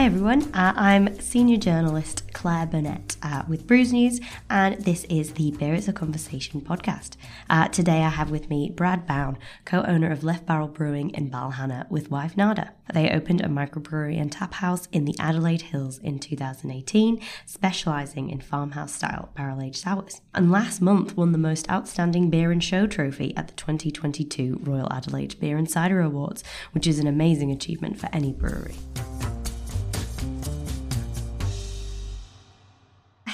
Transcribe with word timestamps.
Hi 0.00 0.06
everyone, 0.06 0.44
uh, 0.54 0.72
I'm 0.76 1.20
senior 1.20 1.58
journalist 1.58 2.32
Claire 2.32 2.64
Burnett 2.64 3.18
uh, 3.22 3.42
with 3.46 3.66
Brews 3.66 3.92
News, 3.92 4.18
and 4.48 4.82
this 4.82 5.04
is 5.10 5.34
the 5.34 5.50
Beer 5.50 5.74
It's 5.74 5.88
a 5.88 5.92
Conversation 5.92 6.62
podcast. 6.62 7.16
Uh, 7.50 7.68
today 7.68 8.02
I 8.02 8.08
have 8.08 8.30
with 8.30 8.48
me 8.48 8.70
Brad 8.70 9.06
Bown, 9.06 9.36
co 9.66 9.82
owner 9.82 10.10
of 10.10 10.24
Left 10.24 10.46
Barrel 10.46 10.68
Brewing 10.68 11.10
in 11.10 11.30
Balhannah 11.30 11.86
with 11.90 12.10
wife 12.10 12.34
Nada. 12.34 12.72
They 12.94 13.10
opened 13.10 13.42
a 13.42 13.48
microbrewery 13.48 14.18
and 14.18 14.32
tap 14.32 14.54
house 14.54 14.88
in 14.90 15.04
the 15.04 15.14
Adelaide 15.18 15.60
Hills 15.60 15.98
in 15.98 16.18
2018, 16.18 17.20
specialising 17.44 18.30
in 18.30 18.40
farmhouse 18.40 18.94
style 18.94 19.28
barrel 19.36 19.60
aged 19.60 19.82
sours. 19.82 20.22
And 20.34 20.50
last 20.50 20.80
month 20.80 21.14
won 21.14 21.32
the 21.32 21.36
most 21.36 21.70
outstanding 21.70 22.30
beer 22.30 22.50
and 22.50 22.64
show 22.64 22.86
trophy 22.86 23.36
at 23.36 23.48
the 23.48 23.54
2022 23.54 24.60
Royal 24.62 24.90
Adelaide 24.90 25.38
Beer 25.38 25.58
and 25.58 25.70
Cider 25.70 26.00
Awards, 26.00 26.42
which 26.72 26.86
is 26.86 26.98
an 26.98 27.06
amazing 27.06 27.50
achievement 27.50 28.00
for 28.00 28.08
any 28.14 28.32
brewery. 28.32 28.76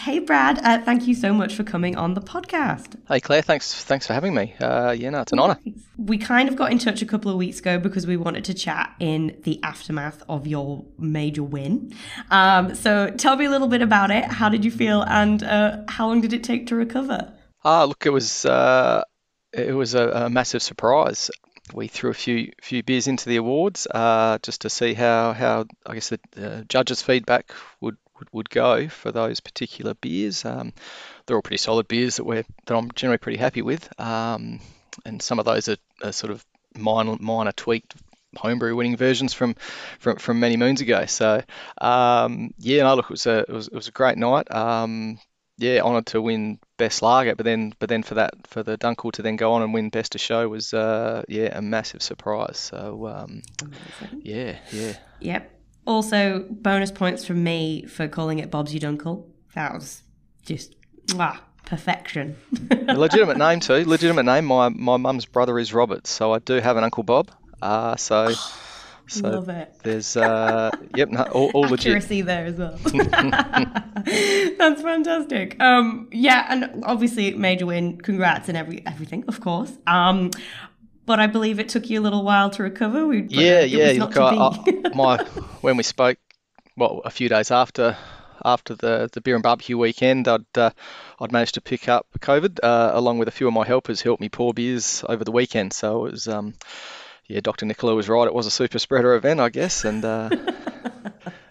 Hey, 0.07 0.21
Brad. 0.21 0.61
Uh, 0.63 0.81
thank 0.85 1.09
you 1.09 1.17
so 1.17 1.35
much 1.35 1.57
for 1.57 1.65
coming 1.65 1.97
on 1.97 2.15
the 2.15 2.21
podcast. 2.21 2.95
Hey, 3.09 3.19
Claire. 3.19 3.43
Thanks. 3.43 3.75
Thanks 3.83 4.07
for 4.07 4.13
having 4.13 4.35
me. 4.35 4.55
Uh, 4.61 4.93
yeah, 4.97 5.11
no, 5.11 5.23
it's 5.23 5.33
an 5.33 5.41
honour. 5.41 5.59
We 5.99 6.17
kind 6.17 6.49
of 6.49 6.55
got 6.55 6.71
in 6.71 6.79
touch 6.79 7.03
a 7.03 7.07
couple 7.07 7.29
of 7.29 7.37
weeks 7.37 7.59
ago 7.59 7.81
because 7.81 8.07
we 8.07 8.17
wanted 8.17 8.45
to 8.45 8.55
chat 8.55 8.95
in 9.01 9.37
the 9.43 9.61
aftermath 9.65 10.23
of 10.29 10.47
your 10.47 10.85
major 10.97 11.43
win. 11.43 11.93
Um, 12.31 12.77
so, 12.77 13.11
tell 13.11 13.35
me 13.35 13.47
a 13.47 13.51
little 13.51 13.67
bit 13.67 13.83
about 13.83 14.13
it. 14.13 14.27
How 14.27 14.49
did 14.49 14.65
you 14.65 14.71
feel, 14.71 15.03
and 15.03 15.43
uh, 15.43 15.79
how 15.89 16.07
long 16.07 16.21
did 16.21 16.33
it 16.33 16.45
take 16.45 16.69
to 16.69 16.77
recover? 16.77 17.33
Ah, 17.65 17.83
look, 17.83 18.07
it 18.07 18.11
was 18.11 18.47
uh, 18.47 19.03
it 19.53 19.75
was 19.75 19.97
a, 19.97 20.09
a, 20.09 20.31
massive 20.31 20.63
surprise. 20.63 21.33
We 21.75 21.89
threw 21.89 22.11
a 22.11 22.15
few 22.15 22.53
few 22.63 22.85
beers 22.85 23.09
into 23.09 23.29
the 23.29 23.37
awards 23.39 23.89
uh, 23.93 24.39
just 24.41 24.61
to 24.61 24.71
see 24.71 24.95
how 24.95 25.33
how 25.33 25.65
I 25.85 25.95
guess 25.95 26.11
the 26.11 26.65
judges' 26.69 27.03
feedback 27.03 27.51
would 27.81 27.97
would, 28.19 28.29
would 28.33 28.51
go 28.51 28.89
for 28.89 29.13
those 29.13 29.41
particular 29.41 29.95
beers. 29.95 30.45
Um, 30.45 30.73
they're 31.27 31.37
all 31.37 31.43
pretty 31.43 31.59
solid 31.59 31.89
beers 31.89 32.17
that 32.17 32.25
we're 32.25 32.45
that 32.67 32.77
I'm 32.77 32.91
generally 32.93 33.19
pretty 33.19 33.39
happy 33.39 33.63
with, 33.63 33.89
um, 34.01 34.61
and 35.05 35.21
some 35.21 35.39
of 35.39 35.45
those 35.45 35.69
are, 35.69 35.77
are, 36.03 36.13
sort 36.13 36.31
of 36.31 36.45
minor 36.77 37.17
minor 37.21 37.53
tweaked 37.53 37.95
homebrew 38.37 38.77
winning 38.77 38.97
versions 38.97 39.33
from 39.33 39.55
from, 39.99 40.17
from 40.17 40.41
many 40.41 40.57
moons 40.57 40.81
ago. 40.81 41.07
So 41.07 41.43
um, 41.79 42.53
yeah, 42.59 42.83
no, 42.83 42.95
look, 42.95 43.07
it 43.07 43.11
was 43.11 43.27
a 43.27 43.39
it 43.41 43.51
was, 43.51 43.69
it 43.69 43.75
was 43.75 43.89
a 43.89 43.93
great 43.93 44.19
night. 44.19 44.51
Um, 44.51 45.19
yeah, 45.59 45.81
honoured 45.81 46.07
to 46.07 46.21
win 46.21 46.59
best 46.77 47.01
lager, 47.01 47.35
but 47.35 47.45
then 47.45 47.73
but 47.79 47.89
then 47.89 48.03
for 48.03 48.15
that 48.15 48.35
for 48.47 48.63
the 48.63 48.77
Dunkel 48.77 49.13
to 49.13 49.23
then 49.23 49.37
go 49.37 49.53
on 49.53 49.63
and 49.63 49.73
win 49.73 49.89
best 49.89 50.15
of 50.15 50.21
show 50.21 50.49
was 50.49 50.75
uh, 50.75 51.23
yeah 51.29 51.57
a 51.57 51.63
massive 51.63 52.03
surprise. 52.03 52.59
So 52.59 53.07
um, 53.07 53.43
yeah, 54.21 54.59
yeah. 54.71 54.95
Yep. 55.21 55.56
Also, 55.87 56.47
bonus 56.51 56.91
points 56.91 57.25
from 57.25 57.45
me 57.45 57.85
for 57.87 58.09
calling 58.09 58.39
it 58.41 58.51
Bob's 58.51 58.75
Dunkel. 58.75 59.25
That 59.55 59.73
was 59.73 60.03
just 60.45 60.75
ah, 61.15 61.41
perfection. 61.65 62.37
legitimate 62.71 63.39
name 63.39 63.61
too. 63.61 63.85
Legitimate 63.85 64.25
name. 64.25 64.47
My 64.47 64.69
my 64.69 64.97
mum's 64.97 65.27
brother 65.27 65.59
is 65.59 65.73
Robert, 65.73 66.07
so 66.07 66.33
I 66.33 66.41
do 66.41 66.55
have 66.55 66.77
an 66.77 66.85
Uncle 66.85 67.03
Bob. 67.03 67.31
Uh, 67.63 67.97
so. 67.97 68.35
So 69.09 69.29
Love 69.29 69.49
it. 69.49 69.73
There's, 69.85 70.17
uh, 70.17 70.73
yep, 70.97 71.11
no, 71.11 71.23
all, 71.31 71.51
all 71.55 71.73
accuracy 71.73 72.25
legit. 72.25 72.27
there 72.27 72.45
as 72.47 72.57
well. 72.57 72.77
That's 74.59 74.83
fantastic. 74.83 75.63
Um, 75.63 76.09
yeah, 76.11 76.47
and 76.49 76.83
obviously 76.85 77.33
major 77.35 77.67
win. 77.67 77.99
Congrats 77.99 78.49
and 78.49 78.59
every 78.59 78.85
everything, 78.85 79.25
of 79.29 79.41
course. 79.41 79.73
Um, 79.87 80.33
but 81.07 81.21
I 81.21 81.27
believe 81.29 81.59
it 81.59 81.69
took 81.69 81.89
you 81.89 82.01
a 82.01 82.03
little 82.03 82.23
while 82.23 82.51
to 82.51 82.63
recover. 82.63 83.07
We, 83.07 83.23
yeah, 83.29 83.63
yeah. 83.63 83.93
Look, 83.99 84.17
I, 84.17 84.35
I, 84.35 84.89
my 84.95 85.25
when 85.61 85.77
we 85.77 85.83
spoke, 85.83 86.19
well, 86.77 87.01
a 87.05 87.11
few 87.11 87.29
days 87.29 87.51
after 87.51 87.97
after 88.45 88.75
the, 88.75 89.09
the 89.13 89.21
beer 89.21 89.35
and 89.35 89.43
barbecue 89.43 89.79
weekend, 89.79 90.29
I'd 90.29 90.59
uh, 90.59 90.71
I'd 91.21 91.33
managed 91.33 91.55
to 91.55 91.61
pick 91.61 91.89
up 91.89 92.07
COVID 92.21 92.61
uh, 92.63 92.91
along 92.93 93.19
with 93.19 93.29
a 93.29 93.33
few 93.33 93.49
of 93.49 93.55
my 93.55 93.67
helpers 93.67 94.01
who 94.01 94.11
helped 94.11 94.21
me 94.21 94.29
pour 94.29 94.53
beers 94.53 95.05
over 95.09 95.25
the 95.25 95.33
weekend. 95.33 95.73
So 95.73 96.07
it 96.07 96.13
was, 96.13 96.29
um, 96.29 96.55
yeah, 97.27 97.41
Dr. 97.41 97.67
Nicola 97.67 97.95
was 97.95 98.09
right. 98.09 98.27
It 98.27 98.35
was 98.35 98.47
a 98.47 98.51
super 98.51 98.79
spreader 98.79 99.15
event, 99.15 99.41
I 99.41 99.49
guess, 99.49 99.85
and. 99.85 100.05
Uh, 100.05 100.31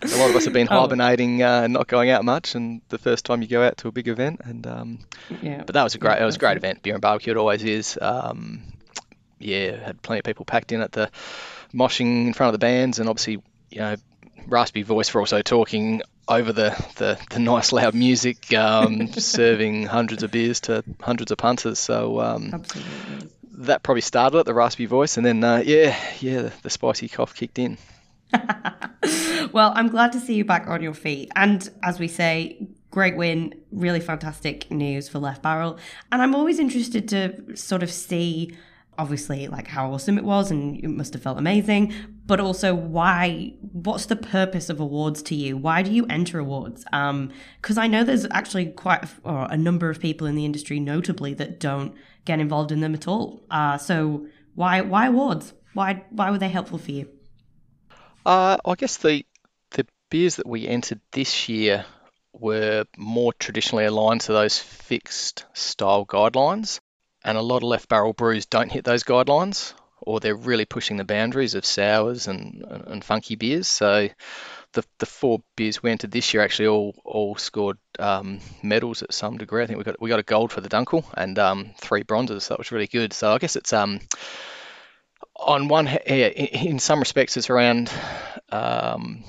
a 0.02 0.18
lot 0.18 0.30
of 0.30 0.36
us 0.36 0.46
have 0.46 0.54
been 0.54 0.68
oh. 0.70 0.82
hibernating, 0.82 1.42
uh, 1.42 1.68
not 1.68 1.88
going 1.88 2.12
out 2.12 2.24
much, 2.24 2.54
and 2.54 2.82
the 2.90 2.98
first 2.98 3.26
time 3.26 3.42
you 3.42 3.48
go 3.48 3.64
out 3.64 3.78
to 3.78 3.88
a 3.88 3.92
big 3.92 4.08
event, 4.08 4.42
and 4.44 4.68
um, 4.68 5.00
yeah, 5.42 5.64
but 5.66 5.74
that 5.74 5.84
was 5.84 5.96
a 5.96 5.98
great, 5.98 6.22
it 6.22 6.26
was 6.26 6.36
a 6.36 6.40
great 6.40 6.58
event. 6.58 6.84
Beer 6.84 6.94
and 6.94 7.02
barbecue, 7.02 7.32
it 7.32 7.38
always 7.38 7.64
is. 7.64 7.98
Um, 8.00 8.62
yeah, 9.40 9.78
had 9.86 10.02
plenty 10.02 10.20
of 10.20 10.26
people 10.26 10.46
packed 10.46 10.72
in 10.72 10.82
at 10.82 10.92
the 10.92 11.10
moshing 11.74 12.28
in 12.28 12.34
front 12.34 12.50
of 12.50 12.60
the 12.60 12.66
bands, 12.66 13.00
and 13.00 13.10
obviously, 13.10 13.42
you 13.70 13.80
know, 13.80 13.96
raspy 14.48 14.84
voice 14.84 15.10
for 15.10 15.20
also 15.20 15.42
talking 15.42 16.02
over 16.28 16.52
the, 16.52 16.70
the, 16.98 17.20
the 17.30 17.40
nice 17.40 17.72
loud 17.72 17.94
music, 17.94 18.54
um, 18.54 19.08
serving 19.14 19.86
hundreds 19.86 20.24
of 20.24 20.32
beers 20.32 20.62
to 20.62 20.84
hundreds 21.02 21.32
of 21.32 21.38
punters. 21.38 21.80
So 21.80 22.20
um, 22.20 22.64
that 23.60 23.84
probably 23.84 24.02
started 24.02 24.40
it, 24.40 24.46
the 24.46 24.54
raspy 24.54 24.86
voice, 24.86 25.18
and 25.18 25.26
then 25.26 25.44
uh, 25.44 25.62
yeah, 25.66 25.96
yeah, 26.20 26.44
the, 26.44 26.54
the 26.64 26.70
spicy 26.70 27.08
cough 27.08 27.36
kicked 27.36 27.60
in. 27.60 27.78
well, 29.52 29.72
I'm 29.76 29.88
glad 29.88 30.12
to 30.14 30.20
see 30.20 30.36
you 30.36 30.46
back 30.46 30.68
on 30.68 30.82
your 30.82 30.94
feet, 30.94 31.32
and 31.36 31.70
as 31.84 32.00
we 32.00 32.08
say, 32.08 32.68
great 32.92 33.16
win, 33.18 33.54
really 33.72 34.00
fantastic 34.00 34.72
news 34.72 35.08
for 35.08 35.20
Left 35.20 35.42
Barrel, 35.42 35.78
and 36.12 36.22
I'm 36.22 36.36
always 36.36 36.60
interested 36.60 37.08
to 37.10 37.56
sort 37.56 37.84
of 37.84 37.92
see 37.92 38.56
obviously 38.98 39.48
like 39.48 39.68
how 39.68 39.92
awesome 39.92 40.18
it 40.18 40.24
was 40.24 40.52
and 40.52 40.84
it 40.84 40.88
must 40.88 41.14
have 41.14 41.22
felt 41.22 41.38
amazing 41.38 41.94
but 42.26 42.40
also 42.40 42.74
why 42.74 43.54
what's 43.72 44.08
the 44.08 44.16
purpose 44.16 44.70
of 44.70 44.80
awards 44.80 45.22
to 45.22 45.36
you? 45.36 45.56
Why 45.58 45.84
do 45.84 45.92
you 45.92 46.06
enter 46.08 46.40
awards? 46.40 46.86
Um 46.92 47.32
because 47.62 47.78
i 47.78 47.88
know 47.88 48.04
there's 48.04 48.26
actually 48.32 48.68
quite 48.68 49.04
a, 49.24 49.48
a, 49.52 49.58
number 49.58 49.90
of 49.90 50.00
people 50.00 50.28
in 50.28 50.36
the 50.36 50.46
industry 50.46 50.80
notably 50.80 51.34
that 51.36 51.60
don't 51.60 51.94
get 52.26 52.40
involved 52.40 52.72
in 52.72 52.82
them 52.82 52.94
at 52.94 53.08
all. 53.08 53.46
Uh 53.50 53.78
so 53.78 54.28
why 54.56 54.82
why 54.82 55.08
awards? 55.08 55.54
Why 55.74 56.04
why 56.10 56.32
were 56.32 56.40
they 56.40 56.50
helpful 56.50 56.78
for 56.78 56.92
you? 56.92 57.10
Uh 58.26 58.58
i 58.66 58.76
guess 58.76 58.98
the 58.98 59.26
the 59.72 59.86
beers 60.10 60.38
that 60.38 60.48
we 60.48 60.68
entered 60.68 61.02
this 61.12 61.48
year 61.48 61.86
were 62.34 62.86
more 62.98 63.34
traditionally 63.34 63.86
aligned 63.86 64.22
to 64.22 64.34
those 64.34 64.58
fixed 64.60 65.46
style 65.54 66.06
guidelines 66.06 66.80
and 67.26 67.38
a 67.38 67.42
lot 67.42 67.58
of 67.58 67.64
left 67.64 67.90
barrel 67.90 68.14
brews 68.14 68.46
don't 68.46 68.72
hit 68.72 68.86
those 68.86 69.04
guidelines, 69.04 69.74
or 70.00 70.20
they're 70.20 70.36
really 70.36 70.66
pushing 70.66 70.98
the 70.98 71.04
boundaries 71.04 71.56
of 71.56 71.66
sours 71.66 72.28
and, 72.28 72.64
and 72.88 73.04
funky 73.04 73.36
beers. 73.36 73.68
So 73.68 74.10
the, 74.74 74.84
the 75.00 75.06
four 75.08 75.42
beers 75.56 75.82
we 75.82 75.90
entered 75.90 76.12
this 76.12 76.34
year 76.34 76.44
actually 76.44 76.68
all 76.68 76.96
all 77.04 77.36
scored 77.36 77.78
um, 77.98 78.40
medals 78.62 79.02
at 79.02 79.14
some 79.14 79.38
degree. 79.38 79.64
I 79.64 79.66
think 79.66 79.80
we 79.80 79.84
got 79.84 80.00
we 80.00 80.10
got 80.10 80.20
a 80.20 80.24
gold 80.24 80.52
for 80.52 80.62
the 80.62 80.70
Dunkel 80.70 81.04
and 81.16 81.38
um, 81.40 81.72
three 81.78 82.04
bronzes. 82.04 82.44
So 82.44 82.54
that 82.54 82.60
was 82.60 82.72
really 82.72 82.88
good. 82.88 83.12
So 83.12 83.34
I 83.34 83.40
guess 83.40 83.56
it's 83.56 83.74
um 83.74 84.00
on 85.36 85.68
one 85.68 85.88
yeah, 85.88 86.28
in 86.28 86.80
some 86.80 87.00
respects 87.00 87.38
it's 87.38 87.50
around 87.50 87.90
um, 88.52 89.24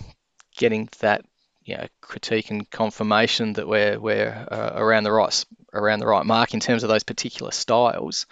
getting 0.57 0.89
that 1.01 1.25
you 1.65 1.77
know, 1.77 1.87
critique 2.01 2.51
and 2.51 2.71
confirmation 2.71 3.55
that 3.55 3.67
we're 3.67 3.99
we're 3.99 4.47
uh, 4.51 4.73
around 4.75 5.05
the 5.05 5.13
right 5.13 5.45
around 5.77 6.01
the 6.01 6.07
right 6.07 6.27
mark 6.27 6.55
in 6.55 6.61
terms 6.61 6.83
of 6.83 6.89
those 6.89 7.05
particular 7.05 7.53
styles. 7.53 8.27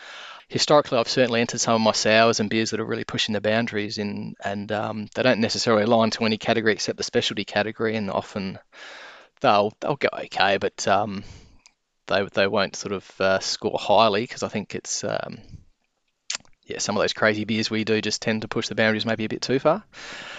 Historically, 0.48 0.98
I've 0.98 1.08
certainly 1.08 1.40
entered 1.40 1.60
some 1.60 1.74
of 1.74 1.80
my 1.80 1.92
sours 1.92 2.38
and 2.38 2.50
beers 2.50 2.70
that 2.70 2.80
are 2.80 2.84
really 2.84 3.04
pushing 3.04 3.32
the 3.32 3.40
boundaries 3.40 3.98
in, 3.98 4.34
and 4.44 4.70
um, 4.70 5.08
they 5.14 5.22
don't 5.22 5.40
necessarily 5.40 5.84
align 5.84 6.10
to 6.10 6.24
any 6.24 6.36
category 6.36 6.72
except 6.72 6.98
the 6.98 7.04
specialty 7.04 7.44
category, 7.44 7.96
and 7.96 8.10
often 8.10 8.58
they'll 9.40 9.72
they'll 9.80 9.96
go 9.96 10.08
okay, 10.12 10.58
but 10.58 10.86
um, 10.86 11.24
they 12.06 12.24
they 12.34 12.46
won't 12.46 12.76
sort 12.76 12.92
of 12.92 13.20
uh, 13.20 13.38
score 13.40 13.78
highly 13.80 14.22
because 14.22 14.42
I 14.42 14.48
think 14.48 14.74
it's 14.74 15.02
um, 15.02 15.38
yeah 16.66 16.78
some 16.78 16.96
of 16.96 17.02
those 17.02 17.14
crazy 17.14 17.44
beers 17.44 17.70
we 17.70 17.84
do 17.84 18.00
just 18.00 18.22
tend 18.22 18.42
to 18.42 18.48
push 18.48 18.68
the 18.68 18.74
boundaries 18.74 19.06
maybe 19.06 19.24
a 19.24 19.28
bit 19.28 19.42
too 19.42 19.58
far. 19.58 19.82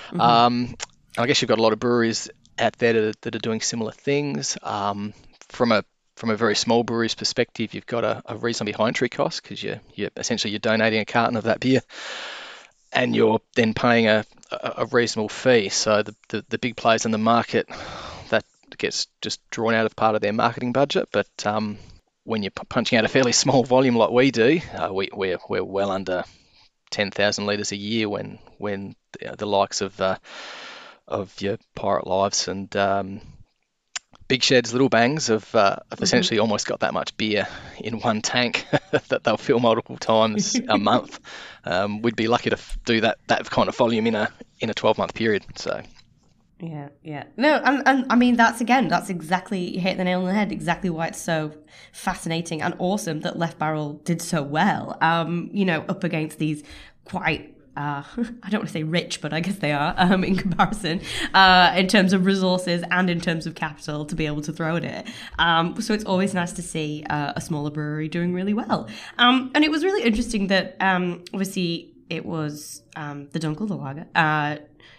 Mm-hmm. 0.09 0.21
Um, 0.21 0.75
I 1.17 1.25
guess 1.25 1.41
you've 1.41 1.49
got 1.49 1.59
a 1.59 1.63
lot 1.63 1.73
of 1.73 1.79
breweries 1.79 2.29
out 2.59 2.77
there 2.77 2.93
that 2.93 3.03
are, 3.03 3.13
that 3.21 3.35
are 3.35 3.39
doing 3.39 3.61
similar 3.61 3.91
things. 3.91 4.57
Um, 4.61 5.13
from 5.49 5.71
a 5.71 5.83
from 6.15 6.29
a 6.29 6.37
very 6.37 6.55
small 6.55 6.83
brewery's 6.83 7.15
perspective, 7.15 7.73
you've 7.73 7.85
got 7.85 8.03
a, 8.03 8.21
a 8.25 8.35
reasonably 8.37 8.73
high 8.73 8.87
entry 8.87 9.09
cost 9.09 9.43
because 9.43 9.61
you 9.61 9.79
you 9.93 10.09
essentially 10.15 10.51
you're 10.51 10.59
donating 10.59 10.99
a 10.99 11.05
carton 11.05 11.35
of 11.35 11.43
that 11.43 11.59
beer, 11.59 11.81
and 12.93 13.15
you're 13.15 13.41
then 13.55 13.73
paying 13.73 14.07
a, 14.07 14.25
a, 14.51 14.85
reasonable 14.87 15.29
fee. 15.29 15.69
So 15.69 16.03
the, 16.03 16.15
the, 16.29 16.45
the 16.49 16.57
big 16.57 16.77
players 16.77 17.05
in 17.05 17.11
the 17.11 17.17
market 17.17 17.67
that 18.29 18.45
gets 18.77 19.07
just 19.21 19.41
drawn 19.49 19.73
out 19.73 19.85
of 19.85 19.95
part 19.95 20.15
of 20.15 20.21
their 20.21 20.33
marketing 20.33 20.71
budget. 20.71 21.09
But 21.11 21.27
um, 21.45 21.77
when 22.23 22.41
you're 22.41 22.51
punching 22.51 22.97
out 22.97 23.05
a 23.05 23.09
fairly 23.09 23.31
small 23.43 23.63
volume 23.63 23.97
like 23.97 24.11
we 24.11 24.31
do, 24.31 24.61
uh, 24.73 24.93
we, 24.93 25.09
we're 25.13 25.39
we're 25.49 25.63
well 25.63 25.91
under 25.91 26.23
10,000 26.91 27.45
litres 27.45 27.71
a 27.71 27.77
year 27.77 28.07
when 28.07 28.39
when 28.57 28.95
the, 29.13 29.35
the 29.35 29.45
likes 29.45 29.81
of 29.81 29.99
uh, 29.99 30.17
of 31.07 31.41
your 31.41 31.57
Pirate 31.75 32.07
Lives 32.07 32.47
and 32.47 32.73
um, 32.77 33.21
Big 34.27 34.41
Sheds, 34.41 34.73
Little 34.73 34.89
Bangs 34.89 35.27
have, 35.27 35.53
uh, 35.53 35.69
have 35.69 35.77
mm-hmm. 35.77 36.03
essentially 36.03 36.39
almost 36.39 36.65
got 36.65 36.79
that 36.79 36.93
much 36.93 37.15
beer 37.17 37.47
in 37.79 37.99
one 37.99 38.21
tank 38.21 38.65
that 39.09 39.23
they'll 39.23 39.37
fill 39.37 39.59
multiple 39.59 39.97
times 39.97 40.59
a 40.69 40.77
month. 40.77 41.19
Um, 41.63 42.01
we'd 42.01 42.15
be 42.15 42.27
lucky 42.27 42.49
to 42.49 42.57
f- 42.57 42.77
do 42.85 43.01
that 43.01 43.19
that 43.27 43.49
kind 43.49 43.69
of 43.69 43.75
volume 43.75 44.07
in 44.07 44.15
a 44.15 44.29
in 44.59 44.69
a 44.69 44.73
12 44.73 44.97
month 44.97 45.13
period. 45.13 45.45
So. 45.55 45.81
Yeah, 46.59 46.89
yeah. 47.03 47.25
No, 47.35 47.61
and, 47.65 47.83
and 47.85 48.05
I 48.09 48.15
mean, 48.15 48.37
that's 48.37 48.61
again, 48.61 48.87
that's 48.87 49.09
exactly, 49.09 49.75
you 49.75 49.81
hit 49.81 49.97
the 49.97 50.05
nail 50.05 50.21
on 50.21 50.25
the 50.25 50.33
head, 50.33 50.53
exactly 50.53 50.89
why 50.89 51.07
it's 51.07 51.21
so 51.21 51.53
fascinating 51.91 52.61
and 52.61 52.73
awesome 52.79 53.19
that 53.21 53.37
Left 53.37 53.59
Barrel 53.59 53.95
did 54.05 54.21
so 54.21 54.41
well, 54.41 54.97
um, 55.01 55.49
you 55.51 55.65
know, 55.65 55.83
up 55.89 56.05
against 56.05 56.39
these 56.39 56.63
quite 57.03 57.54
uh, 57.75 58.03
I 58.43 58.49
don't 58.49 58.61
want 58.61 58.67
to 58.67 58.73
say 58.73 58.83
rich, 58.83 59.21
but 59.21 59.33
I 59.33 59.39
guess 59.39 59.57
they 59.57 59.71
are 59.71 59.93
um, 59.97 60.23
in 60.23 60.35
comparison 60.35 61.01
uh, 61.33 61.73
in 61.75 61.87
terms 61.87 62.13
of 62.13 62.25
resources 62.25 62.83
and 62.91 63.09
in 63.09 63.19
terms 63.19 63.45
of 63.45 63.55
capital 63.55 64.05
to 64.05 64.15
be 64.15 64.25
able 64.25 64.41
to 64.43 64.53
throw 64.53 64.75
at 64.75 64.83
it. 64.83 65.07
Um, 65.39 65.79
so 65.81 65.93
it's 65.93 66.05
always 66.05 66.33
nice 66.33 66.51
to 66.53 66.61
see 66.61 67.03
uh, 67.09 67.33
a 67.35 67.41
smaller 67.41 67.71
brewery 67.71 68.07
doing 68.07 68.33
really 68.33 68.53
well. 68.53 68.87
Um, 69.17 69.51
and 69.55 69.63
it 69.63 69.71
was 69.71 69.83
really 69.83 70.03
interesting 70.03 70.47
that 70.47 70.75
um, 70.79 71.23
obviously 71.33 71.94
it 72.09 72.25
was 72.25 72.83
um, 72.95 73.29
the 73.31 73.39
Dunkel, 73.39 73.67
the 73.67 73.75
lager. 73.75 74.07
Uh, 74.15 74.57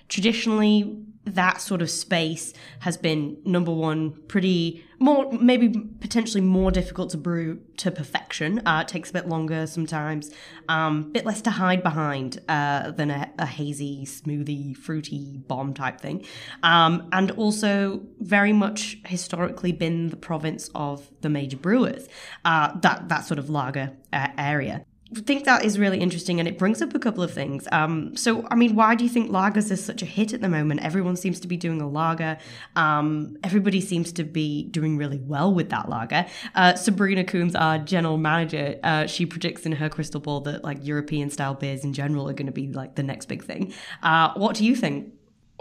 traditionally, 0.08 1.02
that 1.24 1.60
sort 1.60 1.82
of 1.82 1.90
space 1.90 2.52
has 2.80 2.96
been 2.96 3.36
number 3.44 3.72
one, 3.72 4.12
pretty 4.28 4.84
more, 4.98 5.30
maybe 5.32 5.68
potentially 6.00 6.40
more 6.40 6.70
difficult 6.70 7.10
to 7.10 7.18
brew 7.18 7.60
to 7.78 7.90
perfection. 7.90 8.66
Uh, 8.66 8.80
it 8.82 8.88
takes 8.88 9.10
a 9.10 9.12
bit 9.12 9.28
longer 9.28 9.66
sometimes, 9.66 10.30
a 10.68 10.72
um, 10.72 11.12
bit 11.12 11.26
less 11.26 11.42
to 11.42 11.50
hide 11.50 11.82
behind 11.82 12.40
uh, 12.48 12.92
than 12.92 13.10
a, 13.10 13.30
a, 13.40 13.46
hazy, 13.46 14.06
smoothie, 14.06 14.76
fruity 14.76 15.38
bomb 15.48 15.74
type 15.74 16.00
thing. 16.00 16.24
Um, 16.62 17.08
and 17.12 17.32
also 17.32 18.02
very 18.20 18.52
much 18.52 18.98
historically 19.06 19.72
been 19.72 20.10
the 20.10 20.16
province 20.16 20.70
of 20.74 21.10
the 21.22 21.28
major 21.28 21.56
brewers, 21.56 22.08
uh, 22.44 22.78
that, 22.80 23.08
that 23.08 23.24
sort 23.24 23.38
of 23.38 23.50
lager 23.50 23.92
uh, 24.12 24.28
area 24.38 24.84
think 25.14 25.44
that 25.44 25.64
is 25.64 25.78
really 25.78 26.00
interesting 26.00 26.40
and 26.40 26.48
it 26.48 26.58
brings 26.58 26.82
up 26.82 26.94
a 26.94 26.98
couple 26.98 27.22
of 27.22 27.32
things. 27.32 27.68
Um, 27.70 28.16
so, 28.16 28.46
I 28.50 28.56
mean, 28.56 28.74
why 28.74 28.94
do 28.96 29.04
you 29.04 29.10
think 29.10 29.30
lagers 29.30 29.70
is 29.70 29.84
such 29.84 30.02
a 30.02 30.04
hit 30.06 30.32
at 30.32 30.40
the 30.40 30.48
moment? 30.48 30.82
Everyone 30.82 31.14
seems 31.14 31.38
to 31.40 31.48
be 31.48 31.56
doing 31.56 31.80
a 31.80 31.88
lager. 31.88 32.38
Um, 32.74 33.36
everybody 33.44 33.80
seems 33.80 34.12
to 34.12 34.24
be 34.24 34.64
doing 34.64 34.96
really 34.96 35.18
well 35.18 35.54
with 35.54 35.70
that 35.70 35.88
lager. 35.88 36.26
Uh, 36.54 36.74
Sabrina 36.74 37.22
Coombs, 37.22 37.54
our 37.54 37.78
general 37.78 38.18
manager, 38.18 38.78
uh, 38.82 39.06
she 39.06 39.26
predicts 39.26 39.64
in 39.64 39.72
her 39.72 39.88
crystal 39.88 40.20
ball 40.20 40.40
that 40.40 40.64
like 40.64 40.84
European 40.84 41.30
style 41.30 41.54
beers 41.54 41.84
in 41.84 41.92
general 41.92 42.28
are 42.28 42.34
going 42.34 42.46
to 42.46 42.52
be 42.52 42.68
like 42.68 42.96
the 42.96 43.04
next 43.04 43.26
big 43.26 43.44
thing. 43.44 43.72
Uh, 44.02 44.32
what 44.34 44.56
do 44.56 44.64
you 44.64 44.74
think? 44.74 45.12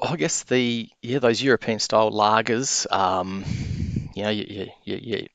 I 0.02 0.16
guess 0.18 0.44
the 0.44 0.90
yeah 1.02 1.20
those 1.20 1.42
European 1.42 1.80
style 1.80 2.12
lagers, 2.12 2.92
um, 2.92 3.46
you 4.14 4.24
know, 4.24 4.30
you, 4.30 4.68
you, 4.84 4.98
you, 4.98 5.28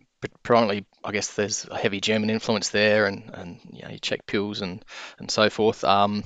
predominantly, 0.43 0.85
I 1.03 1.13
guess 1.13 1.35
there's 1.35 1.67
a 1.71 1.79
heavy 1.79 2.01
German 2.01 2.31
influence 2.31 2.71
there, 2.71 3.07
and 3.07 3.31
and 3.33 3.61
you 3.73 3.83
know, 3.83 3.97
Czech 4.01 4.27
pils 4.27 4.63
and 4.63 4.85
and 5.19 5.31
so 5.31 5.51
forth. 5.51 5.85
Um, 5.85 6.25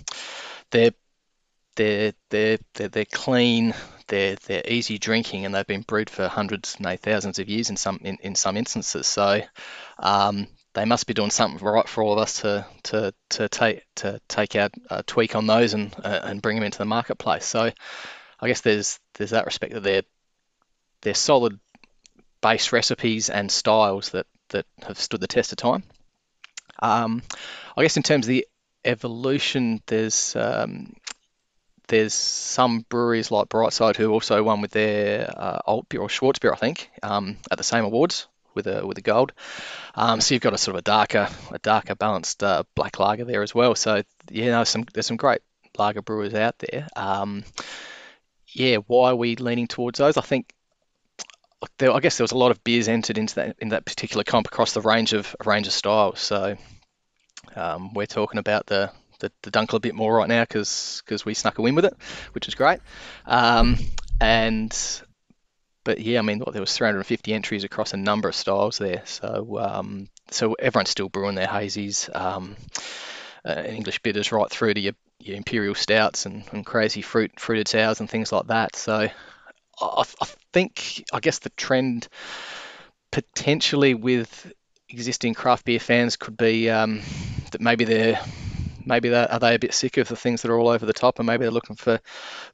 they're 0.71 0.93
they're 1.77 2.13
they're 2.31 2.59
they're, 2.75 2.89
they're 2.89 3.05
clean. 3.05 3.75
They're 4.09 4.37
they're 4.47 4.63
easy 4.67 4.99
drinking, 4.99 5.45
and 5.45 5.55
they've 5.55 5.67
been 5.67 5.83
brewed 5.83 6.11
for 6.11 6.29
hundreds, 6.29 6.79
nay 6.81 6.97
thousands 6.97 7.39
of 7.39 7.49
years 7.49 7.71
in 7.71 7.77
some 7.77 8.01
in, 8.03 8.19
in 8.21 8.35
some 8.35 8.57
instances. 8.57 9.07
So 9.07 9.41
um, 9.99 10.49
they 10.75 10.85
must 10.85 11.07
be 11.07 11.15
doing 11.15 11.31
something 11.31 11.65
right 11.65 11.89
for 11.89 12.03
all 12.03 12.13
of 12.15 12.19
us 12.19 12.41
to 12.41 12.67
to 12.85 13.15
to 13.31 13.49
take 13.49 13.83
to 13.97 14.21
take 14.29 14.57
out 14.57 14.73
a 14.91 15.03
tweak 15.03 15.37
on 15.37 15.47
those 15.47 15.75
and 15.75 15.95
uh, 16.03 16.21
and 16.25 16.43
bring 16.43 16.57
them 16.57 16.65
into 16.65 16.79
the 16.79 16.85
marketplace. 16.85 17.47
So 17.47 17.71
I 18.41 18.49
guess 18.49 18.61
there's 18.61 18.99
there's 19.15 19.31
that 19.31 19.47
respect 19.47 19.75
that 19.75 19.83
they're 19.83 20.03
they're 21.03 21.15
solid 21.15 21.59
base 22.45 22.73
recipes 22.73 23.31
and 23.31 23.51
styles 23.51 24.11
that, 24.11 24.27
that 24.55 24.67
have 24.87 24.99
stood 24.99 25.21
the 25.21 25.27
test 25.27 25.53
of 25.53 25.59
time. 25.59 25.83
Um, 26.81 27.23
I 27.77 27.83
guess 27.83 27.97
in 27.97 28.03
terms 28.03 28.27
of 28.27 28.29
the 28.29 28.47
evolution, 28.85 29.83
there's 29.87 30.35
um, 30.37 30.95
there's 31.89 32.15
some 32.15 32.85
breweries 32.89 33.31
like 33.31 33.49
Brightside 33.49 33.97
who 33.97 34.11
also 34.13 34.43
won 34.43 34.61
with 34.61 34.71
their 34.71 35.31
uh, 35.37 35.59
Alt 35.67 35.89
beer 35.89 36.01
or 36.01 36.09
Schwarz 36.09 36.39
beer, 36.39 36.53
I 36.53 36.57
think, 36.57 36.91
um, 37.03 37.37
at 37.51 37.59
the 37.59 37.65
same 37.65 37.85
awards 37.85 38.27
with 38.55 38.67
a 38.67 38.87
with 38.87 38.99
a 38.99 39.03
gold. 39.03 39.33
Um, 39.95 40.21
so 40.21 40.35
you've 40.35 40.43
got 40.43 40.55
a 40.55 40.59
sort 40.59 40.77
of 40.77 40.81
a 40.81 40.83
darker 40.83 41.29
a 41.51 41.59
darker 41.59 41.95
balanced 41.95 42.43
uh, 42.43 42.65
black 42.75 42.99
lager 42.99 43.25
there 43.25 43.43
as 43.43 43.55
well. 43.55 43.75
So 43.75 44.03
yeah, 44.31 44.47
know, 44.47 44.65
some 44.65 44.85
there's 44.93 45.07
some 45.07 45.17
great 45.17 45.43
lager 45.77 46.03
brewers 46.03 46.35
out 46.35 46.59
there. 46.59 46.89
Um, 46.97 47.45
yeah, 48.49 48.77
why 48.87 49.11
are 49.11 49.17
we 49.17 49.37
leaning 49.37 49.67
towards 49.67 49.99
those? 49.99 50.17
I 50.17 50.23
think 50.23 50.53
there, 51.79 51.93
I 51.93 52.01
guess 52.01 52.19
there 52.19 52.25
was 52.25 52.33
a 52.33 52.39
lot 52.39 52.51
of 52.51 52.63
beers 52.65 52.89
entered 52.89 53.19
into 53.19 53.37
that 53.37 53.57
in 53.61 53.71
that 53.71 53.85
particular 53.85 54.25
comp 54.25 54.47
across 54.47 54.73
the 54.73 54.81
range 54.81 55.13
of 55.13 55.35
range 55.45 55.67
of 55.67 55.73
styles. 55.73 56.21
So 56.21 56.57
um, 57.57 57.95
we're 57.95 58.07
talking 58.07 58.39
about 58.39 58.67
the 58.67 58.91
the, 59.21 59.33
the 59.43 59.51
Dunkel 59.51 59.75
a 59.75 59.81
bit 59.81 59.95
more 59.95 60.15
right 60.15 60.29
now 60.29 60.43
because 60.43 61.03
because 61.05 61.25
we 61.25 61.35
snuck 61.35 61.59
a 61.59 61.63
win 61.63 61.75
with 61.75 61.85
it, 61.85 61.97
which 62.33 62.49
is 62.49 62.55
great. 62.55 62.81
Um, 63.27 63.79
and 64.21 65.03
but 65.85 66.01
yeah, 66.01 66.19
I 66.19 66.23
mean 66.23 66.43
there 66.53 66.61
was 66.61 66.77
350 66.77 67.33
entries 67.33 67.65
across 67.65 67.93
a 67.93 67.97
number 67.97 68.29
of 68.29 68.35
styles 68.35 68.79
there. 68.79 69.03
So 69.05 69.59
um, 69.61 70.09
so 70.31 70.55
everyone's 70.55 70.91
still 70.91 71.09
brewing 71.09 71.35
their 71.35 71.47
hazies, 71.47 72.15
um, 72.15 72.57
uh, 73.45 73.63
English 73.67 74.01
bitters 74.01 74.33
right 74.33 74.51
through 74.51 74.75
to 74.75 74.81
your, 74.81 74.95
your 75.21 75.37
imperial 75.37 75.75
stouts 75.75 76.27
and, 76.27 76.45
and 76.53 76.67
crazy 76.67 77.03
fruit 77.03 77.39
fruited 77.39 77.69
sours 77.69 78.01
and 78.01 78.09
things 78.09 78.33
like 78.33 78.49
that. 78.49 78.77
So 78.77 79.09
I, 79.81 80.05
I 80.21 80.27
think, 80.53 81.05
I 81.13 81.21
guess 81.21 81.41
the 81.41 81.51
trend 81.51 82.09
potentially 83.11 83.95
with 83.95 84.53
existing 84.89 85.35
craft 85.35 85.65
beer 85.65 85.81
fans 85.81 86.17
could 86.17 86.37
be 86.37 86.71
um, 86.71 87.01
that 87.53 87.61
maybe 87.61 87.85
they're 87.85 88.21
maybe 88.87 89.09
they 89.09 89.27
are 89.27 89.39
they 89.39 89.55
a 89.55 89.59
bit 89.59 89.73
sick 89.73 89.97
of 89.97 90.09
the 90.09 90.17
things 90.17 90.43
that 90.43 90.51
are 90.51 90.59
all 90.59 90.69
over 90.69 90.85
the 90.85 90.93
top 90.93 91.19
and 91.19 91.27
maybe 91.27 91.43
they're 91.43 91.51
looking 91.51 91.77
for 91.77 92.01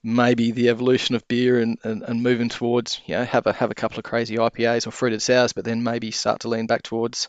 maybe 0.02 0.52
the 0.52 0.68
evolution 0.68 1.14
of 1.14 1.26
beer 1.28 1.60
and, 1.60 1.78
and, 1.82 2.02
and 2.02 2.22
moving 2.22 2.48
towards 2.48 3.00
you 3.06 3.16
know 3.16 3.24
have 3.24 3.46
a 3.46 3.52
have 3.52 3.70
a 3.70 3.74
couple 3.74 3.98
of 3.98 4.04
crazy 4.04 4.36
IPAs 4.36 4.86
or 4.86 4.90
fruited 4.90 5.22
sours 5.22 5.52
but 5.52 5.64
then 5.64 5.82
maybe 5.82 6.10
start 6.10 6.40
to 6.40 6.48
lean 6.48 6.66
back 6.66 6.82
towards 6.82 7.28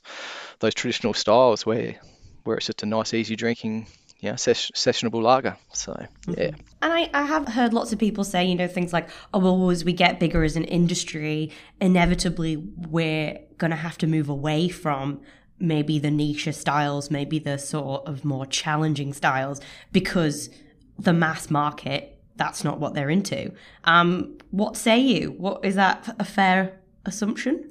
those 0.59 0.73
traditional 0.73 1.13
styles 1.13 1.65
where 1.65 1.95
where 2.43 2.57
it's 2.57 2.67
just 2.67 2.83
a 2.83 2.85
nice 2.85 3.13
easy 3.13 3.35
drinking 3.35 3.87
yeah, 4.21 4.35
ses- 4.35 4.71
sessionable 4.73 5.21
lager. 5.21 5.57
So 5.73 5.93
mm-hmm. 5.93 6.33
yeah. 6.39 6.51
And 6.81 6.93
I, 6.93 7.09
I 7.13 7.23
have 7.23 7.47
heard 7.47 7.73
lots 7.73 7.91
of 7.91 7.99
people 7.99 8.23
say, 8.23 8.45
you 8.45 8.55
know, 8.55 8.67
things 8.67 8.93
like, 8.93 9.09
oh 9.33 9.39
well, 9.39 9.69
as 9.69 9.83
we 9.83 9.93
get 9.93 10.19
bigger 10.19 10.43
as 10.43 10.55
an 10.55 10.63
industry, 10.63 11.51
inevitably 11.81 12.55
we're 12.55 13.39
gonna 13.57 13.75
have 13.75 13.97
to 13.99 14.07
move 14.07 14.29
away 14.29 14.69
from 14.69 15.21
maybe 15.59 15.99
the 15.99 16.11
niche 16.11 16.47
styles, 16.51 17.11
maybe 17.11 17.39
the 17.39 17.57
sort 17.57 18.07
of 18.07 18.23
more 18.23 18.45
challenging 18.45 19.13
styles, 19.13 19.59
because 19.91 20.49
the 20.97 21.13
mass 21.13 21.49
market, 21.49 22.19
that's 22.35 22.63
not 22.63 22.79
what 22.79 22.93
they're 22.93 23.09
into. 23.09 23.51
Um, 23.83 24.37
what 24.51 24.77
say 24.77 24.99
you? 24.99 25.31
What 25.31 25.65
is 25.65 25.75
that 25.75 26.15
a 26.19 26.25
fair 26.25 26.79
assumption? 27.05 27.69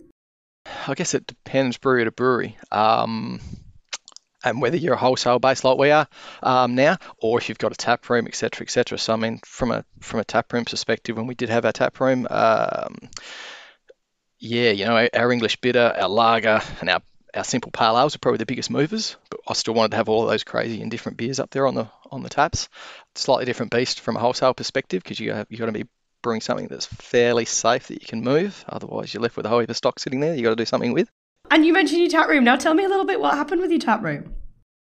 I 0.86 0.94
guess 0.94 1.14
it 1.14 1.26
depends 1.26 1.78
brewery 1.78 2.04
to 2.04 2.12
brewery. 2.12 2.56
Um, 2.70 3.40
and 4.44 4.60
whether 4.60 4.76
you're 4.76 4.94
a 4.94 4.98
wholesale 4.98 5.38
base 5.38 5.64
like 5.64 5.78
we 5.78 5.90
are 5.90 6.06
um, 6.42 6.74
now, 6.74 6.96
or 7.18 7.38
if 7.38 7.48
you've 7.48 7.58
got 7.58 7.72
a 7.72 7.76
tap 7.76 8.08
room, 8.08 8.26
etc., 8.26 8.64
etc. 8.64 8.98
So 8.98 9.12
I 9.12 9.16
mean, 9.16 9.40
from 9.44 9.70
a 9.70 9.84
from 10.00 10.20
a 10.20 10.24
tap 10.24 10.52
room 10.52 10.64
perspective, 10.64 11.16
when 11.16 11.26
we 11.26 11.34
did 11.34 11.48
have 11.48 11.64
our 11.64 11.72
tap 11.72 12.00
room, 12.00 12.26
um, 12.30 12.96
yeah, 14.38 14.70
you 14.70 14.86
know, 14.86 15.08
our, 15.12 15.32
English 15.32 15.60
bitter, 15.60 15.94
our 15.98 16.08
lager, 16.08 16.60
and 16.80 16.90
our 16.90 17.02
our 17.34 17.44
simple 17.44 17.70
pale 17.70 17.98
ales 17.98 18.16
are 18.16 18.18
probably 18.18 18.38
the 18.38 18.46
biggest 18.46 18.70
movers. 18.70 19.16
But 19.30 19.40
I 19.46 19.52
still 19.52 19.74
wanted 19.74 19.92
to 19.92 19.96
have 19.98 20.08
all 20.08 20.24
of 20.24 20.30
those 20.30 20.44
crazy 20.44 20.82
and 20.82 20.90
different 20.90 21.18
beers 21.18 21.38
up 21.38 21.50
there 21.50 21.66
on 21.66 21.74
the 21.74 21.88
on 22.10 22.22
the 22.22 22.28
taps. 22.28 22.68
Slightly 23.14 23.44
different 23.44 23.72
beast 23.72 24.00
from 24.00 24.16
a 24.16 24.20
wholesale 24.20 24.54
perspective 24.54 25.02
because 25.02 25.20
you 25.20 25.32
have, 25.32 25.46
you 25.50 25.58
got 25.58 25.66
to 25.66 25.72
be 25.72 25.86
brewing 26.22 26.40
something 26.40 26.68
that's 26.68 26.86
fairly 26.86 27.44
safe 27.44 27.88
that 27.88 28.02
you 28.02 28.06
can 28.06 28.22
move. 28.22 28.64
Otherwise, 28.68 29.14
you're 29.14 29.22
left 29.22 29.36
with 29.36 29.46
a 29.46 29.48
whole 29.48 29.60
heap 29.60 29.70
of 29.70 29.76
stock 29.76 29.98
sitting 29.98 30.20
there. 30.20 30.34
You 30.34 30.42
got 30.42 30.50
to 30.50 30.56
do 30.56 30.66
something 30.66 30.92
with. 30.92 31.10
And 31.50 31.66
you 31.66 31.72
mentioned 31.72 32.00
your 32.00 32.10
tap 32.10 32.28
room. 32.28 32.44
Now 32.44 32.56
tell 32.56 32.74
me 32.74 32.84
a 32.84 32.88
little 32.88 33.06
bit 33.06 33.20
what 33.20 33.34
happened 33.34 33.60
with 33.60 33.70
your 33.70 33.80
tap 33.80 34.02
room. 34.02 34.34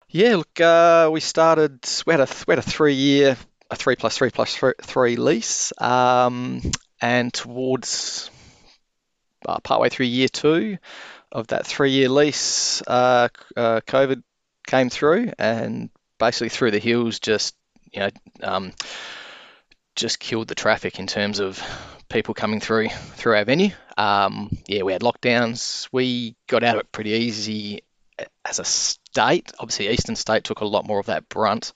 Yeah, 0.09 0.35
look, 0.35 0.61
uh, 0.61 1.09
we 1.11 1.19
started. 1.19 1.79
We 2.05 2.13
had 2.13 2.21
a 2.21 2.27
we 2.47 2.51
had 2.51 2.59
a 2.59 2.69
three 2.69 2.93
year, 2.93 3.35
a 3.71 3.75
three 3.75 3.95
plus 3.95 4.15
three 4.15 4.29
plus 4.29 4.55
three, 4.55 4.73
three 4.81 5.15
lease, 5.15 5.73
um, 5.81 6.61
and 7.01 7.33
towards 7.33 8.29
uh, 9.47 9.59
partway 9.59 9.89
through 9.89 10.05
year 10.05 10.27
two 10.27 10.77
of 11.31 11.47
that 11.47 11.65
three 11.65 11.91
year 11.91 12.09
lease, 12.09 12.83
uh, 12.85 13.27
uh, 13.57 13.81
COVID 13.87 14.21
came 14.67 14.89
through 14.89 15.31
and 15.37 15.89
basically 16.19 16.49
through 16.49 16.71
the 16.71 16.79
hills 16.79 17.19
just 17.19 17.55
you 17.91 17.99
know 17.99 18.09
um, 18.43 18.71
just 19.95 20.19
killed 20.19 20.47
the 20.47 20.55
traffic 20.55 20.99
in 20.99 21.07
terms 21.07 21.39
of 21.39 21.61
people 22.07 22.33
coming 22.33 22.59
through 22.59 22.89
through 22.89 23.35
our 23.35 23.45
venue. 23.45 23.71
Um, 23.97 24.57
yeah, 24.67 24.83
we 24.83 24.93
had 24.93 25.01
lockdowns. 25.01 25.87
We 25.91 26.35
got 26.47 26.63
out 26.63 26.75
of 26.75 26.81
it 26.81 26.91
pretty 26.91 27.11
easy 27.11 27.83
as 28.45 28.59
a 28.59 28.65
state. 28.65 29.51
Obviously, 29.59 29.89
Eastern 29.89 30.15
State 30.15 30.43
took 30.43 30.61
a 30.61 30.65
lot 30.65 30.85
more 30.85 30.99
of 30.99 31.07
that 31.07 31.29
brunt 31.29 31.73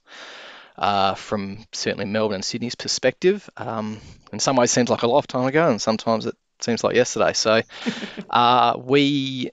uh, 0.78 1.16
from 1.16 1.66
certainly 1.72 2.06
Melbourne 2.06 2.36
and 2.36 2.46
Sydney's 2.46 2.76
perspective. 2.76 3.50
Um, 3.58 4.00
in 4.32 4.40
some 4.40 4.56
ways, 4.56 4.72
it 4.72 4.74
seems 4.74 4.90
like 4.90 5.04
a 5.04 5.08
lifetime 5.08 5.46
ago, 5.46 5.70
and 5.70 5.82
sometimes 5.82 6.26
it 6.26 6.36
seems 6.60 6.84
like 6.84 6.96
yesterday. 6.96 7.34
So 7.34 7.62
uh, 8.30 8.78
we 8.80 9.52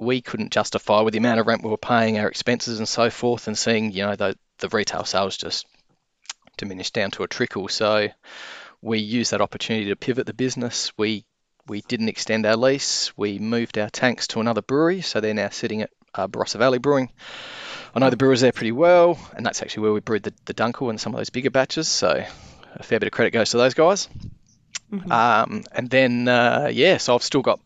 we 0.00 0.20
couldn't 0.20 0.52
justify 0.52 1.00
with 1.00 1.12
the 1.12 1.18
amount 1.18 1.40
of 1.40 1.46
rent 1.46 1.64
we 1.64 1.70
were 1.70 1.76
paying, 1.76 2.18
our 2.18 2.28
expenses 2.28 2.78
and 2.78 2.88
so 2.88 3.10
forth, 3.10 3.46
and 3.46 3.58
seeing 3.58 3.92
you 3.92 4.06
know 4.06 4.16
the 4.16 4.36
the 4.58 4.68
retail 4.68 5.04
sales 5.04 5.36
just 5.36 5.66
diminish 6.56 6.90
down 6.90 7.10
to 7.12 7.22
a 7.22 7.28
trickle. 7.28 7.68
So 7.68 8.08
we 8.80 8.98
used 8.98 9.32
that 9.32 9.40
opportunity 9.40 9.88
to 9.88 9.96
pivot 9.96 10.26
the 10.26 10.34
business. 10.34 10.92
We 10.96 11.24
we 11.68 11.82
didn't 11.82 12.08
extend 12.08 12.46
our 12.46 12.56
lease. 12.56 13.12
We 13.16 13.38
moved 13.38 13.78
our 13.78 13.90
tanks 13.90 14.26
to 14.28 14.40
another 14.40 14.62
brewery, 14.62 15.02
so 15.02 15.20
they're 15.20 15.34
now 15.34 15.50
sitting 15.50 15.82
at 15.82 15.90
uh, 16.14 16.28
Barossa 16.28 16.58
Valley 16.58 16.78
Brewing. 16.78 17.10
I 17.94 18.00
know 18.00 18.10
the 18.10 18.16
brewers 18.16 18.40
there 18.40 18.52
pretty 18.52 18.72
well, 18.72 19.18
and 19.34 19.44
that's 19.44 19.62
actually 19.62 19.82
where 19.84 19.92
we 19.92 20.00
brewed 20.00 20.22
the, 20.22 20.34
the 20.44 20.54
Dunkel 20.54 20.90
and 20.90 21.00
some 21.00 21.14
of 21.14 21.18
those 21.18 21.30
bigger 21.30 21.50
batches. 21.50 21.88
So 21.88 22.24
a 22.74 22.82
fair 22.82 23.00
bit 23.00 23.06
of 23.06 23.12
credit 23.12 23.30
goes 23.32 23.50
to 23.50 23.56
those 23.56 23.74
guys. 23.74 24.08
Mm-hmm. 24.92 25.10
Um, 25.12 25.64
and 25.72 25.90
then 25.90 26.28
uh, 26.28 26.70
yeah, 26.72 26.98
so 26.98 27.14
I've 27.14 27.22
still 27.22 27.42
got, 27.42 27.60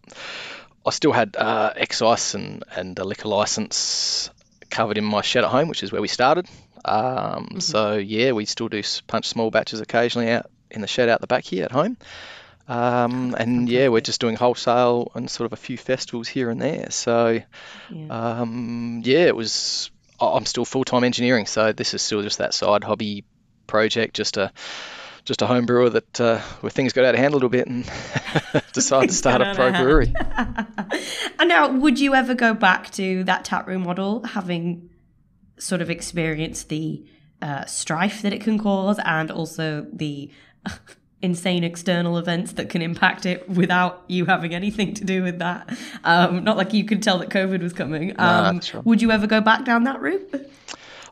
I 0.87 0.91
still 0.91 1.13
had 1.13 1.37
uh, 1.37 1.73
excise 1.77 2.35
and 2.35 2.65
and 2.75 2.99
a 2.99 3.05
liquor 3.05 3.29
license 3.29 4.31
covered 4.71 4.99
in 4.99 5.05
my 5.05 5.23
shed 5.23 5.45
at 5.45 5.51
home, 5.51 5.69
which 5.69 5.83
is 5.83 5.93
where 5.93 6.03
we 6.03 6.09
started. 6.09 6.49
Um, 6.85 6.97
mm-hmm. 6.97 7.59
So 7.61 7.95
yeah, 7.95 8.33
we 8.33 8.45
still 8.47 8.69
do 8.69 8.83
punch 9.07 9.29
small 9.29 9.51
batches 9.51 9.81
occasionally 9.81 10.31
out 10.31 10.51
in 10.71 10.81
the 10.81 10.87
shed 10.89 11.09
out 11.09 11.21
the 11.21 11.27
back 11.27 11.45
here 11.45 11.65
at 11.65 11.73
home. 11.73 11.97
Um, 12.69 13.35
and 13.39 13.69
yeah, 13.69 13.89
we're 13.89 14.01
just 14.01 14.21
doing 14.21 14.37
wholesale 14.37 15.11
and 15.15 15.31
sort 15.31 15.47
of 15.47 15.53
a 15.53 15.57
few 15.57 15.77
festivals 15.77 16.29
here 16.29 16.51
and 16.51 16.61
there. 16.61 16.91
So 16.91 17.41
yeah, 17.91 18.07
um, 18.41 19.03
yeah 19.05 19.27
it 19.27 19.37
was. 19.37 19.91
I'm 20.21 20.47
still 20.47 20.65
full 20.65 20.85
time 20.85 21.03
engineering, 21.03 21.47
so 21.47 21.73
this 21.73 21.95
is 21.95 22.03
still 22.03 22.23
just 22.23 22.39
that 22.39 22.55
side 22.55 22.85
hobby 22.85 23.25
project, 23.67 24.15
just 24.15 24.37
a 24.37 24.53
just 25.25 25.43
a 25.43 25.47
home 25.47 25.67
brewer 25.67 25.89
that 25.89 26.21
uh, 26.21 26.39
where 26.61 26.71
things 26.71 26.93
got 26.93 27.05
out 27.05 27.15
of 27.15 27.21
hand 27.21 27.33
a 27.33 27.37
little 27.37 27.49
bit 27.49 27.67
and 27.67 27.91
decided 28.73 29.11
to 29.11 29.15
start 29.15 29.41
a 29.41 29.55
pro 29.55 29.73
brewery. 29.73 30.13
and 31.39 31.49
now, 31.49 31.71
would 31.71 31.99
you 31.99 32.15
ever 32.15 32.35
go 32.35 32.55
back 32.55 32.91
to 32.91 33.25
that 33.25 33.45
tap 33.45 33.67
room 33.67 33.83
model, 33.83 34.25
having 34.25 34.91
sort 35.59 35.81
of 35.81 35.91
experienced 35.91 36.69
the 36.69 37.05
uh, 37.41 37.65
strife 37.67 38.23
that 38.23 38.33
it 38.33 38.41
can 38.41 38.59
cause 38.59 38.99
and 39.05 39.31
also 39.31 39.87
the 39.93 40.31
insane 41.23 41.65
external 41.65 42.19
events 42.19 42.53
that 42.55 42.69
can 42.69 42.83
impact 42.83 43.25
it 43.25 43.49
without 43.49 44.03
you 44.09 44.27
having 44.27 44.55
anything 44.55 44.93
to 44.95 45.05
do 45.05 45.23
with 45.23 45.39
that. 45.39 45.79
Um, 46.05 46.45
not 46.45 46.57
like 46.57 46.73
you 46.73 46.85
could 46.85 47.03
tell 47.03 47.19
that 47.19 47.31
COVID 47.31 47.63
was 47.63 47.73
coming. 47.73 48.19
Um, 48.19 48.61
Would 48.85 49.01
you 49.01 49.13
ever 49.13 49.27
go 49.27 49.41
back 49.41 49.65
down 49.65 49.85
that 49.85 50.01
route? 50.01 50.51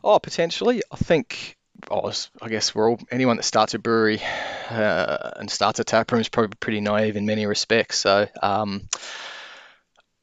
Oh, 0.03 0.19
potentially. 0.19 0.81
I 0.91 0.97
think. 0.97 1.57
Oh, 1.89 2.11
I 2.39 2.47
guess 2.47 2.75
we're 2.75 2.91
all 2.91 2.99
anyone 3.09 3.37
that 3.37 3.43
starts 3.43 3.73
a 3.73 3.79
brewery 3.79 4.21
uh, 4.69 5.31
and 5.37 5.49
starts 5.49 5.79
a 5.79 5.83
tap 5.83 6.11
room 6.11 6.21
is 6.21 6.29
probably 6.29 6.55
pretty 6.59 6.79
naive 6.79 7.15
in 7.15 7.25
many 7.25 7.47
respects. 7.47 7.97
So 7.97 8.27
um, 8.43 8.87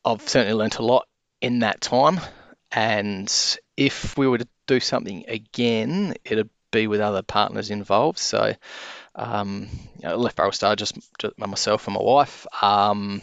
I've 0.05 0.29
certainly 0.29 0.55
learnt 0.55 0.79
a 0.79 0.85
lot 0.85 1.09
in 1.41 1.61
that 1.61 1.81
time. 1.81 2.21
And 2.71 3.33
if 3.77 4.17
we 4.17 4.29
were 4.29 4.39
to 4.39 4.49
do 4.67 4.79
something 4.79 5.25
again, 5.27 6.15
it'd 6.25 6.51
be 6.71 6.87
with 6.87 7.01
other 7.01 7.23
partners 7.23 7.71
involved. 7.71 8.19
So 8.19 8.55
um, 9.19 9.69
you 10.01 10.09
know, 10.09 10.17
left 10.17 10.37
barrel 10.37 10.53
star 10.53 10.77
just, 10.77 10.97
just 11.19 11.39
myself 11.39 11.87
and 11.87 11.95
my 11.95 12.03
wife. 12.03 12.47
Um, 12.63 13.21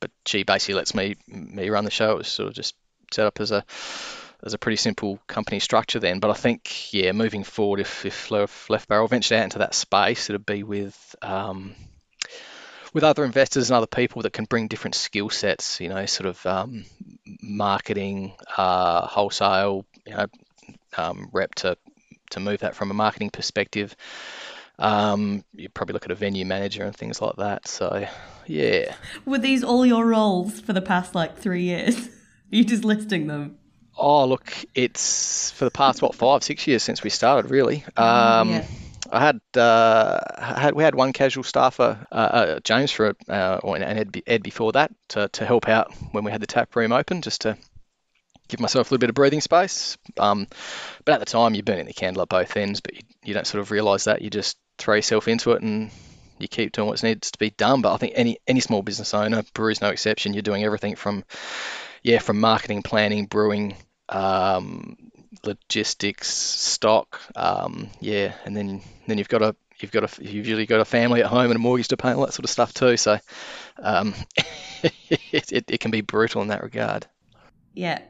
but 0.00 0.10
she 0.26 0.42
basically 0.42 0.74
lets 0.74 0.94
me 0.94 1.16
me 1.26 1.70
run 1.70 1.84
the 1.84 1.90
show. 1.90 2.12
It 2.12 2.18
was 2.18 2.28
sort 2.28 2.48
of 2.48 2.54
just 2.54 2.74
set 3.12 3.26
up 3.26 3.40
as 3.40 3.52
a 3.52 3.64
as 4.42 4.52
a 4.52 4.58
pretty 4.58 4.76
simple 4.76 5.18
company 5.26 5.60
structure 5.60 6.00
then. 6.00 6.20
But 6.20 6.30
I 6.30 6.34
think 6.34 6.92
yeah, 6.92 7.12
moving 7.12 7.44
forward, 7.44 7.80
if 7.80 8.04
if 8.04 8.30
left 8.30 8.88
barrel 8.88 9.08
ventured 9.08 9.38
out 9.38 9.44
into 9.44 9.58
that 9.58 9.74
space, 9.74 10.28
it'd 10.28 10.44
be 10.44 10.62
with 10.62 11.16
um, 11.22 11.74
with 12.92 13.04
other 13.04 13.24
investors 13.24 13.70
and 13.70 13.76
other 13.76 13.86
people 13.86 14.22
that 14.22 14.32
can 14.32 14.44
bring 14.44 14.68
different 14.68 14.94
skill 14.94 15.30
sets. 15.30 15.80
You 15.80 15.88
know, 15.88 16.04
sort 16.06 16.28
of 16.28 16.44
um, 16.44 16.84
marketing, 17.42 18.34
uh, 18.56 19.06
wholesale, 19.06 19.86
you 20.06 20.14
know, 20.14 20.26
um, 20.98 21.30
rep 21.32 21.54
to 21.56 21.76
to 22.30 22.40
move 22.40 22.60
that 22.60 22.74
from 22.74 22.90
a 22.90 22.94
marketing 22.94 23.30
perspective. 23.30 23.96
Um, 24.78 25.44
you 25.54 25.68
probably 25.68 25.92
look 25.92 26.04
at 26.04 26.10
a 26.10 26.16
venue 26.16 26.44
manager 26.44 26.84
and 26.84 26.94
things 26.94 27.20
like 27.20 27.36
that. 27.36 27.68
So, 27.68 28.06
yeah. 28.46 28.94
Were 29.24 29.38
these 29.38 29.62
all 29.62 29.86
your 29.86 30.06
roles 30.06 30.60
for 30.60 30.72
the 30.72 30.82
past 30.82 31.14
like 31.14 31.38
three 31.38 31.62
years? 31.62 31.96
Are 32.52 32.56
you 32.56 32.64
just 32.64 32.84
listing 32.84 33.26
them? 33.26 33.58
Oh, 33.96 34.26
look, 34.26 34.52
it's 34.74 35.52
for 35.52 35.64
the 35.64 35.70
past 35.70 36.02
what 36.02 36.14
five, 36.14 36.42
six 36.42 36.66
years 36.66 36.82
since 36.82 37.02
we 37.02 37.10
started, 37.10 37.50
really. 37.50 37.84
Oh, 37.96 38.04
um, 38.04 38.50
yeah. 38.50 38.66
I 39.12 39.20
had, 39.20 39.40
uh, 39.56 40.20
had 40.36 40.74
we 40.74 40.82
had 40.82 40.94
one 40.94 41.12
casual 41.12 41.44
staffer, 41.44 42.04
uh, 42.10 42.14
uh, 42.14 42.60
James, 42.60 42.90
for 42.90 43.14
uh, 43.28 43.58
and 43.62 43.84
Ed, 43.84 44.22
Ed 44.26 44.42
before 44.42 44.72
that 44.72 44.92
to, 45.10 45.28
to 45.28 45.44
help 45.44 45.68
out 45.68 45.92
when 46.12 46.24
we 46.24 46.32
had 46.32 46.40
the 46.40 46.46
tap 46.46 46.74
room 46.74 46.90
open, 46.90 47.22
just 47.22 47.42
to 47.42 47.56
give 48.48 48.60
myself 48.60 48.90
a 48.90 48.94
little 48.94 49.00
bit 49.00 49.10
of 49.10 49.14
breathing 49.14 49.40
space. 49.40 49.96
Um, 50.18 50.46
but 51.04 51.14
at 51.14 51.20
the 51.20 51.26
time, 51.26 51.54
you're 51.54 51.62
burning 51.62 51.86
the 51.86 51.92
candle 51.92 52.22
at 52.22 52.28
both 52.28 52.56
ends, 52.56 52.80
but 52.80 52.94
you, 52.94 53.02
you 53.24 53.34
don't 53.34 53.46
sort 53.46 53.60
of 53.60 53.70
realise 53.70 54.04
that. 54.04 54.22
You 54.22 54.30
just 54.30 54.58
throw 54.78 54.96
yourself 54.96 55.28
into 55.28 55.52
it 55.52 55.62
and 55.62 55.90
you 56.38 56.48
keep 56.48 56.72
doing 56.72 56.88
what 56.88 57.02
needs 57.02 57.30
to 57.30 57.38
be 57.38 57.50
done. 57.50 57.82
But 57.82 57.94
I 57.94 57.96
think 57.96 58.14
any 58.16 58.38
any 58.46 58.60
small 58.60 58.82
business 58.82 59.14
owner, 59.14 59.42
brewer's 59.54 59.80
no 59.80 59.88
exception. 59.88 60.34
You're 60.34 60.42
doing 60.42 60.64
everything 60.64 60.96
from 60.96 61.24
yeah, 62.02 62.18
from 62.18 62.40
marketing, 62.40 62.82
planning, 62.82 63.26
brewing, 63.26 63.76
um, 64.08 64.96
logistics, 65.44 66.28
stock, 66.28 67.20
um, 67.34 67.90
yeah, 68.00 68.34
and 68.44 68.56
then 68.56 68.82
then 69.06 69.18
you've 69.18 69.28
got 69.28 69.42
a 69.42 69.56
you've 69.78 69.92
got 69.92 70.04
a 70.04 70.22
you've 70.22 70.46
usually 70.46 70.66
got 70.66 70.80
a 70.80 70.84
family 70.84 71.22
at 71.22 71.26
home 71.26 71.46
and 71.50 71.56
a 71.56 71.58
mortgage 71.58 71.88
to 71.88 71.96
pay 71.96 72.10
and 72.10 72.18
all 72.18 72.26
that 72.26 72.32
sort 72.32 72.44
of 72.44 72.50
stuff 72.50 72.74
too. 72.74 72.96
So 72.96 73.18
um, 73.78 74.14
it, 75.08 75.52
it, 75.52 75.70
it 75.70 75.80
can 75.80 75.90
be 75.90 76.02
brutal 76.02 76.42
in 76.42 76.48
that 76.48 76.62
regard. 76.62 77.06
Yeah, 77.74 78.00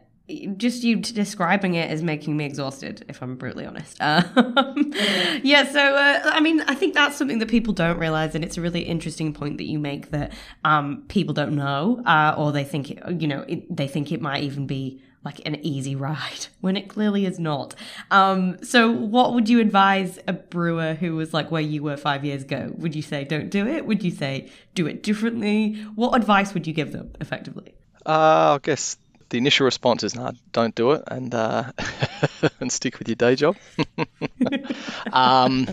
just 0.56 0.82
you 0.82 0.96
describing 0.96 1.74
it 1.74 1.90
is 1.90 2.02
making 2.02 2.34
me 2.36 2.46
exhausted 2.46 3.04
if 3.08 3.20
i'm 3.22 3.36
brutally 3.36 3.66
honest. 3.66 4.00
Um, 4.00 4.92
yeah 5.42 5.70
so 5.70 5.80
uh, 5.80 6.30
i 6.32 6.40
mean 6.40 6.62
i 6.62 6.74
think 6.74 6.94
that's 6.94 7.16
something 7.16 7.38
that 7.40 7.48
people 7.48 7.74
don't 7.74 7.98
realize 7.98 8.34
and 8.34 8.42
it's 8.42 8.56
a 8.56 8.62
really 8.62 8.82
interesting 8.82 9.34
point 9.34 9.58
that 9.58 9.64
you 9.64 9.78
make 9.78 10.10
that 10.12 10.32
um, 10.64 11.04
people 11.08 11.34
don't 11.34 11.54
know 11.54 12.02
uh, 12.06 12.34
or 12.38 12.52
they 12.52 12.64
think 12.64 12.90
it, 12.90 13.20
you 13.20 13.28
know 13.28 13.44
it, 13.48 13.74
they 13.74 13.86
think 13.86 14.12
it 14.12 14.20
might 14.22 14.42
even 14.42 14.66
be 14.66 15.02
like 15.24 15.46
an 15.46 15.56
easy 15.56 15.94
ride 16.06 16.46
when 16.60 16.76
it 16.76 16.88
clearly 16.88 17.24
is 17.24 17.38
not. 17.38 17.74
Um, 18.10 18.62
so 18.62 18.90
what 18.90 19.32
would 19.32 19.48
you 19.48 19.58
advise 19.60 20.18
a 20.28 20.34
brewer 20.34 20.94
who 20.94 21.16
was 21.16 21.32
like 21.32 21.50
where 21.50 21.62
you 21.62 21.82
were 21.82 21.96
five 21.96 22.24
years 22.24 22.42
ago? 22.42 22.72
Would 22.76 22.94
you 22.94 23.02
say 23.02 23.24
don't 23.24 23.50
do 23.50 23.66
it 23.66 23.86
would 23.86 24.02
you 24.02 24.10
say 24.10 24.50
do 24.74 24.86
it 24.86 25.02
differently 25.02 25.74
what 25.94 26.16
advice 26.16 26.54
would 26.54 26.66
you 26.66 26.72
give 26.72 26.92
them 26.92 27.12
effectively? 27.20 27.74
Uh, 28.06 28.56
i 28.56 28.58
guess 28.62 28.98
the 29.34 29.38
initial 29.38 29.64
response 29.64 30.04
is, 30.04 30.14
"No, 30.14 30.30
don't 30.52 30.76
do 30.76 30.92
it," 30.92 31.02
and 31.08 31.34
uh, 31.34 31.72
and 32.60 32.70
stick 32.70 33.00
with 33.00 33.08
your 33.08 33.16
day 33.16 33.34
job. 33.34 33.56
um, 35.12 35.66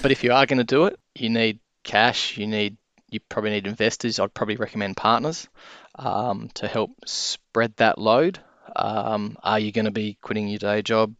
but 0.00 0.10
if 0.10 0.24
you 0.24 0.32
are 0.32 0.46
going 0.46 0.56
to 0.56 0.64
do 0.64 0.86
it, 0.86 0.98
you 1.14 1.28
need 1.28 1.60
cash. 1.84 2.38
You 2.38 2.46
need 2.46 2.78
you 3.10 3.20
probably 3.20 3.50
need 3.50 3.66
investors. 3.66 4.18
I'd 4.18 4.32
probably 4.32 4.56
recommend 4.56 4.96
partners 4.96 5.46
um, 5.94 6.48
to 6.54 6.66
help 6.66 6.92
spread 7.04 7.76
that 7.76 7.98
load. 7.98 8.38
Um, 8.74 9.36
are 9.42 9.58
you 9.58 9.72
going 9.72 9.84
to 9.84 9.90
be 9.90 10.16
quitting 10.22 10.48
your 10.48 10.58
day 10.58 10.80
job, 10.80 11.14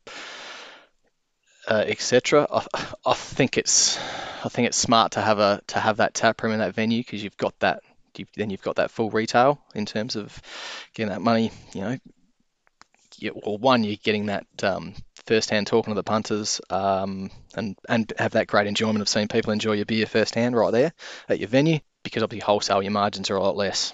uh, 1.68 1.84
etc.? 1.86 2.46
I, 2.50 2.64
I 3.04 3.12
think 3.12 3.58
it's 3.58 3.98
I 4.42 4.48
think 4.48 4.66
it's 4.66 4.78
smart 4.78 5.12
to 5.12 5.20
have 5.20 5.38
a 5.40 5.60
to 5.66 5.78
have 5.78 5.98
that 5.98 6.14
tap 6.14 6.42
room 6.42 6.54
in 6.54 6.60
that 6.60 6.74
venue 6.74 7.00
because 7.00 7.22
you've 7.22 7.36
got 7.36 7.58
that 7.58 7.82
you've, 8.18 8.28
then 8.36 8.50
you've 8.50 8.62
got 8.62 8.76
that 8.76 8.90
full 8.90 9.10
retail 9.10 9.60
in 9.74 9.86
terms 9.86 10.16
of 10.16 10.40
getting 10.94 11.10
that 11.10 11.22
money. 11.22 11.50
You 11.74 11.80
know, 11.80 11.98
you, 13.18 13.40
well, 13.44 13.58
one 13.58 13.84
you're 13.84 13.96
getting 14.02 14.26
that 14.26 14.46
um, 14.62 14.94
first-hand 15.26 15.66
talking 15.66 15.92
to 15.92 15.94
the 15.94 16.02
punters, 16.02 16.60
um, 16.70 17.30
and 17.54 17.76
and 17.88 18.12
have 18.18 18.32
that 18.32 18.46
great 18.46 18.66
enjoyment 18.66 19.02
of 19.02 19.08
seeing 19.08 19.28
people 19.28 19.52
enjoy 19.52 19.72
your 19.72 19.84
beer 19.84 20.06
firsthand 20.06 20.56
right 20.56 20.72
there 20.72 20.92
at 21.28 21.38
your 21.38 21.48
venue. 21.48 21.78
Because 22.02 22.24
obviously 22.24 22.44
wholesale, 22.44 22.82
your 22.82 22.90
margins 22.90 23.30
are 23.30 23.36
a 23.36 23.42
lot 23.42 23.56
less. 23.56 23.92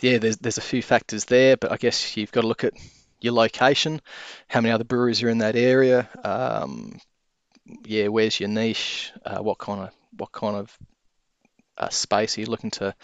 Yeah, 0.00 0.18
there's 0.18 0.36
there's 0.36 0.58
a 0.58 0.62
few 0.62 0.82
factors 0.82 1.24
there, 1.24 1.56
but 1.56 1.72
I 1.72 1.76
guess 1.76 2.16
you've 2.16 2.32
got 2.32 2.42
to 2.42 2.46
look 2.46 2.64
at 2.64 2.74
your 3.20 3.32
location, 3.32 4.00
how 4.48 4.60
many 4.60 4.72
other 4.72 4.84
breweries 4.84 5.22
are 5.22 5.28
in 5.28 5.38
that 5.38 5.56
area. 5.56 6.08
Um, 6.22 6.98
yeah, 7.84 8.08
where's 8.08 8.38
your 8.38 8.48
niche? 8.48 9.12
Uh, 9.24 9.38
what 9.38 9.58
kind 9.58 9.80
of 9.80 9.90
what 10.16 10.30
kind 10.30 10.56
of 10.56 10.76
uh, 11.78 11.88
space 11.88 12.36
are 12.36 12.42
you 12.42 12.46
looking 12.46 12.70
to 12.72 12.94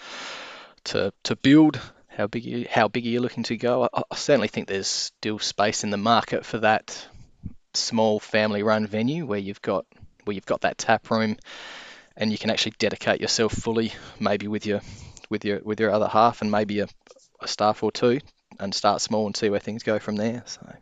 to 0.84 1.12
to 1.24 1.36
build? 1.36 1.80
How 2.08 2.28
big 2.28 2.44
you, 2.44 2.66
how 2.70 2.86
big 2.88 3.06
are 3.06 3.08
you 3.08 3.20
looking 3.20 3.42
to 3.44 3.56
go? 3.56 3.88
I, 3.92 4.02
I 4.10 4.14
certainly 4.14 4.48
think 4.48 4.68
there's 4.68 4.86
still 4.86 5.38
space 5.38 5.82
in 5.82 5.90
the 5.90 5.96
market 5.96 6.44
for 6.46 6.58
that 6.58 7.06
small 7.72 8.20
family-run 8.20 8.86
venue 8.86 9.26
where 9.26 9.38
you've 9.38 9.62
got 9.62 9.84
where 10.24 10.34
you've 10.34 10.46
got 10.46 10.60
that 10.60 10.78
tap 10.78 11.10
room 11.10 11.36
and 12.16 12.30
you 12.30 12.38
can 12.38 12.50
actually 12.50 12.74
dedicate 12.78 13.20
yourself 13.20 13.52
fully, 13.52 13.92
maybe 14.20 14.46
with 14.46 14.66
your 14.66 14.80
with 15.28 15.44
your 15.44 15.60
with 15.64 15.80
your 15.80 15.90
other 15.90 16.08
half 16.08 16.42
and 16.42 16.50
maybe 16.50 16.80
a, 16.80 16.88
a 17.40 17.48
staff 17.48 17.82
or 17.82 17.90
two, 17.90 18.20
and 18.60 18.74
start 18.74 19.00
small 19.00 19.26
and 19.26 19.36
see 19.36 19.50
where 19.50 19.60
things 19.60 19.82
go 19.82 19.98
from 19.98 20.16
there. 20.16 20.42
So 20.46 20.72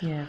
Yeah. 0.00 0.26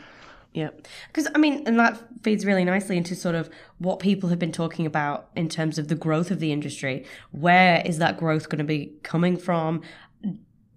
Yeah. 0.53 0.70
Because, 1.08 1.27
I 1.34 1.38
mean, 1.38 1.63
and 1.68 1.79
that 1.79 2.01
feeds 2.24 2.46
really 2.46 2.65
nicely 2.65 2.98
into 2.98 3.15
sort 3.15 3.36
of 3.36 3.50
what 3.77 4.00
people 4.00 4.29
have 4.29 4.39
been 4.39 4.51
talking 4.51 4.86
about 4.86 5.29
in 5.36 5.48
terms 5.48 5.77
of 5.77 5.88
the 5.88 5.96
growth 5.96 6.32
of 6.32 6.39
the 6.39 6.51
industry. 6.51 7.06
Where 7.32 7.82
is 7.86 8.00
that 8.00 8.18
growth 8.18 8.50
going 8.50 8.60
to 8.60 8.63
be 8.63 8.94
coming 9.03 9.38
from? 9.38 9.82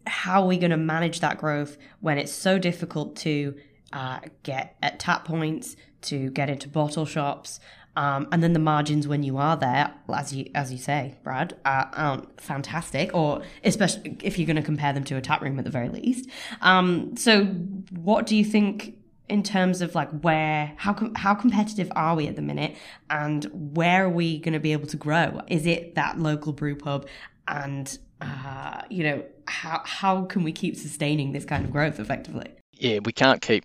How 0.07 0.43
are 0.43 0.47
we 0.47 0.59
going 0.59 0.73
to 0.73 0.76
manage 0.76 1.21
that 1.21 1.38
growth 1.38 1.79
when 2.00 2.19
it's 2.19 2.33
so 2.33 2.59
difficult 2.59 3.17
to 3.17 3.55
uh, 3.93 4.21
get 4.43 4.76
at 4.83 4.99
tap 4.99 5.25
points, 5.25 5.76
to 6.02 6.31
get 6.31 6.50
into 6.50 6.69
bottle 6.69 7.07
shops? 7.07 7.59
Um, 7.95 8.29
and 8.33 8.43
then 8.43 8.55
the 8.55 8.59
margins 8.59 9.07
when 9.07 9.23
you 9.23 9.37
are 9.37 9.57
there, 9.57 9.93
as 10.12 10.33
you 10.33 10.50
as 10.55 10.73
you 10.73 10.79
say, 10.79 11.19
Brad, 11.23 11.55
uh, 11.67 11.85
aren't 11.93 12.41
fantastic, 12.41 13.14
or 13.14 13.43
especially 13.64 14.17
if 14.23 14.38
you're 14.38 14.47
going 14.47 14.57
to 14.57 14.62
compare 14.62 14.95
them 14.95 15.05
to 15.05 15.17
a 15.17 15.21
tap 15.21 15.43
room 15.43 15.59
at 15.59 15.67
the 15.67 15.71
very 15.71 15.91
least. 15.91 16.29
Um, 16.62 17.14
so, 17.19 17.45
what 17.91 18.25
do 18.25 18.35
you 18.35 18.47
think 18.47 18.97
in 19.29 19.43
terms 19.43 19.81
of 19.81 19.95
like 19.95 20.11
where 20.21 20.73
how 20.76 20.93
com- 20.93 21.14
how 21.14 21.35
competitive 21.35 21.91
are 21.97 22.14
we 22.14 22.26
at 22.26 22.37
the 22.37 22.43
minute, 22.43 22.76
and 23.11 23.45
where 23.75 24.05
are 24.05 24.11
we 24.11 24.38
going 24.38 24.55
to 24.55 24.61
be 24.61 24.73
able 24.73 24.87
to 24.88 24.97
grow? 24.97 25.41
Is 25.49 25.67
it 25.67 25.95
that 25.95 26.19
local 26.19 26.52
brew 26.52 26.76
pub, 26.76 27.07
and 27.49 27.99
uh, 28.21 28.83
you 28.91 29.05
know 29.05 29.25
how 29.47 29.83
how 29.85 30.25
can 30.25 30.43
we 30.43 30.52
keep 30.52 30.76
sustaining 30.76 31.33
this 31.33 31.45
kind 31.45 31.64
of 31.64 31.71
growth 31.71 31.99
effectively? 31.99 32.52
yeah, 32.83 32.99
we 33.05 33.12
can't 33.12 33.41
keep. 33.41 33.64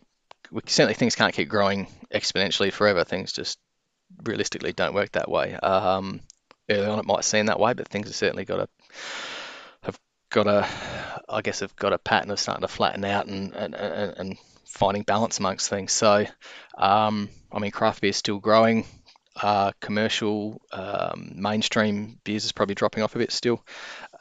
We 0.51 0.61
certainly 0.67 0.93
things 0.93 1.15
can't 1.15 1.33
keep 1.33 1.49
growing 1.49 1.87
exponentially 2.13 2.71
forever. 2.71 3.03
Things 3.03 3.33
just 3.33 3.57
realistically 4.23 4.73
don't 4.73 4.93
work 4.93 5.11
that 5.13 5.29
way. 5.29 5.55
Um, 5.55 6.21
early 6.69 6.85
on, 6.85 6.99
it 6.99 7.05
might 7.05 7.25
seem 7.25 7.47
that 7.47 7.59
way, 7.59 7.73
but 7.73 7.87
things 7.87 8.07
have 8.07 8.15
certainly 8.15 8.45
got 8.45 8.57
to 8.57 8.67
have 9.81 9.99
got 10.29 10.47
a, 10.47 10.67
I 11.27 11.41
guess, 11.41 11.61
have 11.61 11.75
got 11.75 11.93
a 11.93 11.97
pattern 11.97 12.29
of 12.29 12.39
starting 12.39 12.61
to 12.61 12.67
flatten 12.67 13.03
out 13.03 13.25
and 13.25 13.53
and, 13.55 13.73
and, 13.73 14.17
and 14.17 14.37
finding 14.77 15.03
balance 15.03 15.39
amongst 15.39 15.69
things. 15.69 15.91
So, 15.91 16.25
um, 16.77 17.29
I 17.51 17.59
mean, 17.59 17.71
craft 17.71 18.01
beer 18.01 18.11
is 18.11 18.17
still 18.17 18.39
growing. 18.39 18.85
Uh, 19.41 19.71
commercial, 19.81 20.61
um, 20.71 21.33
mainstream 21.35 22.19
beers 22.23 22.45
is 22.45 22.51
probably 22.51 22.75
dropping 22.75 23.03
off 23.03 23.15
a 23.15 23.19
bit 23.19 23.31
still, 23.31 23.63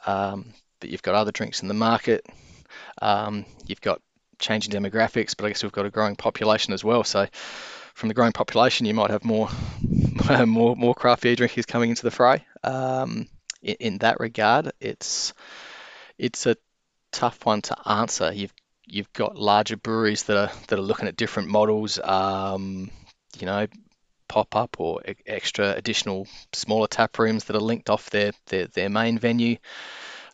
um, 0.05 0.53
but 0.79 0.89
you've 0.89 1.01
got 1.01 1.15
other 1.15 1.31
drinks 1.31 1.61
in 1.61 1.67
the 1.67 1.73
market. 1.73 2.25
Um, 3.01 3.45
you've 3.65 3.81
got 3.81 4.01
changing 4.39 4.71
demographics, 4.73 5.35
but 5.35 5.45
I 5.45 5.49
guess 5.49 5.63
we've 5.63 5.71
got 5.71 5.87
a 5.87 5.89
growing 5.89 6.15
population 6.15 6.73
as 6.73 6.83
well. 6.83 7.03
So 7.03 7.27
from 7.95 8.09
the 8.09 8.13
growing 8.13 8.31
population, 8.33 8.85
you 8.85 8.93
might 8.93 9.09
have 9.09 9.25
more 9.25 9.49
more 10.45 10.75
more 10.75 10.93
craft 10.93 11.23
beer 11.23 11.35
drinkers 11.35 11.65
coming 11.65 11.89
into 11.89 12.03
the 12.03 12.11
fray. 12.11 12.45
Um, 12.63 13.27
in, 13.61 13.75
in 13.79 13.97
that 13.99 14.19
regard, 14.19 14.71
it's 14.79 15.33
it's 16.17 16.45
a 16.45 16.57
tough 17.11 17.43
one 17.45 17.61
to 17.63 17.75
answer. 17.89 18.31
You've 18.31 18.53
you've 18.87 19.11
got 19.13 19.35
larger 19.35 19.77
breweries 19.77 20.23
that 20.23 20.37
are 20.37 20.51
that 20.67 20.79
are 20.79 20.81
looking 20.81 21.07
at 21.07 21.17
different 21.17 21.49
models. 21.49 21.99
Um, 21.99 22.89
you 23.37 23.45
know, 23.45 23.67
pop 24.27 24.55
up 24.55 24.79
or 24.79 25.01
extra 25.25 25.71
additional 25.73 26.27
smaller 26.53 26.87
tap 26.87 27.19
rooms 27.19 27.45
that 27.45 27.55
are 27.55 27.61
linked 27.61 27.89
off 27.89 28.09
their 28.09 28.31
their, 28.47 28.67
their 28.67 28.89
main 28.89 29.19
venue. 29.19 29.57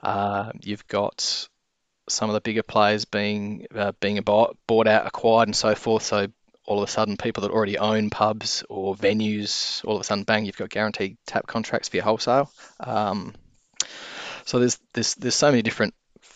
Uh, 0.02 0.52
you've 0.62 0.88
got 0.88 1.48
some 2.10 2.30
of 2.30 2.34
the 2.34 2.42
bigger 2.42 2.64
players 2.64 3.06
being 3.06 3.66
uh, 3.76 3.94
being 4.00 4.22
bought, 4.22 4.58
bought 4.68 4.88
out, 4.88 5.08
acquired, 5.08 5.48
and 5.48 5.56
so 5.56 5.76
forth. 5.76 6.04
So 6.04 6.28
all 6.66 6.82
of 6.82 6.88
a 6.88 6.92
sudden, 6.92 7.18
people 7.18 7.42
that 7.42 7.52
already 7.52 7.78
own 7.78 8.10
pubs 8.10 8.64
or 8.70 8.96
venues, 8.96 9.84
all 9.86 9.96
of 9.96 10.02
a 10.02 10.04
sudden, 10.04 10.24
bang, 10.24 10.46
you've 10.46 10.58
got 10.58 10.70
guaranteed 10.70 11.18
tap 11.26 11.48
contracts 11.48 11.90
for 11.90 11.98
your 11.98 12.06
wholesale. 12.06 12.52
Um, 12.80 13.34
so 14.46 14.60
there's 14.60 14.80
there's 14.94 15.16
there's 15.16 15.36
so 15.36 15.50
many 15.50 15.62
different 15.62 15.94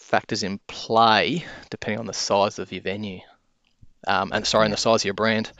factors 0.07 0.43
in 0.43 0.59
play 0.67 1.45
depending 1.69 1.99
on 1.99 2.05
the 2.05 2.13
size 2.13 2.59
of 2.59 2.71
your 2.71 2.81
venue, 2.81 3.19
um, 4.07 4.31
and 4.33 4.45
sorry, 4.47 4.65
and 4.65 4.73
the 4.73 4.77
size 4.77 5.01
of 5.01 5.05
your 5.05 5.13
brand. 5.13 5.51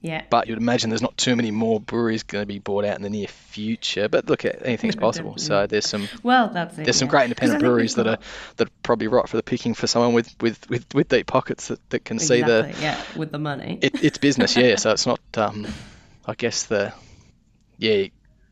Yeah. 0.00 0.22
But 0.30 0.46
you'd 0.46 0.58
imagine 0.58 0.90
there's 0.90 1.02
not 1.02 1.16
too 1.16 1.34
many 1.34 1.50
more 1.50 1.80
breweries 1.80 2.22
going 2.22 2.42
to 2.42 2.46
be 2.46 2.60
bought 2.60 2.84
out 2.84 2.96
in 2.96 3.02
the 3.02 3.10
near 3.10 3.26
future. 3.26 4.08
But 4.08 4.28
look, 4.28 4.44
anything's 4.44 4.94
possible. 5.06 5.38
So 5.38 5.66
there's 5.66 5.88
some 5.88 6.08
Well, 6.22 6.50
that's 6.54 6.78
it. 6.78 6.84
there's 6.84 6.96
some 6.96 7.06
yeah. 7.06 7.10
great 7.10 7.18
'Cause 7.18 7.22
I 7.22 7.24
independent 7.24 7.60
breweries 7.60 7.94
that 7.96 8.06
are 8.06 8.18
that 8.56 8.68
are 8.68 8.72
probably 8.84 9.08
right 9.08 9.28
for 9.28 9.36
the 9.36 9.42
picking 9.42 9.74
for 9.74 9.88
someone 9.88 10.12
with 10.12 10.34
with, 10.40 10.70
with, 10.70 10.86
with 10.94 11.08
deep 11.08 11.26
pockets 11.26 11.68
that, 11.68 11.80
that 11.90 12.04
can 12.04 12.20
see 12.20 12.42
the 12.42 12.72
yeah 12.80 13.02
with 13.16 13.32
the 13.32 13.38
money. 13.40 13.80
it, 13.82 14.04
it's 14.04 14.18
business, 14.18 14.56
yeah. 14.56 14.76
So 14.78 14.92
it's 14.92 15.06
not 15.06 15.20
um, 15.36 15.66
I 16.24 16.34
guess 16.34 16.66
the 16.66 16.92
yeah 17.76 18.06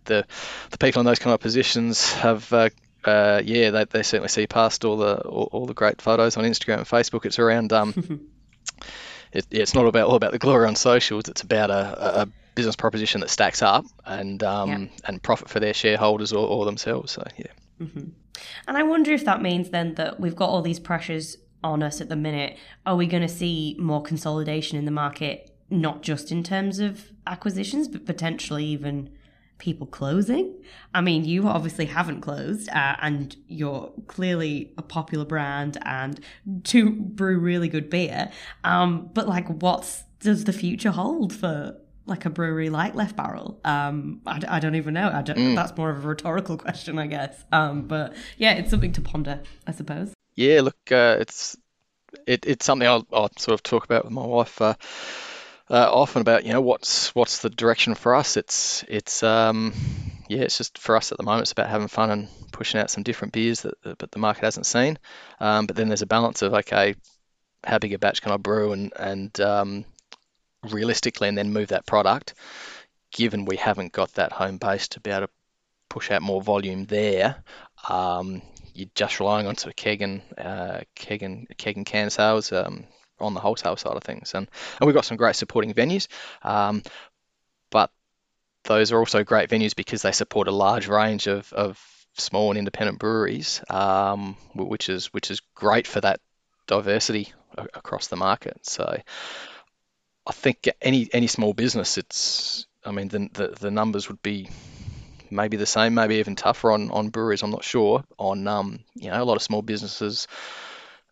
the 0.06 0.26
the 0.70 0.78
people 0.78 0.98
in 1.00 1.06
those 1.06 1.20
kind 1.20 1.32
of 1.32 1.38
positions 1.40 2.12
have 2.14 2.52
uh, 2.52 2.70
uh, 3.06 3.40
yeah 3.44 3.70
they, 3.70 3.84
they 3.84 4.02
certainly 4.02 4.28
see 4.28 4.46
past 4.46 4.84
all 4.84 4.96
the 4.96 5.16
all, 5.20 5.48
all 5.52 5.66
the 5.66 5.74
great 5.74 6.00
photos 6.02 6.36
on 6.36 6.44
Instagram 6.44 6.78
and 6.78 6.86
Facebook. 6.86 7.24
It's 7.26 7.38
around 7.38 7.72
um 7.72 7.94
it, 9.32 9.46
yeah, 9.50 9.62
it's 9.62 9.74
not 9.74 9.86
about 9.86 10.08
all 10.08 10.14
about 10.16 10.32
the 10.32 10.38
glory 10.38 10.66
on 10.66 10.76
socials. 10.76 11.28
It's 11.28 11.42
about 11.42 11.70
a, 11.70 12.22
a 12.22 12.28
business 12.54 12.76
proposition 12.76 13.20
that 13.20 13.30
stacks 13.30 13.62
up 13.62 13.84
and 14.04 14.42
um, 14.42 14.70
Yeah. 14.70 14.86
and 15.04 15.22
profit 15.22 15.48
for 15.50 15.60
their 15.60 15.74
shareholders 15.74 16.32
or, 16.32 16.46
or 16.46 16.64
themselves. 16.64 17.12
So 17.12 17.22
yeah. 17.36 17.52
And 18.66 18.76
I 18.78 18.82
wonder 18.82 19.12
if 19.12 19.24
that 19.24 19.42
means 19.42 19.70
then 19.70 19.94
that 19.94 20.18
we've 20.20 20.36
got 20.36 20.48
all 20.48 20.62
these 20.62 20.80
pressures 20.80 21.36
on 21.62 21.82
us 21.82 22.00
at 22.00 22.08
the 22.08 22.16
minute. 22.16 22.56
Are 22.84 22.96
we 22.96 23.06
going 23.06 23.22
to 23.22 23.28
see 23.28 23.76
more 23.78 24.02
consolidation 24.02 24.78
in 24.78 24.84
the 24.84 24.90
market, 24.90 25.50
not 25.70 26.02
just 26.02 26.32
in 26.32 26.42
terms 26.42 26.78
of 26.78 27.10
acquisitions, 27.26 27.88
but 27.88 28.06
potentially 28.06 28.64
even 28.64 29.10
people 29.58 29.86
closing? 29.86 30.54
I 30.94 31.00
mean, 31.00 31.24
you 31.24 31.46
obviously 31.48 31.86
haven't 31.86 32.20
closed, 32.20 32.68
uh, 32.68 32.96
and 33.00 33.34
you're 33.48 33.92
clearly 34.06 34.72
a 34.78 34.82
popular 34.82 35.24
brand 35.24 35.78
and 35.82 36.20
to 36.64 36.90
brew 36.90 37.38
really 37.38 37.68
good 37.68 37.90
beer. 37.90 38.30
Um, 38.64 39.10
but 39.12 39.28
like, 39.28 39.48
what's 39.48 40.04
does 40.20 40.44
the 40.44 40.52
future 40.52 40.90
hold 40.90 41.34
for? 41.34 41.76
Like 42.08 42.24
a 42.24 42.30
brewery 42.30 42.70
like 42.70 42.94
Left 42.94 43.16
Barrel, 43.16 43.60
um, 43.64 44.20
I, 44.24 44.40
I 44.48 44.60
don't 44.60 44.76
even 44.76 44.94
know. 44.94 45.10
I 45.12 45.22
don't, 45.22 45.56
That's 45.56 45.76
more 45.76 45.90
of 45.90 46.04
a 46.04 46.08
rhetorical 46.08 46.56
question, 46.64 47.00
I 47.00 47.08
guess. 47.08 47.44
Um, 47.50 47.88
but 47.88 48.14
yeah, 48.36 48.52
it's 48.52 48.70
something 48.70 48.92
to 48.92 49.00
ponder, 49.00 49.42
I 49.66 49.72
suppose. 49.72 50.14
Yeah, 50.36 50.60
look, 50.60 50.76
uh, 50.92 51.16
it's 51.18 51.56
it, 52.26 52.46
it's 52.46 52.64
something 52.64 52.86
I'll, 52.86 53.06
I'll 53.12 53.30
sort 53.38 53.54
of 53.54 53.62
talk 53.62 53.84
about 53.84 54.04
with 54.04 54.12
my 54.12 54.24
wife 54.24 54.60
uh, 54.60 54.74
uh, 55.70 55.90
often 55.92 56.20
about 56.20 56.44
you 56.44 56.52
know 56.52 56.60
what's 56.60 57.14
what's 57.14 57.38
the 57.38 57.50
direction 57.50 57.94
for 57.94 58.14
us. 58.14 58.36
It's 58.36 58.84
it's 58.88 59.22
um 59.22 59.74
yeah, 60.28 60.42
it's 60.42 60.58
just 60.58 60.78
for 60.78 60.96
us 60.96 61.12
at 61.12 61.18
the 61.18 61.24
moment. 61.24 61.42
It's 61.42 61.52
about 61.52 61.68
having 61.68 61.88
fun 61.88 62.10
and 62.10 62.28
pushing 62.52 62.80
out 62.80 62.90
some 62.90 63.02
different 63.02 63.32
beers 63.32 63.62
that, 63.62 63.98
but 63.98 64.10
the 64.10 64.18
market 64.18 64.44
hasn't 64.44 64.66
seen. 64.66 64.98
Um, 65.40 65.66
but 65.66 65.76
then 65.76 65.88
there's 65.88 66.02
a 66.02 66.06
balance 66.06 66.42
of 66.42 66.54
okay, 66.54 66.94
how 67.64 67.78
big 67.78 67.92
a 67.92 67.98
batch 67.98 68.22
can 68.22 68.32
I 68.32 68.36
brew 68.36 68.72
and 68.72 68.92
and 68.96 69.40
um, 69.40 69.84
realistically, 70.70 71.28
and 71.28 71.36
then 71.36 71.52
move 71.52 71.68
that 71.68 71.86
product. 71.86 72.34
Given 73.12 73.44
we 73.44 73.56
haven't 73.56 73.92
got 73.92 74.12
that 74.14 74.32
home 74.32 74.58
base 74.58 74.88
to 74.88 75.00
be 75.00 75.10
able 75.10 75.26
to 75.26 75.32
push 75.88 76.10
out 76.10 76.22
more 76.22 76.42
volume 76.42 76.84
there, 76.84 77.42
um, 77.88 78.42
you're 78.74 78.90
just 78.94 79.20
relying 79.20 79.46
on 79.46 79.56
sort 79.56 79.72
of 79.72 79.76
keg 79.76 80.02
and 80.02 80.22
uh, 80.36 80.80
keg 80.94 81.22
and 81.22 81.48
keg 81.56 81.76
and 81.76 81.86
can 81.86 82.10
sales 82.10 82.52
um, 82.52 82.84
on 83.20 83.34
the 83.34 83.40
wholesale 83.40 83.76
side 83.76 83.96
of 83.96 84.02
things, 84.02 84.34
and 84.34 84.48
and 84.80 84.86
we've 84.86 84.94
got 84.94 85.04
some 85.04 85.16
great 85.16 85.36
supporting 85.36 85.74
venues, 85.74 86.08
um, 86.42 86.82
but 87.70 87.90
those 88.64 88.92
are 88.92 88.98
also 88.98 89.24
great 89.24 89.48
venues 89.48 89.74
because 89.74 90.02
they 90.02 90.12
support 90.12 90.48
a 90.48 90.52
large 90.52 90.88
range 90.88 91.26
of, 91.26 91.52
of 91.52 91.80
small 92.14 92.50
and 92.50 92.58
independent 92.58 92.98
breweries, 92.98 93.62
um, 93.70 94.36
which 94.54 94.88
is 94.88 95.06
which 95.06 95.30
is 95.30 95.40
great 95.54 95.86
for 95.86 96.00
that 96.00 96.20
diversity 96.66 97.32
across 97.56 98.08
the 98.08 98.16
market. 98.16 98.58
So 98.66 99.00
I 100.26 100.32
think 100.32 100.68
any 100.82 101.08
any 101.12 101.26
small 101.26 101.54
business, 101.54 101.98
it's 101.98 102.66
I 102.84 102.90
mean 102.90 103.08
the 103.08 103.28
the, 103.32 103.48
the 103.48 103.70
numbers 103.70 104.08
would 104.08 104.22
be 104.22 104.48
maybe 105.30 105.56
the 105.56 105.66
same, 105.66 105.94
maybe 105.94 106.16
even 106.16 106.36
tougher 106.36 106.70
on, 106.70 106.90
on 106.90 107.08
breweries. 107.08 107.42
I'm 107.42 107.50
not 107.50 107.64
sure. 107.64 108.04
On 108.18 108.46
um, 108.46 108.80
you 108.94 109.10
know, 109.10 109.22
a 109.22 109.24
lot 109.24 109.36
of 109.36 109.42
small 109.42 109.62
businesses, 109.62 110.28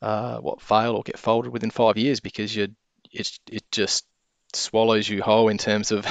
uh, 0.04 0.38
what 0.38 0.60
fail 0.60 0.96
or 0.96 1.02
get 1.02 1.18
folded 1.18 1.50
within 1.50 1.70
five 1.70 1.96
years 1.96 2.20
because 2.20 2.54
you 2.54 2.68
it 3.10 3.38
it 3.50 3.64
just 3.72 4.04
swallows 4.52 5.08
you 5.08 5.22
whole 5.22 5.48
in 5.48 5.56
terms 5.56 5.92
of 5.92 6.06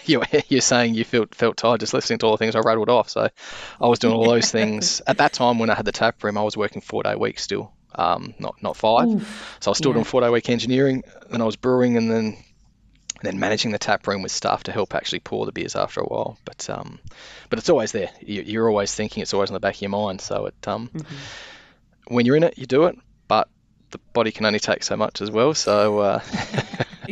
you're, 0.04 0.22
you're 0.48 0.60
saying 0.60 0.94
you 0.94 1.02
felt 1.02 1.34
felt 1.34 1.56
tired 1.56 1.80
just 1.80 1.94
listening 1.94 2.18
to 2.18 2.26
all 2.26 2.32
the 2.32 2.38
things 2.38 2.54
I 2.54 2.60
rattled 2.60 2.90
off. 2.90 3.08
So 3.08 3.28
I 3.80 3.86
was 3.86 3.98
doing 3.98 4.14
all 4.14 4.28
those 4.28 4.50
things 4.50 5.00
at 5.06 5.16
that 5.16 5.32
time 5.32 5.58
when 5.58 5.70
I 5.70 5.74
had 5.74 5.86
the 5.86 5.92
tap 5.92 6.22
room. 6.22 6.36
I 6.36 6.42
was 6.42 6.58
working 6.58 6.82
four 6.82 7.02
day 7.02 7.14
weeks 7.14 7.42
still, 7.42 7.72
um, 7.94 8.34
not 8.38 8.62
not 8.62 8.76
five. 8.76 9.08
So 9.60 9.70
I 9.70 9.70
was 9.70 9.78
still 9.78 9.92
yeah. 9.92 9.94
doing 9.94 10.04
four 10.04 10.20
day 10.20 10.28
week 10.28 10.50
engineering, 10.50 11.04
and 11.30 11.42
I 11.42 11.46
was 11.46 11.56
brewing, 11.56 11.96
and 11.96 12.10
then 12.10 12.24
and 12.26 12.36
then 13.22 13.40
managing 13.40 13.72
the 13.72 13.78
tap 13.78 14.06
room 14.06 14.20
with 14.20 14.30
staff 14.30 14.64
to 14.64 14.72
help 14.72 14.94
actually 14.94 15.20
pour 15.20 15.46
the 15.46 15.52
beers 15.52 15.74
after 15.74 16.00
a 16.00 16.04
while. 16.04 16.38
But 16.44 16.68
um, 16.68 16.98
but 17.48 17.58
it's 17.58 17.70
always 17.70 17.92
there. 17.92 18.10
You, 18.20 18.42
you're 18.42 18.68
always 18.68 18.94
thinking. 18.94 19.22
It's 19.22 19.32
always 19.32 19.48
in 19.48 19.54
the 19.54 19.60
back 19.60 19.76
of 19.76 19.80
your 19.80 19.90
mind. 19.90 20.20
So 20.20 20.46
it 20.46 20.68
um, 20.68 20.90
when 22.08 22.26
you're 22.26 22.36
in 22.36 22.44
it, 22.44 22.58
you 22.58 22.66
do 22.66 22.84
it. 22.84 22.98
But 23.28 23.48
the 23.90 23.98
body 24.12 24.32
can 24.32 24.44
only 24.46 24.58
take 24.58 24.82
so 24.82 24.96
much 24.96 25.20
as 25.22 25.30
well. 25.30 25.54
So 25.54 25.98
uh, 26.00 26.20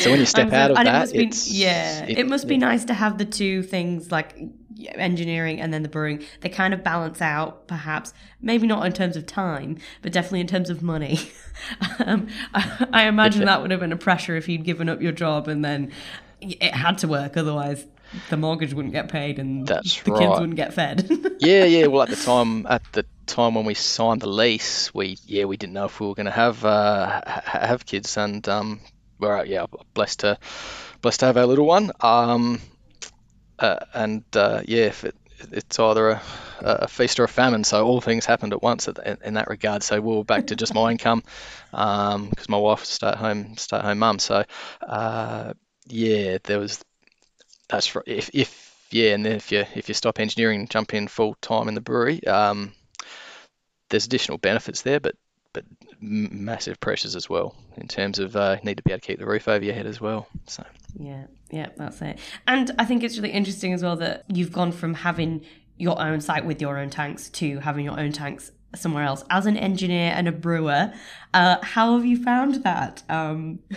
so 0.00 0.10
when 0.10 0.20
you 0.20 0.26
step 0.26 0.46
And 0.46 0.54
out 0.54 0.70
of 0.72 0.76
and 0.78 0.86
that, 0.86 1.14
it 1.14 1.30
be, 1.30 1.36
yeah, 1.46 2.04
it- 2.04 2.18
it, 2.18 2.28
must 2.28 2.46
be 2.48 2.56
nice 2.56 2.84
to 2.86 2.94
have 2.94 3.18
the 3.18 3.24
two 3.24 3.62
things 3.62 4.10
like 4.10 4.36
engineering 4.94 5.60
and 5.60 5.72
then 5.72 5.82
the 5.82 5.88
brewing, 5.88 6.22
they 6.40 6.48
kind 6.48 6.72
of 6.72 6.84
balance 6.84 7.20
out, 7.20 7.66
perhaps, 7.66 8.12
maybe 8.40 8.66
not 8.66 8.86
in 8.86 8.92
terms 8.92 9.16
of 9.16 9.26
time, 9.26 9.76
but 10.02 10.12
definitely 10.12 10.40
in 10.40 10.46
terms 10.46 10.70
of 10.70 10.82
money. 10.82 11.18
um, 11.98 12.28
I, 12.54 12.86
I 12.92 13.02
imagine 13.04 13.44
that 13.46 13.60
would 13.60 13.70
have 13.70 13.80
been 13.80 13.92
a 13.92 13.96
pressure 13.96 14.36
if 14.36 14.48
you'd 14.48 14.64
given 14.64 14.88
up 14.88 15.00
your 15.02 15.12
job 15.12 15.48
and 15.48 15.64
then 15.64 15.90
it 16.40 16.74
had 16.74 16.98
to 16.98 17.08
work, 17.08 17.36
otherwise 17.36 17.86
the 18.30 18.36
mortgage 18.36 18.72
wouldn't 18.72 18.94
get 18.94 19.08
paid 19.08 19.38
and 19.38 19.66
That's 19.66 20.00
the 20.02 20.12
right. 20.12 20.20
kids 20.20 20.38
wouldn't 20.40 20.56
get 20.56 20.72
fed. 20.74 21.10
yeah, 21.40 21.64
yeah. 21.64 21.86
Well, 21.86 22.02
at 22.02 22.08
the 22.10 22.16
time, 22.16 22.64
at 22.66 22.82
the 22.92 23.04
time 23.28 23.54
when 23.54 23.64
we 23.64 23.74
signed 23.74 24.22
the 24.22 24.28
lease, 24.28 24.92
we 24.94 25.18
yeah 25.24 25.44
we 25.44 25.56
didn't 25.56 25.74
know 25.74 25.86
if 25.86 26.00
we 26.00 26.06
were 26.06 26.14
going 26.14 26.26
to 26.26 26.32
have 26.32 26.64
uh, 26.64 27.20
have 27.44 27.86
kids, 27.86 28.16
and 28.16 28.46
um, 28.48 28.80
we're 29.18 29.44
yeah 29.44 29.66
blessed 29.94 30.20
to 30.20 30.38
blessed 31.02 31.20
to 31.20 31.26
have 31.26 31.36
our 31.36 31.46
little 31.46 31.66
one. 31.66 31.92
Um, 32.00 32.60
uh, 33.58 33.78
and 33.94 34.24
uh, 34.34 34.62
yeah, 34.66 34.84
if 34.84 35.04
it, 35.04 35.14
it's 35.52 35.78
either 35.78 36.10
a, 36.10 36.22
a 36.60 36.88
feast 36.88 37.20
or 37.20 37.24
a 37.24 37.28
famine, 37.28 37.64
so 37.64 37.86
all 37.86 38.00
things 38.00 38.26
happened 38.26 38.52
at 38.52 38.62
once 38.62 38.88
at, 38.88 38.98
in, 39.04 39.18
in 39.24 39.34
that 39.34 39.48
regard. 39.48 39.82
So 39.82 40.00
we 40.00 40.16
were 40.16 40.24
back 40.24 40.46
to 40.46 40.56
just 40.56 40.74
my 40.74 40.90
income 40.90 41.22
because 41.70 42.48
my 42.48 42.58
wife 42.58 42.80
was 42.80 42.88
stay 42.88 43.08
at 43.08 43.16
home 43.16 43.56
stay 43.56 43.76
at 43.76 43.84
home 43.84 43.98
mum. 43.98 44.18
So 44.18 44.44
uh, 44.86 45.52
yeah, 45.86 46.38
there 46.44 46.58
was 46.58 46.84
that's 47.68 47.94
right. 47.94 48.04
If, 48.06 48.30
if 48.34 48.76
yeah, 48.90 49.14
and 49.14 49.24
then 49.24 49.32
if 49.34 49.52
you 49.52 49.64
if 49.74 49.88
you 49.88 49.94
stop 49.94 50.20
engineering 50.20 50.60
and 50.60 50.70
jump 50.70 50.94
in 50.94 51.08
full 51.08 51.36
time 51.40 51.68
in 51.68 51.74
the 51.74 51.80
brewery, 51.80 52.24
um, 52.26 52.72
there's 53.88 54.06
additional 54.06 54.38
benefits 54.38 54.82
there, 54.82 55.00
but 55.00 55.16
but 55.52 55.64
massive 56.00 56.78
pressures 56.78 57.16
as 57.16 57.28
well 57.28 57.56
in 57.76 57.88
terms 57.88 58.18
of 58.18 58.36
uh, 58.36 58.58
need 58.62 58.76
to 58.76 58.82
be 58.82 58.92
able 58.92 59.00
to 59.00 59.06
keep 59.06 59.18
the 59.18 59.26
roof 59.26 59.48
over 59.48 59.64
your 59.64 59.74
head 59.74 59.86
as 59.86 60.00
well. 60.00 60.28
So 60.46 60.64
Yeah, 60.98 61.24
yeah, 61.50 61.70
that's 61.76 62.00
it. 62.02 62.18
And 62.46 62.70
I 62.78 62.84
think 62.84 63.02
it's 63.02 63.16
really 63.16 63.32
interesting 63.32 63.72
as 63.72 63.82
well 63.82 63.96
that 63.96 64.24
you've 64.28 64.52
gone 64.52 64.72
from 64.72 64.94
having 64.94 65.44
your 65.76 66.00
own 66.00 66.20
site 66.20 66.44
with 66.44 66.60
your 66.60 66.76
own 66.78 66.90
tanks 66.90 67.30
to 67.30 67.60
having 67.60 67.84
your 67.84 67.98
own 67.98 68.12
tanks 68.12 68.52
somewhere 68.74 69.04
else. 69.04 69.24
As 69.30 69.46
an 69.46 69.56
engineer 69.56 70.12
and 70.14 70.28
a 70.28 70.32
brewer, 70.32 70.92
uh, 71.32 71.56
how 71.62 71.96
have 71.96 72.04
you 72.04 72.22
found 72.22 72.62
that? 72.64 73.02
Um, 73.08 73.60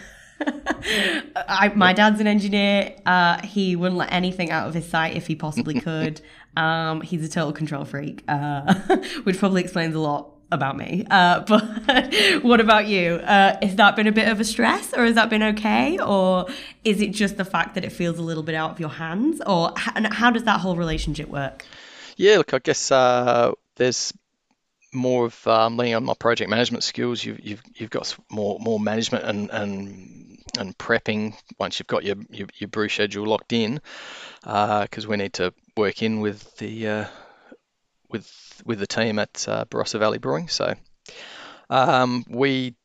I, 1.35 1.71
my 1.75 1.93
dad's 1.93 2.19
an 2.19 2.27
engineer. 2.27 2.95
Uh, 3.05 3.41
he 3.45 3.75
wouldn't 3.75 3.97
let 3.97 4.11
anything 4.11 4.51
out 4.51 4.67
of 4.67 4.73
his 4.73 4.87
site 4.87 5.15
if 5.15 5.27
he 5.27 5.35
possibly 5.35 5.79
could. 5.79 6.21
Um, 6.57 7.01
he's 7.01 7.25
a 7.25 7.29
total 7.29 7.53
control 7.53 7.85
freak, 7.85 8.23
uh, 8.27 8.73
which 9.23 9.37
probably 9.37 9.61
explains 9.61 9.95
a 9.95 9.99
lot 9.99 10.29
about 10.51 10.77
me. 10.77 11.05
Uh, 11.09 11.39
but 11.47 12.13
what 12.43 12.59
about 12.59 12.87
you? 12.87 13.15
Uh, 13.15 13.57
has 13.61 13.75
that 13.75 13.95
been 13.95 14.07
a 14.07 14.11
bit 14.11 14.27
of 14.27 14.39
a 14.39 14.43
stress, 14.43 14.93
or 14.93 15.05
has 15.05 15.15
that 15.15 15.29
been 15.29 15.43
okay, 15.43 15.97
or 15.99 16.47
is 16.83 17.01
it 17.01 17.11
just 17.11 17.37
the 17.37 17.45
fact 17.45 17.75
that 17.75 17.85
it 17.85 17.91
feels 17.91 18.17
a 18.17 18.21
little 18.21 18.43
bit 18.43 18.55
out 18.55 18.71
of 18.71 18.79
your 18.79 18.89
hands, 18.89 19.41
or 19.45 19.73
how 19.75 20.31
does 20.31 20.43
that 20.43 20.59
whole 20.59 20.75
relationship 20.75 21.29
work? 21.29 21.65
yeah, 22.21 22.37
look, 22.37 22.53
I 22.53 22.59
guess 22.59 22.91
uh, 22.91 23.53
there's 23.77 24.13
more 24.93 25.25
of 25.25 25.47
um, 25.47 25.77
leaning 25.77 25.95
on 25.95 26.03
my 26.03 26.13
project 26.13 26.49
management 26.49 26.83
skills. 26.83 27.23
You've 27.23 27.39
you've 27.39 27.63
you've 27.73 27.89
got 27.89 28.15
more 28.29 28.59
more 28.59 28.79
management 28.79 29.25
and 29.25 29.49
and 29.49 30.37
and 30.57 30.77
prepping 30.77 31.35
once 31.59 31.79
you've 31.79 31.87
got 31.87 32.03
your 32.03 32.17
your, 32.29 32.47
your 32.57 32.67
brew 32.67 32.89
schedule 32.89 33.25
locked 33.25 33.53
in, 33.53 33.81
because 34.41 35.07
we 35.07 35.17
need 35.17 35.33
to 35.33 35.53
work 35.77 36.01
in 36.01 36.19
with 36.19 36.57
the 36.57 36.87
uh, 36.87 37.05
with 38.09 38.61
with 38.65 38.79
the 38.79 38.87
team 38.87 39.19
at 39.19 39.47
uh, 39.47 39.65
Barossa 39.65 39.99
Valley 39.99 40.17
Brewing. 40.17 40.47
So 40.47 40.73
um, 41.69 42.25
we 42.29 42.75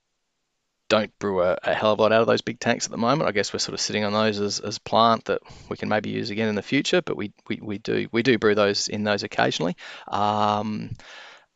don't 0.88 1.16
brew 1.18 1.42
a, 1.42 1.58
a 1.64 1.74
hell 1.74 1.92
of 1.92 1.98
a 1.98 2.02
lot 2.02 2.12
out 2.12 2.20
of 2.20 2.28
those 2.28 2.42
big 2.42 2.60
tanks 2.60 2.84
at 2.84 2.92
the 2.92 2.96
moment. 2.96 3.28
I 3.28 3.32
guess 3.32 3.52
we're 3.52 3.58
sort 3.58 3.74
of 3.74 3.80
sitting 3.80 4.04
on 4.04 4.12
those 4.12 4.38
as, 4.38 4.60
as 4.60 4.78
plant 4.78 5.24
that 5.24 5.40
we 5.68 5.76
can 5.76 5.88
maybe 5.88 6.10
use 6.10 6.30
again 6.30 6.48
in 6.48 6.54
the 6.54 6.62
future, 6.62 7.02
but 7.02 7.16
we, 7.16 7.32
we, 7.48 7.58
we 7.60 7.78
do 7.78 8.08
we 8.12 8.22
do 8.22 8.38
brew 8.38 8.54
those 8.54 8.88
in 8.88 9.02
those 9.02 9.24
occasionally. 9.24 9.76
Um, 10.06 10.92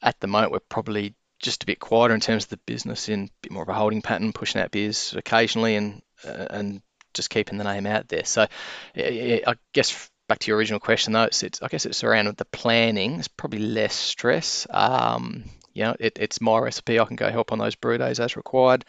at 0.02 0.18
the 0.18 0.26
moment, 0.26 0.52
we're 0.52 0.58
probably 0.60 1.14
just 1.40 1.62
a 1.62 1.66
bit 1.66 1.80
quieter 1.80 2.14
in 2.14 2.20
terms 2.20 2.44
of 2.44 2.50
the 2.50 2.56
business, 2.58 3.08
in 3.08 3.24
a 3.24 3.30
bit 3.42 3.52
more 3.52 3.62
of 3.62 3.68
a 3.68 3.74
holding 3.74 4.02
pattern, 4.02 4.32
pushing 4.32 4.60
out 4.60 4.70
beers 4.70 5.14
occasionally, 5.16 5.74
and 5.76 6.02
uh, 6.24 6.46
and 6.50 6.82
just 7.14 7.30
keeping 7.30 7.58
the 7.58 7.64
name 7.64 7.86
out 7.86 8.08
there. 8.08 8.24
So, 8.24 8.46
yeah, 8.94 9.40
I 9.46 9.54
guess 9.72 10.10
back 10.28 10.38
to 10.38 10.48
your 10.48 10.58
original 10.58 10.78
question 10.78 11.12
though, 11.12 11.24
it's, 11.24 11.42
it's 11.42 11.60
I 11.60 11.68
guess 11.68 11.86
it's 11.86 12.04
around 12.04 12.28
the 12.36 12.44
planning. 12.44 13.18
It's 13.18 13.28
probably 13.28 13.58
less 13.58 13.94
stress. 13.94 14.66
Um, 14.70 15.44
you 15.74 15.84
know, 15.84 15.96
it, 15.98 16.18
it's 16.20 16.40
my 16.40 16.58
recipe. 16.58 17.00
I 17.00 17.04
can 17.04 17.16
go 17.16 17.30
help 17.30 17.52
on 17.52 17.58
those 17.58 17.74
brew 17.74 17.98
days 17.98 18.20
as 18.20 18.36
required. 18.36 18.84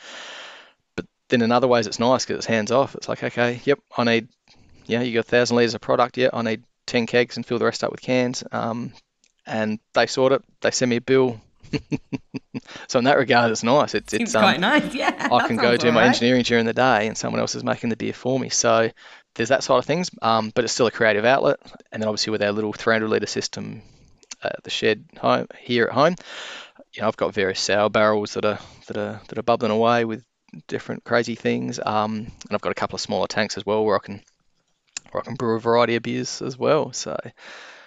But 0.96 1.06
then 1.30 1.42
in 1.42 1.52
other 1.52 1.68
ways, 1.68 1.88
it's 1.88 2.00
nice 2.00 2.26
because 2.26 2.38
it's 2.38 2.46
hands 2.46 2.72
off. 2.72 2.96
It's 2.96 3.10
like, 3.10 3.24
okay, 3.24 3.60
yep, 3.64 3.80
I 3.98 4.04
need, 4.04 4.28
yeah, 4.86 5.02
you 5.02 5.14
got 5.14 5.26
a 5.26 5.30
thousand 5.30 5.58
liters 5.58 5.74
of 5.74 5.82
product. 5.82 6.18
Yeah, 6.18 6.30
I 6.34 6.42
need 6.44 6.64
ten 6.86 7.08
kegs 7.08 7.38
and 7.38 7.46
fill 7.46 7.60
the 7.60 7.66
rest 7.66 7.84
up 7.84 7.92
with 7.92 8.02
cans. 8.02 8.44
Um, 8.52 8.94
and 9.46 9.80
they 9.94 10.06
sort 10.06 10.34
it. 10.34 10.44
They 10.62 10.72
send 10.72 10.90
me 10.90 10.98
a 10.98 11.02
bill. 11.02 11.42
so 12.88 13.00
in 13.00 13.06
that 13.06 13.18
regard, 13.18 13.52
it's 13.52 13.64
nice. 13.64 13.96
It's 13.96 14.14
it's 14.14 14.36
um, 14.36 14.42
quite 14.42 14.60
nice, 14.60 14.94
yeah. 14.94 15.30
I 15.32 15.48
can 15.48 15.58
go 15.58 15.78
do 15.78 15.88
my 15.88 16.02
alright. 16.02 16.08
engineering 16.08 16.44
during 16.44 16.66
the 16.66 16.74
day, 16.74 17.08
and 17.08 17.18
someone 17.18 17.40
else 17.40 17.56
is 17.56 17.64
making 17.64 17.90
the 17.90 17.96
beer 17.96 18.14
for 18.14 18.40
me. 18.40 18.50
So 18.50 18.92
there's 19.36 19.50
that 19.50 19.64
side 19.64 19.78
of 19.78 19.86
things, 19.86 20.10
um, 20.22 20.52
but 20.54 20.64
it's 20.64 20.74
still 20.74 20.88
a 20.88 20.92
creative 20.92 21.26
outlet. 21.26 21.60
And 21.92 22.02
then 22.02 22.08
obviously 22.08 22.32
with 22.32 22.44
our 22.44 22.52
little 22.52 22.74
300 22.74 23.08
litre 23.08 23.28
system 23.28 23.82
at 24.44 24.64
the 24.64 24.70
shed 24.70 25.06
home 25.18 25.48
here 25.60 25.86
at 25.86 25.94
home, 25.94 26.16
you 26.94 27.02
know, 27.02 27.08
I've 27.08 27.18
got 27.18 27.34
various 27.34 27.60
sour 27.60 27.90
barrels 27.90 28.34
that 28.34 28.46
are 28.46 28.60
that 28.88 28.98
are 28.98 29.22
that 29.28 29.38
are 29.38 29.44
bubbling 29.44 29.72
away 29.72 30.06
with 30.06 30.24
different 30.68 31.04
crazy 31.04 31.36
things. 31.36 31.80
Um, 31.84 32.18
and 32.18 32.52
I've 32.52 32.62
got 32.62 32.72
a 32.72 32.76
couple 32.76 32.96
of 32.96 33.02
smaller 33.02 33.28
tanks 33.28 33.58
as 33.58 33.66
well 33.66 33.86
where 33.86 33.96
I 33.96 34.00
can 34.00 34.22
where 35.12 35.22
I 35.22 35.26
can 35.26 35.36
brew 35.36 35.56
a 35.56 35.60
variety 35.60 35.96
of 35.96 36.04
beers 36.04 36.42
as 36.42 36.58
well. 36.58 36.92
So, 36.94 37.18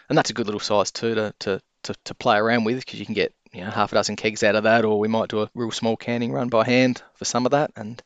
and 0.09 0.17
that's 0.17 0.31
a 0.31 0.35
good 0.35 0.47
little 0.47 0.61
size 0.61 0.91
too 0.91 1.15
to 1.15 1.35
to 1.41 1.61
to, 1.85 1.95
to 2.05 2.15
play 2.15 2.39
around 2.39 2.65
with 2.65 2.79
because 2.79 2.99
you 2.99 3.07
can 3.07 3.15
get 3.15 3.35
you 3.55 3.65
know 3.65 3.71
half 3.71 3.93
a 3.93 3.95
dozen 3.95 4.17
kegs 4.17 4.43
out 4.43 4.57
of 4.57 4.65
that, 4.65 4.85
or 4.85 4.99
we 4.99 5.09
might 5.09 5.29
do 5.29 5.43
a 5.43 5.51
real 5.55 5.71
small 5.71 5.97
canning 5.97 6.33
run 6.33 6.49
by 6.49 6.65
hand 6.65 7.03
for 7.15 7.25
some 7.25 7.47
of 7.47 7.53
that, 7.53 7.71
and 7.77 8.03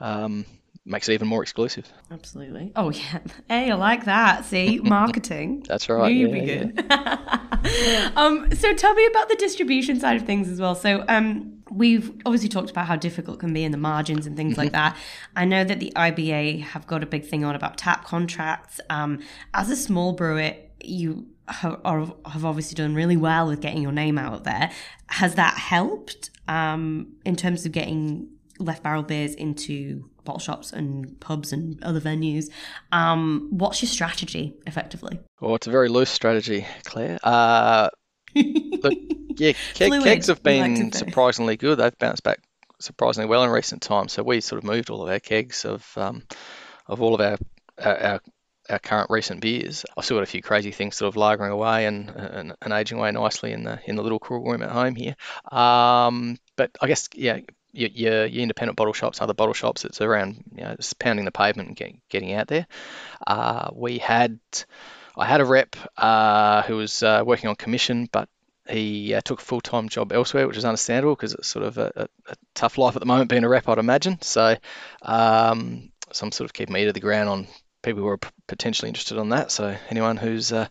um, 0.00 0.46
makes 0.84 1.08
it 1.08 1.14
even 1.14 1.28
more 1.28 1.42
exclusive. 1.42 1.92
Absolutely. 2.10 2.72
Oh 2.74 2.90
yeah. 2.90 3.20
Hey, 3.48 3.70
I 3.70 3.74
like 3.74 4.06
that. 4.06 4.44
See, 4.44 4.78
marketing. 4.82 5.64
That's 5.68 5.88
right. 5.88 6.10
Knew 6.10 6.28
you'd 6.28 6.34
yeah, 6.34 6.64
be 6.64 6.82
yeah. 6.86 7.18
good. 7.62 8.12
um, 8.16 8.50
so 8.54 8.74
tell 8.74 8.94
me 8.94 9.06
about 9.06 9.28
the 9.28 9.36
distribution 9.36 10.00
side 10.00 10.16
of 10.16 10.26
things 10.26 10.48
as 10.48 10.60
well. 10.60 10.74
So 10.74 11.04
um, 11.08 11.62
we've 11.70 12.10
obviously 12.24 12.48
talked 12.48 12.70
about 12.70 12.86
how 12.86 12.96
difficult 12.96 13.36
it 13.36 13.40
can 13.40 13.52
be 13.52 13.64
in 13.64 13.72
the 13.72 13.78
margins 13.78 14.26
and 14.26 14.36
things 14.36 14.56
like 14.56 14.72
that. 14.72 14.96
I 15.36 15.44
know 15.44 15.64
that 15.64 15.80
the 15.80 15.92
IBA 15.94 16.62
have 16.62 16.86
got 16.86 17.02
a 17.02 17.06
big 17.06 17.26
thing 17.26 17.44
on 17.44 17.54
about 17.54 17.76
tap 17.76 18.04
contracts. 18.04 18.80
Um, 18.88 19.20
as 19.54 19.70
a 19.70 19.76
small 19.76 20.12
brewer, 20.12 20.54
you 20.82 21.26
have, 21.48 21.80
have 22.26 22.44
obviously 22.44 22.74
done 22.74 22.94
really 22.94 23.16
well 23.16 23.46
with 23.46 23.60
getting 23.60 23.82
your 23.82 23.92
name 23.92 24.18
out 24.18 24.44
there. 24.44 24.70
Has 25.08 25.34
that 25.36 25.54
helped 25.54 26.30
um, 26.46 27.16
in 27.24 27.36
terms 27.36 27.66
of 27.66 27.72
getting 27.72 28.28
left 28.58 28.82
barrel 28.82 29.02
beers 29.02 29.34
into 29.34 30.08
bottle 30.24 30.40
shops 30.40 30.72
and 30.72 31.18
pubs 31.20 31.52
and 31.52 31.82
other 31.82 32.00
venues? 32.00 32.50
Um, 32.92 33.48
what's 33.50 33.82
your 33.82 33.88
strategy, 33.88 34.54
effectively? 34.66 35.18
Well, 35.40 35.54
it's 35.54 35.66
a 35.66 35.70
very 35.70 35.88
loose 35.88 36.10
strategy, 36.10 36.66
Claire. 36.84 37.18
Uh, 37.22 37.88
look, 38.34 38.94
yeah, 39.36 39.52
Fluid, 39.74 40.02
kegs 40.02 40.26
have 40.26 40.40
we 40.44 40.60
like 40.60 40.74
been 40.74 40.92
surprisingly 40.92 41.56
good. 41.56 41.78
They've 41.78 41.98
bounced 41.98 42.22
back 42.22 42.40
surprisingly 42.80 43.28
well 43.28 43.44
in 43.44 43.50
recent 43.50 43.82
times. 43.82 44.12
So 44.12 44.22
we 44.22 44.40
sort 44.40 44.62
of 44.62 44.64
moved 44.64 44.90
all 44.90 45.02
of 45.02 45.08
our 45.08 45.20
kegs 45.20 45.64
of 45.64 45.90
um, 45.96 46.22
of 46.86 47.00
all 47.02 47.14
of 47.14 47.20
our 47.20 47.38
our, 47.78 47.98
our 47.98 48.20
our 48.70 48.78
current 48.78 49.10
recent 49.10 49.40
beers. 49.40 49.84
I've 49.96 50.04
still 50.04 50.16
got 50.16 50.22
a 50.22 50.26
few 50.26 50.42
crazy 50.42 50.72
things 50.72 50.96
sort 50.96 51.14
of 51.14 51.20
lagering 51.20 51.50
away 51.50 51.86
and, 51.86 52.10
and, 52.10 52.54
and 52.60 52.72
aging 52.72 52.98
away 52.98 53.10
nicely 53.12 53.52
in 53.52 53.64
the 53.64 53.78
in 53.86 53.96
the 53.96 54.02
little 54.02 54.18
cool 54.18 54.42
room 54.42 54.62
at 54.62 54.70
home 54.70 54.94
here. 54.94 55.16
Um, 55.50 56.38
but 56.56 56.70
I 56.80 56.86
guess 56.86 57.08
yeah, 57.14 57.40
your, 57.72 57.88
your, 57.90 58.26
your 58.26 58.42
independent 58.42 58.76
bottle 58.76 58.92
shops, 58.92 59.20
other 59.20 59.34
bottle 59.34 59.54
shops, 59.54 59.84
it's 59.84 60.00
around 60.00 60.42
you 60.54 60.62
know 60.64 60.74
just 60.76 60.98
pounding 60.98 61.24
the 61.24 61.30
pavement 61.30 61.68
and 61.68 61.76
get, 61.76 61.94
getting 62.08 62.32
out 62.32 62.48
there. 62.48 62.66
Uh, 63.26 63.70
we 63.72 63.98
had 63.98 64.38
I 65.16 65.26
had 65.26 65.40
a 65.40 65.44
rep 65.44 65.76
uh, 65.96 66.62
who 66.62 66.76
was 66.76 67.02
uh, 67.02 67.22
working 67.24 67.48
on 67.48 67.56
commission, 67.56 68.08
but 68.10 68.28
he 68.68 69.14
uh, 69.14 69.20
took 69.22 69.40
a 69.40 69.44
full 69.44 69.60
time 69.60 69.88
job 69.88 70.12
elsewhere, 70.12 70.46
which 70.46 70.56
is 70.56 70.64
understandable 70.64 71.14
because 71.14 71.34
it's 71.34 71.48
sort 71.48 71.64
of 71.64 71.78
a, 71.78 71.92
a, 71.96 72.08
a 72.30 72.36
tough 72.54 72.78
life 72.78 72.96
at 72.96 73.00
the 73.00 73.06
moment 73.06 73.30
being 73.30 73.44
a 73.44 73.48
rep, 73.48 73.68
I'd 73.68 73.78
imagine. 73.78 74.20
So, 74.20 74.56
um, 75.02 75.90
so 76.12 76.26
I'm 76.26 76.32
sort 76.32 76.48
of 76.48 76.52
keeping 76.52 76.76
ear 76.76 76.86
to 76.86 76.92
the 76.92 77.00
ground 77.00 77.28
on 77.28 77.48
people 77.82 78.02
who 78.02 78.08
are 78.08 78.18
p- 78.18 78.28
potentially 78.46 78.88
interested 78.88 79.18
on 79.18 79.30
that. 79.30 79.50
So 79.50 79.76
anyone 79.90 80.16
who's 80.16 80.52
uh, 80.52 80.68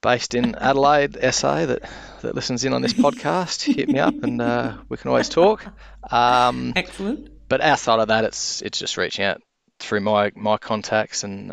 based 0.00 0.34
in 0.34 0.54
Adelaide, 0.54 1.16
SA, 1.32 1.66
that 1.66 1.82
that 2.22 2.34
listens 2.34 2.64
in 2.64 2.72
on 2.72 2.82
this 2.82 2.92
podcast, 2.92 3.62
hit 3.74 3.88
me 3.88 3.98
up 3.98 4.14
and 4.22 4.40
uh, 4.40 4.76
we 4.88 4.96
can 4.96 5.08
always 5.08 5.28
talk. 5.28 5.64
Um, 6.10 6.72
Excellent. 6.76 7.48
but 7.48 7.60
outside 7.60 8.00
of 8.00 8.08
that, 8.08 8.24
it's 8.24 8.62
it's 8.62 8.78
just 8.78 8.96
reaching 8.96 9.24
out 9.24 9.42
through 9.78 10.00
my 10.00 10.30
my 10.34 10.58
contacts 10.58 11.24
and 11.24 11.48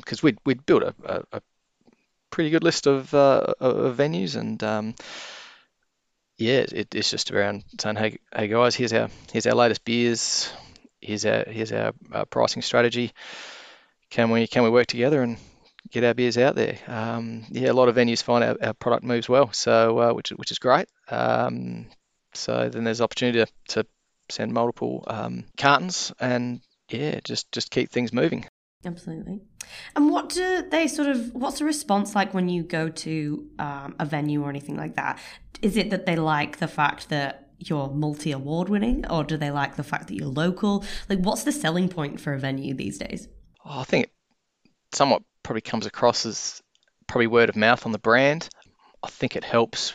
because 0.00 0.22
we'd 0.22 0.38
we'd 0.44 0.64
built 0.64 0.82
a, 0.82 0.94
a, 1.04 1.22
a 1.32 1.42
pretty 2.30 2.50
good 2.50 2.64
list 2.64 2.86
of 2.86 3.12
uh, 3.14 3.54
of 3.60 3.96
venues 3.96 4.36
and 4.36 4.62
um, 4.62 4.94
yeah, 6.38 6.64
it, 6.70 6.94
it's 6.94 7.10
just 7.10 7.30
around 7.30 7.64
saying 7.80 7.96
hey 7.96 8.18
hey 8.34 8.48
guys, 8.48 8.74
here's 8.74 8.92
our 8.92 9.08
here's 9.32 9.46
our 9.46 9.54
latest 9.54 9.84
beers, 9.84 10.50
here's 11.00 11.26
our 11.26 11.44
here's 11.44 11.72
our 11.72 11.92
uh, 12.12 12.24
pricing 12.24 12.62
strategy. 12.62 13.12
Can 14.10 14.30
we 14.30 14.46
can 14.46 14.62
we 14.62 14.70
work 14.70 14.86
together 14.86 15.22
and 15.22 15.38
get 15.90 16.04
our 16.04 16.14
beers 16.14 16.38
out 16.38 16.54
there. 16.54 16.78
Um, 16.86 17.44
yeah, 17.50 17.70
a 17.70 17.72
lot 17.72 17.88
of 17.88 17.96
venues 17.96 18.22
find 18.22 18.44
our, 18.44 18.56
our 18.62 18.74
product 18.74 19.04
moves 19.04 19.28
well, 19.28 19.52
so 19.52 19.98
uh, 19.98 20.12
which 20.12 20.30
which 20.30 20.50
is 20.50 20.58
great. 20.58 20.88
Um, 21.08 21.86
so 22.34 22.68
then 22.68 22.84
there's 22.84 23.00
opportunity 23.00 23.44
to, 23.44 23.46
to 23.68 23.86
send 24.30 24.52
multiple 24.52 25.04
um, 25.06 25.44
cartons 25.56 26.12
and 26.20 26.60
yeah, 26.90 27.20
just 27.24 27.50
just 27.52 27.70
keep 27.70 27.90
things 27.90 28.12
moving. 28.12 28.46
Absolutely. 28.84 29.40
And 29.96 30.10
what 30.10 30.28
do 30.28 30.62
they 30.70 30.86
sort 30.86 31.08
of? 31.08 31.34
What's 31.34 31.58
the 31.58 31.64
response 31.64 32.14
like 32.14 32.32
when 32.32 32.48
you 32.48 32.62
go 32.62 32.88
to 32.88 33.46
um, 33.58 33.96
a 33.98 34.04
venue 34.04 34.42
or 34.42 34.50
anything 34.50 34.76
like 34.76 34.96
that? 34.96 35.18
Is 35.62 35.76
it 35.76 35.90
that 35.90 36.06
they 36.06 36.16
like 36.16 36.58
the 36.58 36.68
fact 36.68 37.08
that 37.08 37.50
you're 37.58 37.88
multi 37.88 38.30
award 38.30 38.68
winning, 38.68 39.04
or 39.10 39.24
do 39.24 39.36
they 39.36 39.50
like 39.50 39.74
the 39.74 39.82
fact 39.82 40.06
that 40.08 40.14
you're 40.14 40.28
local? 40.28 40.84
Like, 41.08 41.18
what's 41.18 41.42
the 41.42 41.50
selling 41.50 41.88
point 41.88 42.20
for 42.20 42.32
a 42.32 42.38
venue 42.38 42.72
these 42.72 42.98
days? 42.98 43.26
Oh, 43.68 43.80
I 43.80 43.84
think 43.84 44.06
it 44.06 44.12
somewhat 44.92 45.22
probably 45.42 45.60
comes 45.60 45.86
across 45.86 46.24
as 46.26 46.62
probably 47.06 47.26
word 47.26 47.50
of 47.50 47.56
mouth 47.56 47.84
on 47.84 47.92
the 47.92 47.98
brand. 47.98 48.48
I 49.02 49.08
think 49.08 49.36
it 49.36 49.44
helps 49.44 49.94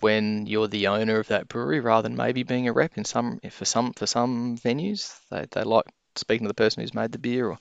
when 0.00 0.46
you're 0.46 0.66
the 0.66 0.88
owner 0.88 1.20
of 1.20 1.28
that 1.28 1.48
brewery 1.48 1.78
rather 1.80 2.08
than 2.08 2.16
maybe 2.16 2.42
being 2.42 2.66
a 2.66 2.72
rep 2.72 2.98
in 2.98 3.04
some 3.04 3.38
for 3.50 3.64
some 3.64 3.92
for 3.92 4.06
some 4.06 4.58
venues. 4.58 5.16
They 5.30 5.46
they 5.52 5.62
like 5.62 5.84
speaking 6.16 6.46
to 6.46 6.48
the 6.48 6.54
person 6.54 6.82
who's 6.82 6.94
made 6.94 7.12
the 7.12 7.18
beer 7.18 7.48
or 7.48 7.58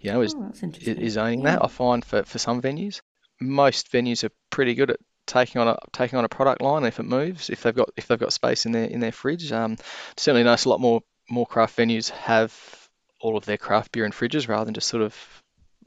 you 0.00 0.12
know 0.12 0.22
is 0.22 0.34
Oh, 0.36 0.52
is 0.86 1.16
owning 1.16 1.40
Yeah. 1.40 1.56
that. 1.56 1.64
I 1.64 1.68
find 1.68 2.04
for, 2.04 2.22
for 2.22 2.38
some 2.38 2.62
venues, 2.62 3.00
most 3.40 3.90
venues 3.90 4.24
are 4.24 4.30
pretty 4.50 4.74
good 4.74 4.90
at 4.90 5.00
taking 5.26 5.60
on 5.60 5.68
a 5.68 5.76
taking 5.92 6.18
on 6.18 6.24
a 6.24 6.28
product 6.28 6.62
line 6.62 6.84
if 6.84 7.00
it 7.00 7.04
moves. 7.04 7.50
If 7.50 7.62
they've 7.62 7.74
got 7.74 7.90
if 7.96 8.06
they've 8.06 8.18
got 8.18 8.32
space 8.32 8.66
in 8.66 8.72
their 8.72 8.84
in 8.84 9.00
their 9.00 9.12
fridge, 9.12 9.50
um, 9.50 9.76
certainly 10.16 10.44
notice 10.44 10.64
a 10.64 10.68
lot 10.68 10.80
more 10.80 11.02
more 11.28 11.46
craft 11.46 11.76
venues 11.76 12.10
have 12.10 12.81
all 13.22 13.36
of 13.36 13.46
their 13.46 13.56
craft 13.56 13.92
beer 13.92 14.04
in 14.04 14.12
fridges 14.12 14.48
rather 14.48 14.64
than 14.66 14.74
just 14.74 14.88
sort 14.88 15.02
of 15.02 15.16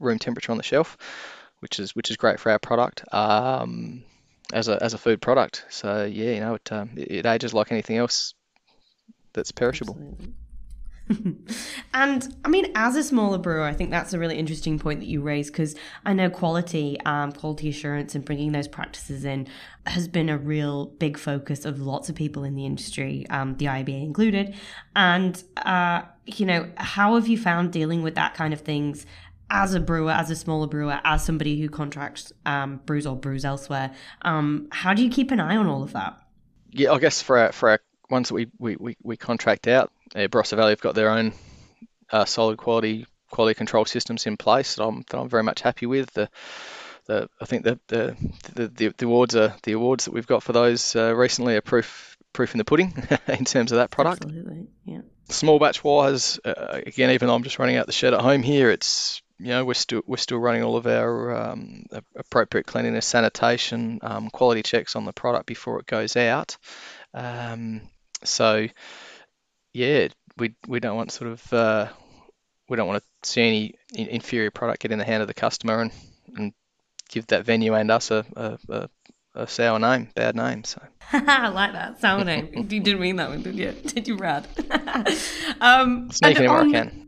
room 0.00 0.18
temperature 0.18 0.50
on 0.50 0.58
the 0.58 0.64
shelf, 0.64 0.96
which 1.60 1.78
is 1.78 1.94
which 1.94 2.10
is 2.10 2.16
great 2.16 2.40
for 2.40 2.50
our 2.50 2.58
product. 2.58 3.04
Um, 3.14 4.02
as 4.52 4.68
a 4.68 4.82
as 4.82 4.94
a 4.94 4.98
food 4.98 5.20
product, 5.20 5.64
so 5.70 6.04
yeah, 6.04 6.32
you 6.32 6.40
know, 6.40 6.54
it 6.54 6.72
um, 6.72 6.90
it, 6.96 7.26
ages 7.26 7.54
like 7.54 7.70
anything 7.72 7.96
else 7.96 8.34
that's 9.32 9.52
perishable. 9.52 9.94
Absolutely. 9.94 10.34
And 11.94 12.36
I 12.44 12.48
mean, 12.48 12.72
as 12.74 12.96
a 12.96 13.02
smaller 13.02 13.38
brewer, 13.38 13.62
I 13.62 13.72
think 13.72 13.90
that's 13.90 14.12
a 14.12 14.18
really 14.18 14.38
interesting 14.38 14.78
point 14.78 15.00
that 15.00 15.06
you 15.06 15.20
raised 15.20 15.52
because 15.52 15.76
I 16.04 16.12
know 16.12 16.30
quality, 16.30 16.98
um, 17.04 17.32
quality 17.32 17.68
assurance, 17.68 18.14
and 18.14 18.24
bringing 18.24 18.52
those 18.52 18.66
practices 18.66 19.24
in 19.24 19.46
has 19.86 20.08
been 20.08 20.28
a 20.28 20.36
real 20.36 20.86
big 20.86 21.16
focus 21.16 21.64
of 21.64 21.80
lots 21.80 22.08
of 22.08 22.16
people 22.16 22.42
in 22.42 22.56
the 22.56 22.66
industry, 22.66 23.24
um, 23.30 23.56
the 23.56 23.66
IBA 23.66 24.02
included. 24.02 24.54
And 24.96 25.42
uh, 25.58 26.02
you 26.26 26.46
know, 26.46 26.68
how 26.76 27.14
have 27.14 27.28
you 27.28 27.38
found 27.38 27.72
dealing 27.72 28.02
with 28.02 28.14
that 28.16 28.34
kind 28.34 28.52
of 28.52 28.60
things? 28.60 29.06
As 29.48 29.74
a 29.74 29.80
brewer, 29.80 30.10
as 30.10 30.28
a 30.28 30.34
smaller 30.34 30.66
brewer, 30.66 31.00
as 31.04 31.24
somebody 31.24 31.60
who 31.60 31.68
contracts 31.68 32.32
um, 32.46 32.80
brews 32.84 33.06
or 33.06 33.14
brews 33.14 33.44
elsewhere, 33.44 33.94
um, 34.22 34.66
how 34.72 34.92
do 34.92 35.04
you 35.04 35.08
keep 35.08 35.30
an 35.30 35.38
eye 35.38 35.54
on 35.54 35.68
all 35.68 35.84
of 35.84 35.92
that? 35.92 36.18
Yeah, 36.72 36.90
I 36.90 36.98
guess 36.98 37.22
for 37.22 37.38
our, 37.38 37.52
for 37.52 37.70
our 37.70 37.80
ones 38.10 38.28
that 38.28 38.34
we, 38.34 38.48
we, 38.58 38.76
we, 38.76 38.96
we 39.04 39.16
contract 39.16 39.68
out, 39.68 39.92
uh, 40.14 40.28
Barossa 40.28 40.56
Valley 40.56 40.70
have 40.70 40.80
got 40.80 40.94
their 40.94 41.10
own 41.10 41.32
uh, 42.10 42.24
solid 42.24 42.58
quality 42.58 43.06
quality 43.30 43.54
control 43.54 43.84
systems 43.84 44.26
in 44.26 44.36
place 44.36 44.76
that 44.76 44.84
I'm 44.84 45.04
that 45.10 45.18
I'm 45.18 45.28
very 45.28 45.42
much 45.42 45.60
happy 45.60 45.86
with. 45.86 46.10
The 46.12 46.28
the 47.06 47.28
I 47.40 47.44
think 47.44 47.64
the 47.64 47.78
the, 47.88 48.16
the, 48.54 48.68
the, 48.68 48.94
the 48.96 49.06
awards 49.06 49.36
are 49.36 49.54
the 49.62 49.72
awards 49.72 50.04
that 50.04 50.14
we've 50.14 50.26
got 50.26 50.42
for 50.42 50.52
those 50.52 50.94
uh, 50.94 51.14
recently 51.14 51.56
are 51.56 51.60
proof 51.60 52.16
proof 52.32 52.52
in 52.52 52.58
the 52.58 52.64
pudding 52.64 52.92
in 53.28 53.44
terms 53.44 53.72
of 53.72 53.78
that 53.78 53.90
product. 53.90 54.24
Absolutely, 54.24 54.66
yeah. 54.84 55.00
Small 55.28 55.58
batch 55.58 55.82
wise, 55.82 56.38
uh, 56.44 56.80
again, 56.86 57.10
even 57.10 57.26
though 57.26 57.34
I'm 57.34 57.42
just 57.42 57.58
running 57.58 57.76
out 57.76 57.86
the 57.86 57.92
shed 57.92 58.14
at 58.14 58.20
home 58.20 58.42
here, 58.42 58.70
it's 58.70 59.22
you 59.38 59.48
know 59.48 59.64
we're 59.64 59.74
still 59.74 60.02
we're 60.06 60.18
still 60.18 60.38
running 60.38 60.62
all 60.62 60.76
of 60.76 60.86
our 60.86 61.34
um, 61.34 61.86
appropriate 62.14 62.66
cleanliness, 62.66 63.06
sanitation, 63.06 63.98
um, 64.02 64.30
quality 64.30 64.62
checks 64.62 64.94
on 64.94 65.04
the 65.04 65.12
product 65.12 65.46
before 65.46 65.80
it 65.80 65.86
goes 65.86 66.16
out. 66.16 66.56
Um, 67.12 67.82
so 68.22 68.68
yeah, 69.76 70.08
we 70.38 70.54
we 70.66 70.80
don't 70.80 70.96
want 70.96 71.12
sort 71.12 71.30
of 71.30 71.52
uh, 71.52 71.88
we 72.68 72.76
don't 72.76 72.88
want 72.88 73.02
to 73.02 73.28
see 73.28 73.42
any 73.42 73.74
inferior 74.10 74.50
product 74.50 74.80
get 74.80 74.90
in 74.90 74.98
the 74.98 75.04
hand 75.04 75.20
of 75.20 75.28
the 75.28 75.34
customer 75.34 75.80
and, 75.80 75.92
and 76.34 76.52
give 77.10 77.26
that 77.28 77.44
venue 77.44 77.74
and 77.74 77.90
us 77.90 78.10
a, 78.10 78.24
a, 78.36 78.58
a, 78.70 78.88
a 79.34 79.46
sour 79.46 79.78
name, 79.78 80.08
bad 80.14 80.34
name. 80.34 80.64
So 80.64 80.80
I 81.12 81.48
like 81.48 81.72
that 81.72 82.00
sour 82.00 82.24
name. 82.24 82.48
you 82.70 82.80
didn't 82.80 83.00
mean 83.00 83.16
that 83.16 83.28
one, 83.28 83.42
did 83.42 83.56
you? 83.56 83.72
Did 83.86 84.08
you, 84.08 84.16
Brad? 84.16 84.48
um, 85.60 86.10
sneak 86.10 86.38
in 86.38 86.50
where 86.50 86.62
I 86.62 86.70
can. 86.70 87.02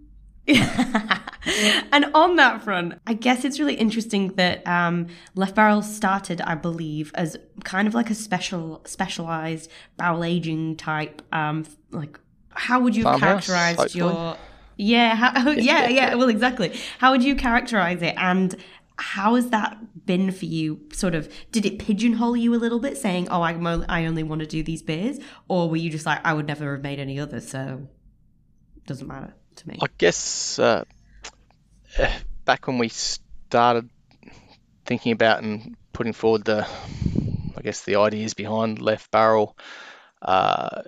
and 1.93 2.07
on 2.15 2.37
that 2.37 2.63
front, 2.63 3.01
I 3.07 3.13
guess 3.15 3.45
it's 3.45 3.59
really 3.59 3.75
interesting 3.75 4.29
that 4.35 4.67
um, 4.67 5.09
Left 5.35 5.55
Barrel 5.55 5.83
started, 5.83 6.41
I 6.41 6.55
believe, 6.55 7.13
as 7.15 7.37
kind 7.65 7.87
of 7.87 7.95
like 7.95 8.09
a 8.09 8.15
special, 8.15 8.83
specialized 8.87 9.71
barrel 9.99 10.25
aging 10.25 10.77
type. 10.77 11.21
Um, 11.33 11.67
like, 11.91 12.19
how 12.59 12.81
would 12.81 12.97
you 12.97 13.05
have 13.05 13.21
Farmhouse, 13.21 13.47
characterized 13.47 13.79
hopefully. 13.79 14.15
your? 14.15 14.37
Yeah, 14.77 15.15
how, 15.15 15.51
yeah, 15.51 15.89
yeah. 15.89 16.15
Well, 16.15 16.29
exactly. 16.29 16.79
How 16.99 17.13
would 17.13 17.23
you 17.23 17.37
characterize 17.37 18.03
it? 18.03 18.15
And 18.17 18.55
how 18.97 19.37
has 19.37 19.51
that 19.51 20.07
been 20.07 20.33
for 20.33 20.47
you? 20.47 20.81
Sort 20.93 21.15
of, 21.15 21.33
did 21.53 21.65
it 21.65 21.79
pigeonhole 21.79 22.37
you 22.37 22.55
a 22.55 22.57
little 22.57 22.81
bit, 22.81 22.97
saying, 22.97 23.29
"Oh, 23.29 23.43
I'm 23.43 23.67
only, 23.67 23.87
I 23.89 24.07
only 24.07 24.23
want 24.23 24.41
to 24.41 24.47
do 24.47 24.63
these 24.63 24.83
beers," 24.83 25.19
or 25.49 25.71
were 25.71 25.77
you 25.77 25.91
just 25.91 26.05
like, 26.05 26.21
"I 26.25 26.33
would 26.33 26.47
never 26.47 26.75
have 26.75 26.83
made 26.83 26.99
any 26.99 27.21
others, 27.21 27.49
so 27.49 27.89
it 28.77 28.87
doesn't 28.87 29.07
matter 29.07 29.35
to 29.57 29.69
me." 29.69 29.79
I 29.81 29.87
guess 29.97 30.59
uh, 30.59 30.85
eh, 31.97 32.19
back 32.45 32.67
when 32.67 32.79
we 32.79 32.89
started 32.89 33.89
thinking 34.85 35.13
about 35.13 35.43
and 35.43 35.77
putting 35.93 36.13
forward 36.13 36.45
the, 36.45 36.67
I 37.57 37.63
guess 37.63 37.83
the 37.83 37.97
ideas 37.97 38.35
behind 38.35 38.81
Left 38.81 39.11
Barrel, 39.11 39.57
uh, 40.23 40.83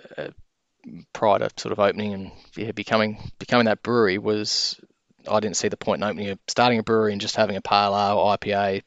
prior 1.13 1.39
to 1.39 1.51
sort 1.57 1.73
of 1.73 1.81
opening 1.81 2.15
and 2.15 2.33
yeah, 2.57 2.73
becoming 2.73 3.19
becoming 3.39 3.67
that 3.67 3.83
brewery 3.83 4.19
was 4.19 4.81
I 5.29 5.41
didn't 5.41 5.57
see 5.57 5.69
the 5.69 5.77
point 5.77 6.03
in 6.03 6.09
opening 6.09 6.31
a 6.31 6.39
starting 6.49 6.79
a 6.79 6.83
brewery 6.83 7.13
and 7.13 7.21
just 7.21 7.37
having 7.37 7.57
a 7.57 7.61
pale 7.61 7.95
ale, 7.95 8.37
IPA, 8.37 8.83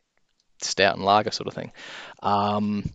stout 0.61 0.95
and 0.95 1.05
lager 1.05 1.31
sort 1.31 1.47
of 1.47 1.53
thing. 1.53 1.71
Um, 2.21 2.91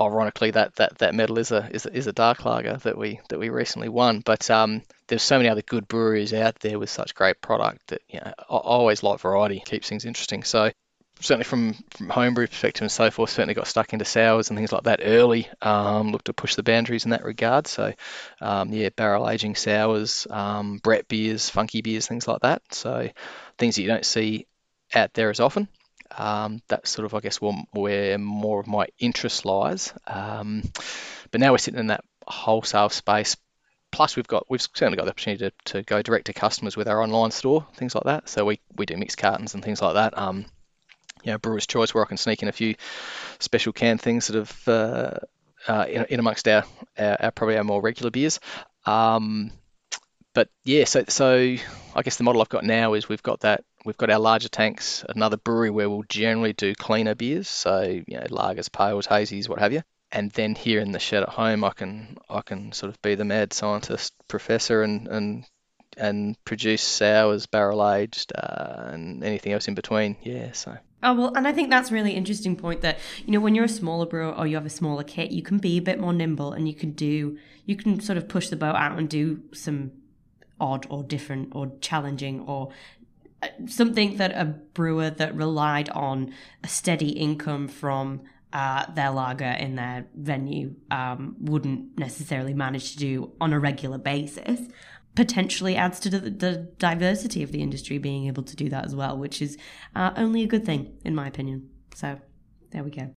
ironically, 0.00 0.50
that, 0.52 0.74
that, 0.76 0.98
that 0.98 1.14
medal 1.14 1.38
is 1.38 1.52
a, 1.52 1.68
is 1.70 1.86
a 1.86 1.96
is 1.96 2.06
a 2.06 2.12
dark 2.12 2.44
lager 2.44 2.76
that 2.78 2.98
we 2.98 3.20
that 3.28 3.38
we 3.38 3.48
recently 3.50 3.88
won. 3.88 4.20
But 4.20 4.50
um, 4.50 4.82
there's 5.06 5.22
so 5.22 5.36
many 5.36 5.48
other 5.48 5.62
good 5.62 5.88
breweries 5.88 6.34
out 6.34 6.58
there 6.60 6.78
with 6.78 6.90
such 6.90 7.14
great 7.14 7.40
product 7.40 7.88
that 7.88 8.02
you 8.08 8.20
know 8.20 8.32
I, 8.38 8.54
I 8.54 8.58
always 8.58 9.02
like 9.02 9.20
variety, 9.20 9.62
keeps 9.64 9.88
things 9.88 10.04
interesting. 10.04 10.42
So 10.44 10.70
certainly 11.20 11.44
from 11.44 11.74
from 11.90 12.08
homebrew 12.08 12.46
perspective 12.46 12.82
and 12.82 12.90
so 12.90 13.10
forth, 13.10 13.30
certainly 13.30 13.54
got 13.54 13.66
stuck 13.66 13.92
into 13.92 14.04
sours 14.04 14.50
and 14.50 14.58
things 14.58 14.72
like 14.72 14.84
that 14.84 15.00
early. 15.02 15.48
Um, 15.62 16.12
looked 16.12 16.26
to 16.26 16.32
push 16.32 16.54
the 16.54 16.62
boundaries 16.62 17.04
in 17.04 17.10
that 17.10 17.24
regard. 17.24 17.66
So 17.66 17.92
um, 18.40 18.72
yeah, 18.72 18.90
barrel 18.90 19.28
aging 19.28 19.54
sours, 19.54 20.26
um, 20.30 20.78
Brett 20.78 21.08
beers, 21.08 21.48
funky 21.48 21.82
beers, 21.82 22.06
things 22.06 22.28
like 22.28 22.42
that. 22.42 22.62
So 22.72 23.08
things 23.58 23.76
that 23.76 23.82
you 23.82 23.88
don't 23.88 24.06
see 24.06 24.46
out 24.94 25.14
there 25.14 25.30
as 25.30 25.40
often. 25.40 25.68
Um, 26.16 26.62
that's 26.68 26.90
sort 26.90 27.04
of, 27.04 27.14
I 27.14 27.20
guess, 27.20 27.40
where, 27.40 28.18
more 28.18 28.60
of 28.60 28.66
my 28.66 28.86
interest 28.98 29.44
lies. 29.44 29.92
Um, 30.06 30.62
but 31.30 31.40
now 31.40 31.52
we're 31.52 31.58
sitting 31.58 31.80
in 31.80 31.88
that 31.88 32.04
wholesale 32.26 32.88
space. 32.88 33.36
Plus, 33.92 34.16
we've 34.16 34.26
got 34.26 34.46
we've 34.50 34.60
certainly 34.60 34.96
got 34.96 35.04
the 35.04 35.10
opportunity 35.10 35.50
to, 35.50 35.72
to 35.72 35.82
go 35.82 36.02
direct 36.02 36.26
to 36.26 36.32
customers 36.32 36.76
with 36.76 36.88
our 36.88 37.02
online 37.02 37.30
store, 37.30 37.66
things 37.74 37.94
like 37.94 38.04
that. 38.04 38.28
So 38.28 38.44
we, 38.44 38.60
we 38.76 38.84
do 38.84 38.96
mixed 38.96 39.18
cartons 39.18 39.54
and 39.54 39.64
things 39.64 39.80
like 39.80 39.94
that. 39.94 40.18
Um, 40.18 40.46
you 41.26 41.32
know, 41.32 41.38
Brewer's 41.38 41.66
Choice, 41.66 41.92
where 41.92 42.04
I 42.04 42.06
can 42.06 42.16
sneak 42.16 42.42
in 42.42 42.48
a 42.48 42.52
few 42.52 42.76
special 43.40 43.72
can 43.72 43.98
things 43.98 44.28
that 44.28 44.36
have 44.36 44.68
uh, 44.68 45.18
uh, 45.66 45.86
in, 45.88 46.04
in 46.04 46.20
amongst 46.20 46.46
our, 46.46 46.64
our, 46.96 47.16
our 47.20 47.30
probably 47.32 47.56
our 47.56 47.64
more 47.64 47.80
regular 47.80 48.12
beers. 48.12 48.38
Um, 48.86 49.50
but 50.34 50.48
yeah, 50.64 50.84
so 50.84 51.04
so 51.08 51.56
I 51.94 52.02
guess 52.02 52.16
the 52.16 52.24
model 52.24 52.42
I've 52.42 52.48
got 52.48 52.64
now 52.64 52.94
is 52.94 53.08
we've 53.08 53.22
got 53.22 53.40
that 53.40 53.64
we've 53.84 53.96
got 53.96 54.10
our 54.10 54.20
larger 54.20 54.48
tanks, 54.48 55.04
another 55.08 55.36
brewery 55.36 55.70
where 55.70 55.90
we'll 55.90 56.04
generally 56.08 56.52
do 56.52 56.74
cleaner 56.74 57.16
beers, 57.16 57.48
so 57.48 57.82
you 57.82 58.18
know 58.18 58.26
lagers, 58.26 58.70
pales, 58.70 59.08
hazies, 59.08 59.48
what 59.48 59.58
have 59.58 59.72
you. 59.72 59.82
And 60.12 60.30
then 60.30 60.54
here 60.54 60.78
in 60.80 60.92
the 60.92 61.00
shed 61.00 61.24
at 61.24 61.28
home, 61.30 61.64
I 61.64 61.70
can 61.70 62.18
I 62.30 62.42
can 62.42 62.70
sort 62.70 62.90
of 62.90 63.02
be 63.02 63.16
the 63.16 63.24
mad 63.24 63.52
scientist 63.52 64.14
professor 64.28 64.84
and 64.84 65.08
and 65.08 65.44
and 65.96 66.36
produce 66.44 66.82
sours, 66.82 67.46
barrel 67.46 67.90
aged, 67.90 68.32
uh, 68.36 68.90
and 68.92 69.24
anything 69.24 69.52
else 69.52 69.66
in 69.66 69.74
between. 69.74 70.16
Yeah, 70.22 70.52
so. 70.52 70.76
Oh 71.06 71.14
well, 71.14 71.32
and 71.36 71.46
I 71.46 71.52
think 71.52 71.70
that's 71.70 71.92
a 71.92 71.94
really 71.94 72.14
interesting 72.14 72.56
point 72.56 72.80
that 72.80 72.98
you 73.24 73.32
know 73.32 73.38
when 73.38 73.54
you're 73.54 73.66
a 73.66 73.68
smaller 73.68 74.06
brewer 74.06 74.32
or 74.32 74.48
you 74.48 74.56
have 74.56 74.66
a 74.66 74.70
smaller 74.70 75.04
kit, 75.04 75.30
you 75.30 75.40
can 75.40 75.58
be 75.58 75.78
a 75.78 75.80
bit 75.80 76.00
more 76.00 76.12
nimble 76.12 76.52
and 76.52 76.66
you 76.66 76.74
can 76.74 76.90
do 76.90 77.38
you 77.64 77.76
can 77.76 78.00
sort 78.00 78.18
of 78.18 78.26
push 78.26 78.48
the 78.48 78.56
boat 78.56 78.74
out 78.74 78.98
and 78.98 79.08
do 79.08 79.40
some 79.52 79.92
odd 80.60 80.84
or 80.90 81.04
different 81.04 81.54
or 81.54 81.70
challenging 81.80 82.40
or 82.40 82.70
uh, 83.40 83.46
something 83.68 84.16
that 84.16 84.32
a 84.32 84.46
brewer 84.46 85.08
that 85.08 85.36
relied 85.36 85.88
on 85.90 86.34
a 86.64 86.68
steady 86.68 87.10
income 87.10 87.68
from 87.68 88.22
uh, 88.52 88.90
their 88.94 89.10
lager 89.10 89.44
in 89.44 89.76
their 89.76 90.06
venue 90.16 90.74
um, 90.90 91.36
wouldn't 91.38 91.96
necessarily 91.96 92.52
manage 92.52 92.92
to 92.92 92.98
do 92.98 93.32
on 93.40 93.52
a 93.52 93.60
regular 93.60 93.98
basis. 93.98 94.60
Potentially 95.16 95.74
adds 95.74 95.98
to 96.00 96.10
the, 96.10 96.30
the, 96.30 96.56
diversity 96.78 97.42
of 97.42 97.50
the 97.50 97.62
industry 97.62 97.98
being 97.98 98.26
able 98.26 98.42
to 98.44 98.54
do 98.54 98.68
that 98.68 98.84
as 98.84 98.94
well, 98.94 99.16
which 99.16 99.42
is 99.42 99.56
uh, 99.96 100.12
only 100.16 100.42
a 100.42 100.46
good 100.46 100.64
thing, 100.64 100.96
in 101.04 101.14
my 101.14 101.26
opinion. 101.26 101.68
So 101.94 102.20
there 102.70 102.84
we 102.84 102.90
go. 102.90 103.12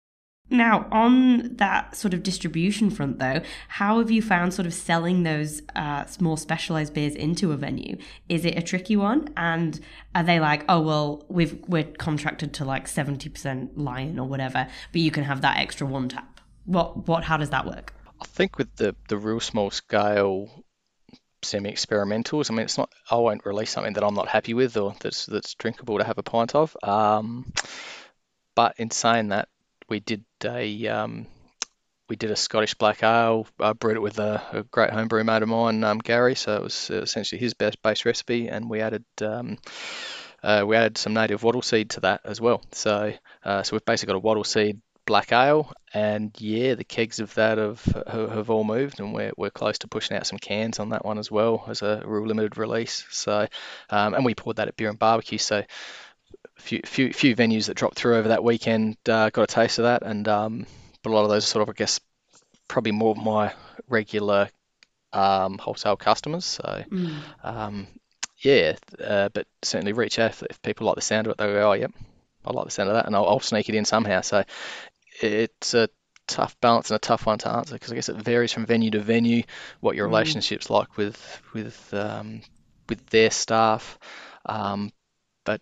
Now, 0.50 0.86
on 0.90 1.56
that 1.56 1.94
sort 1.94 2.14
of 2.14 2.22
distribution 2.22 2.88
front, 2.88 3.18
though, 3.18 3.42
how 3.68 3.98
have 3.98 4.10
you 4.10 4.22
found 4.22 4.54
sort 4.54 4.64
of 4.64 4.72
selling 4.72 5.22
those 5.22 5.60
uh, 5.76 6.04
more 6.20 6.38
specialized 6.38 6.94
beers 6.94 7.14
into 7.14 7.52
a 7.52 7.56
venue? 7.56 7.98
Is 8.30 8.46
it 8.46 8.56
a 8.56 8.62
tricky 8.62 8.96
one? 8.96 9.28
And 9.36 9.78
are 10.14 10.22
they 10.22 10.40
like, 10.40 10.64
oh 10.68 10.80
well, 10.80 11.26
we've 11.28 11.58
we're 11.68 11.84
contracted 11.84 12.54
to 12.54 12.64
like 12.64 12.88
seventy 12.88 13.28
percent 13.28 13.76
Lion 13.76 14.18
or 14.18 14.26
whatever, 14.26 14.68
but 14.92 15.00
you 15.02 15.10
can 15.10 15.24
have 15.24 15.42
that 15.42 15.58
extra 15.58 15.86
one 15.86 16.08
tap? 16.08 16.40
What 16.64 17.06
what? 17.06 17.24
How 17.24 17.36
does 17.36 17.50
that 17.50 17.66
work? 17.66 17.92
I 18.22 18.24
think 18.24 18.56
with 18.56 18.74
the 18.76 18.96
the 19.08 19.18
real 19.18 19.40
small 19.40 19.70
scale 19.70 20.64
semi 21.42 21.70
experimentals, 21.70 22.50
I 22.50 22.54
mean, 22.54 22.64
it's 22.64 22.78
not. 22.78 22.90
I 23.10 23.16
won't 23.16 23.46
release 23.46 23.70
something 23.70 23.94
that 23.94 24.04
I'm 24.04 24.14
not 24.14 24.28
happy 24.28 24.54
with 24.54 24.76
or 24.76 24.94
that's 25.00 25.26
that's 25.26 25.54
drinkable 25.54 25.98
to 25.98 26.04
have 26.04 26.18
a 26.18 26.22
pint 26.22 26.54
of. 26.54 26.76
Um, 26.82 27.52
but 28.54 28.74
in 28.78 28.90
saying 28.90 29.28
that, 29.28 29.48
we 29.88 30.00
did 30.00 30.24
a 30.44 30.86
um, 30.88 31.26
we 32.08 32.16
did 32.16 32.30
a 32.30 32.36
Scottish 32.36 32.74
black 32.74 33.02
ale. 33.02 33.46
I 33.60 33.72
brewed 33.72 33.96
it 33.96 34.02
with 34.02 34.18
a, 34.18 34.42
a 34.52 34.62
great 34.64 34.90
homebrew 34.90 35.24
mate 35.24 35.42
of 35.42 35.48
mine, 35.48 35.84
um, 35.84 35.98
Gary. 35.98 36.34
So 36.34 36.56
it 36.56 36.62
was 36.62 36.90
essentially 36.90 37.38
his 37.38 37.54
best 37.54 37.82
base 37.82 38.04
recipe, 38.04 38.48
and 38.48 38.68
we 38.68 38.80
added 38.80 39.04
um, 39.22 39.58
uh, 40.42 40.64
we 40.66 40.76
added 40.76 40.98
some 40.98 41.14
native 41.14 41.42
wattle 41.42 41.62
seed 41.62 41.90
to 41.90 42.00
that 42.00 42.22
as 42.24 42.40
well. 42.40 42.62
So 42.72 43.12
uh, 43.44 43.62
so 43.62 43.74
we've 43.76 43.84
basically 43.84 44.12
got 44.12 44.18
a 44.18 44.26
wattle 44.26 44.44
seed 44.44 44.80
black 45.08 45.32
ale, 45.32 45.72
and 45.94 46.30
yeah, 46.38 46.74
the 46.74 46.84
kegs 46.84 47.18
of 47.18 47.34
that 47.34 47.56
have 47.56 47.82
have 48.06 48.50
all 48.50 48.62
moved, 48.62 49.00
and 49.00 49.14
we're 49.14 49.32
we're 49.38 49.50
close 49.50 49.78
to 49.78 49.88
pushing 49.88 50.16
out 50.18 50.26
some 50.26 50.38
cans 50.38 50.78
on 50.78 50.90
that 50.90 51.04
one 51.04 51.18
as 51.18 51.30
well 51.30 51.64
as 51.66 51.80
a 51.80 52.02
real 52.04 52.26
limited 52.26 52.58
release. 52.58 53.06
So 53.10 53.48
um, 53.88 54.12
and 54.12 54.24
we 54.24 54.34
poured 54.34 54.56
that 54.56 54.68
at 54.68 54.76
beer 54.76 54.90
and 54.90 54.98
barbecue. 54.98 55.38
So 55.38 55.64
few 56.56 56.82
few 56.84 57.12
few 57.14 57.34
venues 57.34 57.66
that 57.66 57.74
dropped 57.74 57.96
through 57.96 58.16
over 58.16 58.28
that 58.28 58.44
weekend 58.44 58.98
uh, 59.08 59.30
got 59.30 59.44
a 59.44 59.46
taste 59.46 59.78
of 59.78 59.84
that, 59.84 60.02
and 60.02 60.28
um, 60.28 60.66
but 61.02 61.10
a 61.10 61.14
lot 61.14 61.24
of 61.24 61.30
those 61.30 61.46
sort 61.46 61.62
of 61.62 61.70
I 61.70 61.72
guess 61.72 62.00
probably 62.68 62.92
more 62.92 63.12
of 63.12 63.24
my 63.24 63.54
regular 63.88 64.50
um, 65.14 65.56
wholesale 65.56 65.96
customers. 65.96 66.44
So 66.44 66.84
mm. 66.90 67.18
um, 67.42 67.86
yeah, 68.40 68.76
uh, 69.02 69.30
but 69.30 69.46
certainly 69.62 69.94
reach 69.94 70.18
out 70.18 70.32
if, 70.32 70.42
if, 70.42 70.62
people 70.62 70.86
like 70.86 70.96
the 70.96 71.00
sound 71.00 71.26
of 71.26 71.30
it. 71.32 71.38
They 71.38 71.46
go, 71.46 71.70
oh 71.70 71.72
yep, 71.72 71.92
I 72.44 72.52
like 72.52 72.66
the 72.66 72.70
sound 72.70 72.90
of 72.90 72.94
that, 72.96 73.06
and 73.06 73.16
I'll, 73.16 73.26
I'll 73.26 73.40
sneak 73.40 73.70
it 73.70 73.74
in 73.74 73.86
somehow. 73.86 74.20
So 74.20 74.44
it's 75.22 75.74
a 75.74 75.88
tough 76.26 76.60
balance 76.60 76.90
and 76.90 76.96
a 76.96 77.00
tough 77.00 77.26
one 77.26 77.38
to 77.38 77.48
answer 77.50 77.74
because 77.74 77.90
I 77.90 77.94
guess 77.94 78.08
it 78.08 78.16
varies 78.16 78.52
from 78.52 78.66
venue 78.66 78.90
to 78.92 79.00
venue 79.00 79.42
what 79.80 79.96
your 79.96 80.06
mm. 80.06 80.10
relationships 80.10 80.70
like 80.70 80.96
with 80.96 81.42
with 81.52 81.94
um, 81.94 82.42
with 82.88 83.04
their 83.06 83.30
staff. 83.30 83.98
Um, 84.46 84.92
but 85.44 85.60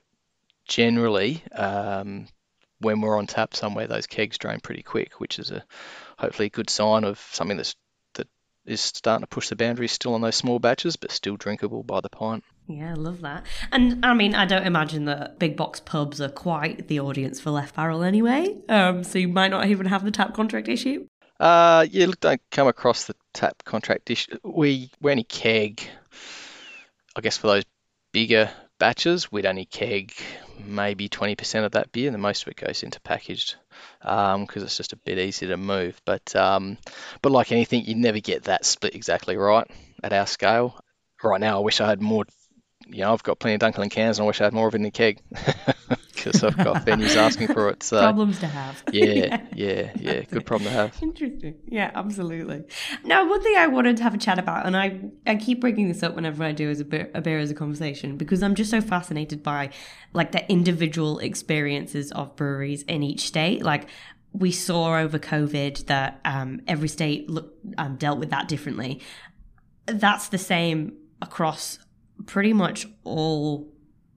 generally, 0.66 1.42
um, 1.53 2.27
when 2.81 3.01
we're 3.01 3.16
on 3.16 3.27
tap 3.27 3.55
somewhere, 3.55 3.87
those 3.87 4.07
kegs 4.07 4.38
drain 4.38 4.61
pretty 4.61 4.83
quick, 4.83 5.21
which 5.21 5.38
is 5.38 5.51
a 5.51 5.64
hopefully 6.19 6.47
a 6.47 6.51
good 6.51 6.69
sign 6.71 7.05
of 7.05 7.19
something 7.33 7.57
that's 7.57 7.77
that 8.14 8.29
is 8.66 8.81
starting 8.81 9.23
to 9.23 9.29
push 9.29 9.49
the 9.49 9.57
boundaries 9.57 9.92
still 9.92 10.14
on 10.14 10.21
those 10.21 10.37
small 10.37 10.59
batches, 10.59 10.97
but 10.97 11.12
still 11.12 11.37
drinkable 11.37 11.83
by 11.83 12.01
the 12.01 12.11
pint. 12.11 12.45
Yeah, 12.68 12.90
I 12.90 12.94
love 12.94 13.20
that. 13.20 13.44
And 13.70 14.05
I 14.05 14.14
mean, 14.14 14.35
I 14.35 14.44
don't 14.44 14.66
imagine 14.66 15.05
that 15.05 15.38
big 15.38 15.57
box 15.57 15.81
pubs 15.81 16.20
are 16.20 16.29
quite 16.29 16.88
the 16.88 17.00
audience 17.00 17.40
for 17.40 17.50
Left 17.50 17.76
Barrel 17.76 18.02
anyway. 18.02 18.57
Um, 18.68 19.05
so 19.05 19.18
you 19.18 19.29
might 19.29 19.48
not 19.48 19.66
even 19.68 19.87
have 19.87 20.05
the 20.05 20.11
tap 20.11 20.35
contract 20.35 20.68
issue. 20.68 21.07
Uh, 21.38 21.87
look, 21.92 22.20
don't 22.20 22.40
come 22.50 22.66
across 22.66 23.05
the 23.05 23.14
tap 23.35 23.62
contract 23.64 24.11
issue. 24.11 24.38
We 24.42 24.90
we 25.00 25.11
only 25.11 25.24
keg, 25.24 25.83
I 27.14 27.20
guess, 27.20 27.37
for 27.37 27.48
those 27.48 27.64
bigger 28.12 28.50
batches, 28.79 29.31
we'd 29.31 29.46
only 29.46 29.66
keg 29.66 30.12
maybe 30.64 31.09
20% 31.09 31.64
of 31.64 31.72
that 31.72 31.92
beer, 31.92 32.11
the 32.11 32.18
most 32.18 32.42
of 32.42 32.48
it 32.48 32.57
goes 32.57 32.83
into 32.83 33.00
packaged 33.00 33.57
because 34.00 34.35
um, 34.35 34.46
it's 34.55 34.76
just 34.76 34.92
a 34.92 34.96
bit 34.96 35.18
easier 35.18 35.50
to 35.50 35.57
move. 35.57 36.00
But 36.05 36.35
um, 36.35 36.79
but 37.22 37.33
like 37.33 37.52
anything, 37.52 37.85
you 37.85 37.94
never 37.94 38.20
get 38.20 38.44
that 38.44 38.64
split 38.64 38.94
exactly 38.94 39.37
right 39.37 39.68
at 40.02 40.12
our 40.12 40.26
scale. 40.26 40.81
Right 41.22 41.40
now, 41.40 41.59
I 41.59 41.61
wish 41.61 41.81
I 41.81 41.88
had 41.88 42.00
more. 42.00 42.24
You 42.88 43.01
know, 43.03 43.12
I've 43.12 43.22
got 43.22 43.38
plenty 43.38 43.55
of 43.55 43.61
Dunkel 43.61 43.83
and 43.83 43.90
cans, 43.90 44.18
and 44.18 44.25
I 44.25 44.27
wish 44.27 44.40
I 44.40 44.44
had 44.44 44.53
more 44.53 44.68
of 44.68 44.75
it 44.75 44.79
in 44.79 44.83
the 44.85 44.90
keg 44.90 45.20
because 46.14 46.42
I've 46.42 46.57
got 46.57 46.87
venues 46.87 47.16
asking 47.16 47.49
for 47.49 47.68
it. 47.68 47.83
So 47.83 48.01
problems 48.01 48.38
to 48.40 48.46
have. 48.46 48.83
yeah, 48.92 49.42
yeah, 49.55 49.92
yeah. 49.99 50.20
Good 50.22 50.46
problem 50.46 50.70
to 50.70 50.75
have. 50.77 50.96
Interesting. 51.03 51.57
Yeah, 51.66 51.90
absolutely. 51.94 52.64
Now, 53.05 53.29
one 53.29 53.42
thing 53.42 53.57
I 53.57 53.66
wanted 53.66 53.96
to 53.99 54.03
have 54.03 54.14
a 54.14 54.18
chat 54.18 54.38
about, 54.38 54.66
and 54.66 54.77
I 54.77 55.01
I 55.27 55.37
keep 55.37 55.61
bringing 55.61 55.88
this 55.88 56.03
up 56.03 56.14
whenever 56.14 56.44
I 56.44 56.53
do 56.53 56.70
as 56.70 56.81
a 56.81 56.85
beer, 56.85 57.11
a 57.14 57.20
beer 57.20 57.38
as 57.38 57.51
a 57.51 57.55
conversation 57.55 58.16
because 58.16 58.42
I'm 58.42 58.55
just 58.55 58.70
so 58.70 58.81
fascinated 58.81 59.42
by 59.42 59.70
like 60.12 60.33
the 60.33 60.51
individual 60.51 61.18
experiences 61.18 62.12
of 62.12 62.35
breweries 62.37 62.83
in 62.83 63.03
each 63.03 63.20
state. 63.20 63.62
Like 63.62 63.88
we 64.33 64.53
saw 64.53 64.99
over 64.99 65.18
COVID 65.18 65.87
that 65.87 66.20
um, 66.25 66.61
every 66.66 66.88
state 66.88 67.29
look, 67.31 67.55
um, 67.79 67.96
dealt 67.96 68.18
with 68.18 68.31
that 68.31 68.49
differently. 68.49 69.01
That's 69.87 70.29
the 70.29 70.38
same 70.38 70.96
across 71.22 71.79
pretty 72.24 72.52
much 72.52 72.87
all 73.05 73.72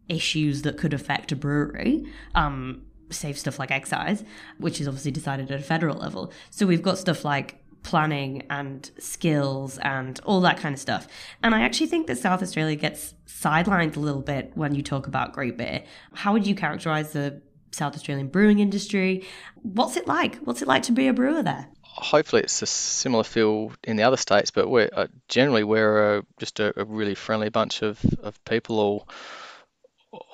issues 0.08 0.64
that 0.64 0.78
could 0.78 0.94
affect 0.94 1.32
a 1.32 1.36
brewery. 1.36 2.06
Um, 2.36 2.84
save 3.12 3.38
stuff 3.38 3.60
like 3.60 3.72
excise, 3.72 4.24
which 4.58 4.80
is 4.80 4.88
obviously 4.88 5.12
decided 5.12 5.52
at 5.52 5.60
a 5.60 5.64
federal 5.64 5.98
level. 5.98 6.32
So 6.50 6.66
we've 6.66 6.82
got 6.82 6.98
stuff 6.98 7.26
like 7.26 7.64
planning 7.84 8.44
and 8.50 8.92
skills 9.00 9.78
and 9.80 10.20
all 10.26 10.42
that 10.42 10.58
kind 10.58 10.74
of 10.74 10.82
stuff. 10.82 11.08
And 11.42 11.56
I 11.56 11.62
actually 11.62 11.88
think 11.88 12.08
that 12.08 12.18
South 12.18 12.44
Australia 12.44 12.76
gets 12.76 13.14
sidelined 13.26 13.96
a 13.96 14.00
little 14.00 14.22
bit 14.22 14.52
when 14.56 14.76
you 14.76 14.84
talk 14.84 15.08
about 15.08 15.34
great 15.34 15.58
beer. 15.58 15.84
How 16.14 16.34
would 16.34 16.46
you 16.46 16.56
characterize 16.56 17.14
the 17.14 17.42
South 17.72 17.96
Australian 17.96 18.28
brewing 18.28 18.60
industry? 18.60 19.26
What's 19.62 19.96
it 19.96 20.08
like? 20.08 20.36
What's 20.38 20.62
it 20.62 20.68
like 20.68 20.84
to 20.84 20.92
be 20.92 21.08
a 21.08 21.14
brewer 21.14 21.42
there? 21.42 21.68
Hopefully, 22.02 22.44
it's 22.44 22.62
a 22.62 22.66
similar 22.66 23.24
feel 23.24 23.74
in 23.84 23.98
the 23.98 24.04
other 24.04 24.18
states, 24.18 24.52
but 24.52 24.70
we're 24.70 24.90
uh, 24.94 25.08
generally 25.28 25.64
we're 25.64 26.20
uh, 26.20 26.22
just 26.40 26.60
a, 26.60 26.80
a, 26.80 26.86
really 26.86 27.14
friendly 27.14 27.50
bunch 27.50 27.82
of, 27.82 28.00
of 28.24 28.44
people 28.46 28.80
all 28.80 29.08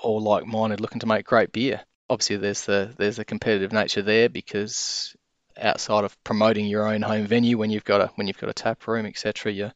all 0.03 0.21
like-minded, 0.21 0.79
looking 0.79 0.99
to 0.99 1.07
make 1.07 1.25
great 1.25 1.51
beer. 1.51 1.81
Obviously, 2.09 2.37
there's 2.37 2.65
the 2.65 2.93
there's 2.97 3.19
a 3.19 3.25
competitive 3.25 3.73
nature 3.73 4.03
there 4.03 4.29
because 4.29 5.15
outside 5.57 6.03
of 6.03 6.23
promoting 6.23 6.67
your 6.67 6.87
own 6.87 7.01
home 7.01 7.25
venue, 7.25 7.57
when 7.57 7.71
you've 7.71 7.83
got 7.83 8.01
a 8.01 8.07
when 8.15 8.27
you've 8.27 8.37
got 8.37 8.49
a 8.49 8.53
tap 8.53 8.87
room, 8.87 9.07
etc., 9.07 9.51
you're 9.51 9.73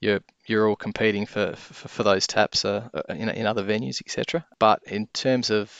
you're 0.00 0.20
you're 0.46 0.68
all 0.68 0.76
competing 0.76 1.26
for 1.26 1.54
for, 1.54 1.88
for 1.88 2.02
those 2.02 2.26
taps 2.26 2.64
uh, 2.64 2.88
uh, 2.92 3.14
in 3.14 3.28
in 3.28 3.46
other 3.46 3.62
venues, 3.62 4.02
etc. 4.02 4.44
But 4.58 4.82
in 4.86 5.06
terms 5.06 5.50
of 5.50 5.72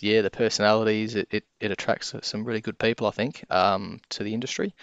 yeah, 0.00 0.22
the 0.22 0.30
personalities, 0.30 1.14
it, 1.14 1.28
it, 1.30 1.44
it 1.60 1.70
attracts 1.70 2.14
some 2.22 2.44
really 2.44 2.60
good 2.60 2.78
people, 2.78 3.06
I 3.06 3.10
think, 3.10 3.44
um, 3.50 4.00
to 4.10 4.24
the 4.24 4.34
industry. 4.34 4.74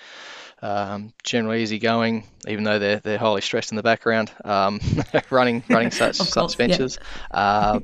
Um, 0.61 1.13
generally 1.23 1.61
easygoing, 1.61 2.23
even 2.47 2.63
though 2.63 2.79
they're 2.79 2.99
they're 2.99 3.17
highly 3.17 3.41
stressed 3.41 3.71
in 3.71 3.75
the 3.75 3.83
background, 3.83 4.31
um, 4.43 4.79
running 5.29 5.63
running 5.69 5.91
such 5.91 6.17
course, 6.17 6.31
such 6.31 6.55
ventures. 6.55 6.97
Yeah. 7.31 7.37
uh, 7.39 7.79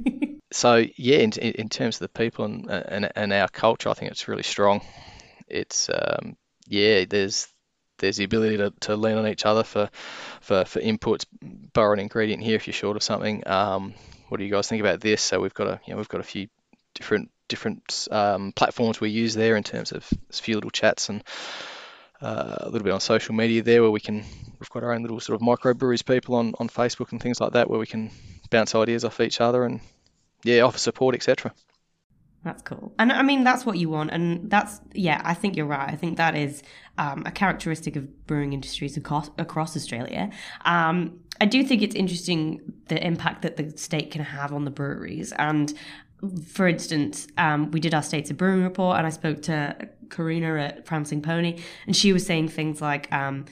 so 0.51 0.85
yeah, 0.95 1.17
in, 1.17 1.31
in 1.33 1.69
terms 1.69 1.97
of 1.97 1.99
the 1.99 2.09
people 2.09 2.45
and, 2.45 2.69
and 2.69 3.11
and 3.15 3.33
our 3.33 3.49
culture, 3.49 3.89
I 3.89 3.93
think 3.93 4.11
it's 4.11 4.27
really 4.27 4.43
strong. 4.43 4.81
It's 5.47 5.89
um, 5.89 6.37
yeah, 6.67 7.05
there's 7.07 7.47
there's 8.01 8.17
the 8.17 8.23
ability 8.23 8.57
to, 8.57 8.73
to 8.81 8.95
lean 8.95 9.17
on 9.17 9.27
each 9.27 9.45
other 9.45 9.63
for, 9.63 9.89
for, 10.41 10.65
for 10.65 10.81
inputs, 10.81 11.25
borrow 11.71 11.93
an 11.93 11.99
ingredient 11.99 12.43
here 12.43 12.55
if 12.55 12.67
you're 12.67 12.73
short 12.73 12.97
of 12.97 13.03
something. 13.03 13.47
Um, 13.47 13.93
what 14.27 14.37
do 14.37 14.43
you 14.43 14.51
guys 14.51 14.67
think 14.67 14.81
about 14.81 14.99
this? 14.99 15.21
So 15.21 15.39
we've 15.39 15.53
got 15.53 15.67
a 15.67 15.79
you 15.85 15.93
know 15.93 15.97
we've 15.97 16.09
got 16.09 16.21
a 16.21 16.25
few 16.25 16.47
different 16.93 17.31
different 17.47 18.07
um, 18.11 18.53
platforms 18.53 19.01
we 19.01 19.09
use 19.09 19.33
there 19.33 19.57
in 19.57 19.63
terms 19.63 19.91
of 19.91 20.07
a 20.29 20.33
few 20.33 20.55
little 20.55 20.69
chats 20.69 21.09
and 21.09 21.23
uh, 22.21 22.55
a 22.59 22.69
little 22.69 22.85
bit 22.85 22.93
on 22.93 23.01
social 23.01 23.35
media 23.35 23.61
there 23.61 23.81
where 23.81 23.91
we 23.91 23.99
can 23.99 24.23
we've 24.59 24.69
got 24.69 24.83
our 24.83 24.93
own 24.93 25.01
little 25.01 25.19
sort 25.19 25.41
of 25.41 25.45
microbreweries 25.45 26.05
people 26.05 26.35
on, 26.35 26.53
on 26.59 26.69
Facebook 26.69 27.11
and 27.11 27.21
things 27.21 27.41
like 27.41 27.53
that 27.53 27.69
where 27.69 27.79
we 27.79 27.87
can 27.87 28.09
bounce 28.49 28.73
ideas 28.75 29.03
off 29.03 29.19
each 29.19 29.41
other 29.41 29.65
and 29.65 29.81
yeah 30.43 30.61
offer 30.61 30.77
support 30.77 31.15
etc. 31.15 31.53
That's 32.43 32.63
cool. 32.63 32.91
And 32.97 33.11
I 33.11 33.21
mean, 33.21 33.43
that's 33.43 33.65
what 33.67 33.77
you 33.77 33.89
want. 33.89 34.09
And 34.09 34.49
that's, 34.49 34.81
yeah, 34.93 35.21
I 35.23 35.35
think 35.35 35.55
you're 35.55 35.67
right. 35.67 35.87
I 35.87 35.95
think 35.95 36.17
that 36.17 36.35
is 36.35 36.63
um, 36.97 37.23
a 37.25 37.31
characteristic 37.31 37.95
of 37.95 38.25
brewing 38.25 38.53
industries 38.53 38.97
across, 38.97 39.29
across 39.37 39.75
Australia. 39.77 40.31
Um, 40.65 41.19
I 41.39 41.45
do 41.45 41.63
think 41.63 41.83
it's 41.83 41.93
interesting 41.93 42.61
the 42.87 43.03
impact 43.05 43.43
that 43.43 43.57
the 43.57 43.77
state 43.77 44.09
can 44.09 44.23
have 44.23 44.53
on 44.53 44.65
the 44.65 44.71
breweries. 44.71 45.33
And 45.33 45.71
for 46.45 46.67
instance, 46.67 47.27
um, 47.37 47.71
we 47.71 47.79
did 47.79 47.93
our 47.93 48.03
States 48.03 48.29
of 48.29 48.37
Brewing 48.37 48.63
report, 48.63 48.97
and 48.97 49.07
I 49.07 49.09
spoke 49.09 49.41
to 49.43 49.89
Karina 50.09 50.57
at 50.59 50.85
Prancing 50.85 51.21
Pony, 51.21 51.59
and 51.87 51.95
she 51.95 52.13
was 52.13 52.25
saying 52.25 52.49
things 52.49 52.81
like, 52.81 53.11
um, 53.11 53.45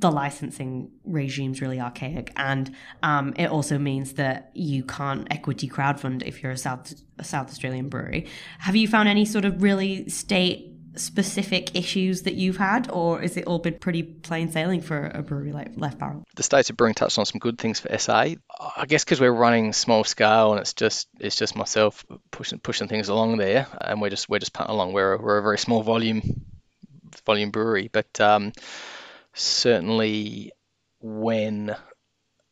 the 0.00 0.10
licensing 0.10 0.90
regime's 1.04 1.60
really 1.60 1.80
archaic, 1.80 2.32
and 2.36 2.74
um, 3.02 3.32
it 3.36 3.46
also 3.46 3.78
means 3.78 4.14
that 4.14 4.50
you 4.54 4.82
can't 4.82 5.28
equity 5.30 5.68
crowdfund 5.68 6.24
if 6.26 6.42
you're 6.42 6.52
a 6.52 6.58
South 6.58 6.94
a 7.18 7.24
South 7.24 7.48
Australian 7.48 7.88
brewery. 7.88 8.26
Have 8.58 8.74
you 8.74 8.88
found 8.88 9.08
any 9.08 9.24
sort 9.24 9.44
of 9.44 9.62
really 9.62 10.08
state 10.08 10.77
specific 10.98 11.74
issues 11.76 12.22
that 12.22 12.34
you've 12.34 12.56
had, 12.56 12.90
or 12.90 13.22
is 13.22 13.36
it 13.36 13.46
all 13.46 13.58
been 13.58 13.78
pretty 13.78 14.02
plain 14.02 14.50
sailing 14.50 14.80
for 14.80 15.10
a 15.14 15.22
brewery 15.22 15.52
like 15.52 15.72
Left 15.76 15.98
Barrel? 15.98 16.24
The 16.36 16.42
States 16.42 16.70
of 16.70 16.76
Brewing 16.76 16.94
touched 16.94 17.18
on 17.18 17.26
some 17.26 17.38
good 17.38 17.58
things 17.58 17.80
for 17.80 17.96
SA. 17.98 18.12
I 18.12 18.86
guess 18.86 19.04
because 19.04 19.20
we're 19.20 19.32
running 19.32 19.72
small 19.72 20.04
scale 20.04 20.52
and 20.52 20.60
it's 20.60 20.74
just 20.74 21.08
it's 21.20 21.36
just 21.36 21.56
myself 21.56 22.04
pushing 22.30 22.58
pushing 22.58 22.88
things 22.88 23.08
along 23.08 23.38
there, 23.38 23.66
and 23.80 24.00
we're 24.00 24.10
just 24.10 24.28
we're 24.28 24.38
just 24.38 24.52
putting 24.52 24.70
along. 24.70 24.92
We're 24.92 25.14
a, 25.14 25.22
we're 25.22 25.38
a 25.38 25.42
very 25.42 25.58
small 25.58 25.82
volume 25.82 26.44
volume 27.24 27.50
brewery, 27.50 27.88
but 27.92 28.20
um, 28.20 28.52
certainly 29.34 30.52
when 31.00 31.76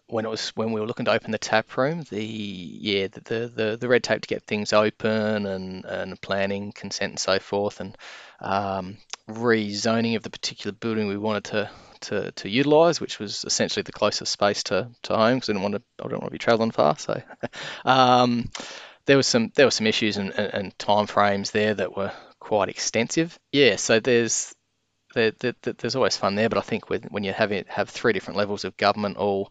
when 0.08 0.24
it 0.24 0.28
was 0.28 0.50
when 0.50 0.72
we 0.72 0.80
were 0.80 0.86
looking 0.86 1.06
to 1.06 1.12
open 1.12 1.32
the 1.32 1.38
tap 1.38 1.76
room, 1.76 2.04
the 2.10 2.24
yeah 2.24 3.08
the 3.08 3.20
the, 3.20 3.52
the, 3.54 3.76
the 3.76 3.88
red 3.88 4.04
tape 4.04 4.22
to 4.22 4.28
get 4.28 4.44
things 4.44 4.72
open 4.72 5.46
and 5.46 5.84
and 5.84 6.20
planning, 6.20 6.72
consent, 6.72 7.12
and 7.12 7.18
so 7.18 7.38
forth, 7.38 7.80
and 7.80 7.96
um, 8.40 8.98
rezoning 9.28 10.16
of 10.16 10.22
the 10.22 10.30
particular 10.30 10.72
building 10.72 11.08
we 11.08 11.16
wanted 11.16 11.44
to 11.44 11.70
to, 12.02 12.30
to 12.32 12.48
utilise, 12.48 13.00
which 13.00 13.18
was 13.18 13.44
essentially 13.44 13.82
the 13.82 13.92
closest 13.92 14.32
space 14.32 14.62
to, 14.64 14.88
to 15.02 15.16
home 15.16 15.36
because 15.36 15.48
I 15.48 15.52
didn't 15.54 15.62
want 15.62 15.74
to 15.76 15.82
I 16.00 16.04
didn't 16.04 16.20
want 16.20 16.30
to 16.30 16.34
be 16.34 16.38
travelling 16.38 16.70
far. 16.70 16.96
So 16.98 17.20
um, 17.84 18.50
there 19.06 19.16
was 19.16 19.26
some 19.26 19.50
there 19.54 19.66
were 19.66 19.70
some 19.70 19.86
issues 19.86 20.16
and, 20.16 20.32
and, 20.38 20.54
and 20.54 20.78
time 20.78 21.06
frames 21.06 21.50
there 21.50 21.74
that 21.74 21.96
were 21.96 22.12
quite 22.38 22.68
extensive. 22.68 23.38
Yeah, 23.52 23.76
so 23.76 23.98
there's 24.00 24.54
there, 25.14 25.32
there, 25.40 25.54
there's 25.62 25.96
always 25.96 26.16
fun 26.16 26.34
there, 26.34 26.48
but 26.48 26.58
I 26.58 26.62
think 26.62 26.90
when, 26.90 27.02
when 27.04 27.24
you 27.24 27.32
have 27.32 27.50
it, 27.50 27.66
have 27.68 27.88
three 27.88 28.12
different 28.12 28.36
levels 28.36 28.64
of 28.64 28.76
government 28.76 29.16
all 29.16 29.50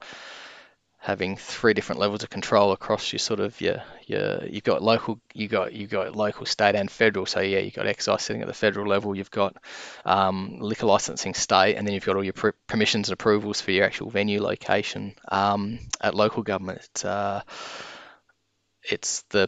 having 1.06 1.38
three 1.38 1.76
different 1.76 2.02
levels 2.02 2.24
of 2.24 2.32
control 2.32 2.72
across 2.72 3.14
your 3.14 3.20
sort 3.20 3.40
of 3.40 3.62
your 3.62 3.84
your 4.08 4.44
you've 4.48 4.64
got 4.64 4.82
local 4.82 5.20
you 5.36 5.48
got 5.48 5.72
you 5.72 5.86
got 5.86 6.16
local 6.16 6.48
state 6.48 6.74
and 6.74 6.90
federal. 6.90 7.28
So 7.28 7.42
yeah 7.42 7.60
you've 7.60 7.76
got 7.76 7.86
excise 7.86 8.24
sitting 8.24 8.42
at 8.42 8.48
the 8.48 8.56
federal 8.56 8.88
level 8.88 9.16
you've 9.16 9.30
got 9.30 9.56
um, 10.04 10.58
liquor 10.60 10.88
licensing 10.88 11.36
state 11.36 11.76
and 11.76 11.86
then 11.86 11.94
you've 11.94 12.06
got 12.06 12.16
all 12.16 12.24
your 12.24 12.34
permissions 12.66 13.10
and 13.10 13.14
approvals 13.14 13.62
for 13.62 13.70
your 13.70 13.86
actual 13.86 14.10
venue 14.10 14.42
location 14.42 15.14
um, 15.30 15.78
at 16.02 16.16
local 16.16 16.42
government. 16.42 16.80
It's, 16.82 17.06
uh, 17.06 17.44
it's 18.82 19.22
the 19.30 19.48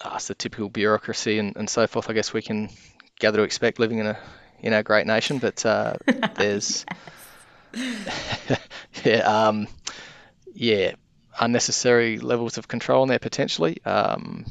uh, 0.00 0.14
it's 0.16 0.26
the 0.26 0.34
typical 0.34 0.68
bureaucracy 0.68 1.38
and, 1.38 1.56
and 1.56 1.70
so 1.70 1.86
forth. 1.86 2.10
I 2.10 2.12
guess 2.12 2.32
we 2.32 2.42
can 2.42 2.70
gather 3.20 3.38
to 3.38 3.44
expect 3.44 3.78
living 3.78 3.98
in 3.98 4.06
a 4.06 4.18
in 4.58 4.72
our 4.72 4.82
great 4.82 5.06
nation 5.06 5.38
but 5.38 5.64
uh, 5.64 5.94
there's 6.34 6.84
yeah 9.04 9.18
um, 9.20 9.68
yeah, 10.58 10.92
unnecessary 11.38 12.18
levels 12.18 12.58
of 12.58 12.66
control 12.66 13.04
in 13.04 13.08
there 13.08 13.20
potentially. 13.20 13.78
Um, 13.84 14.44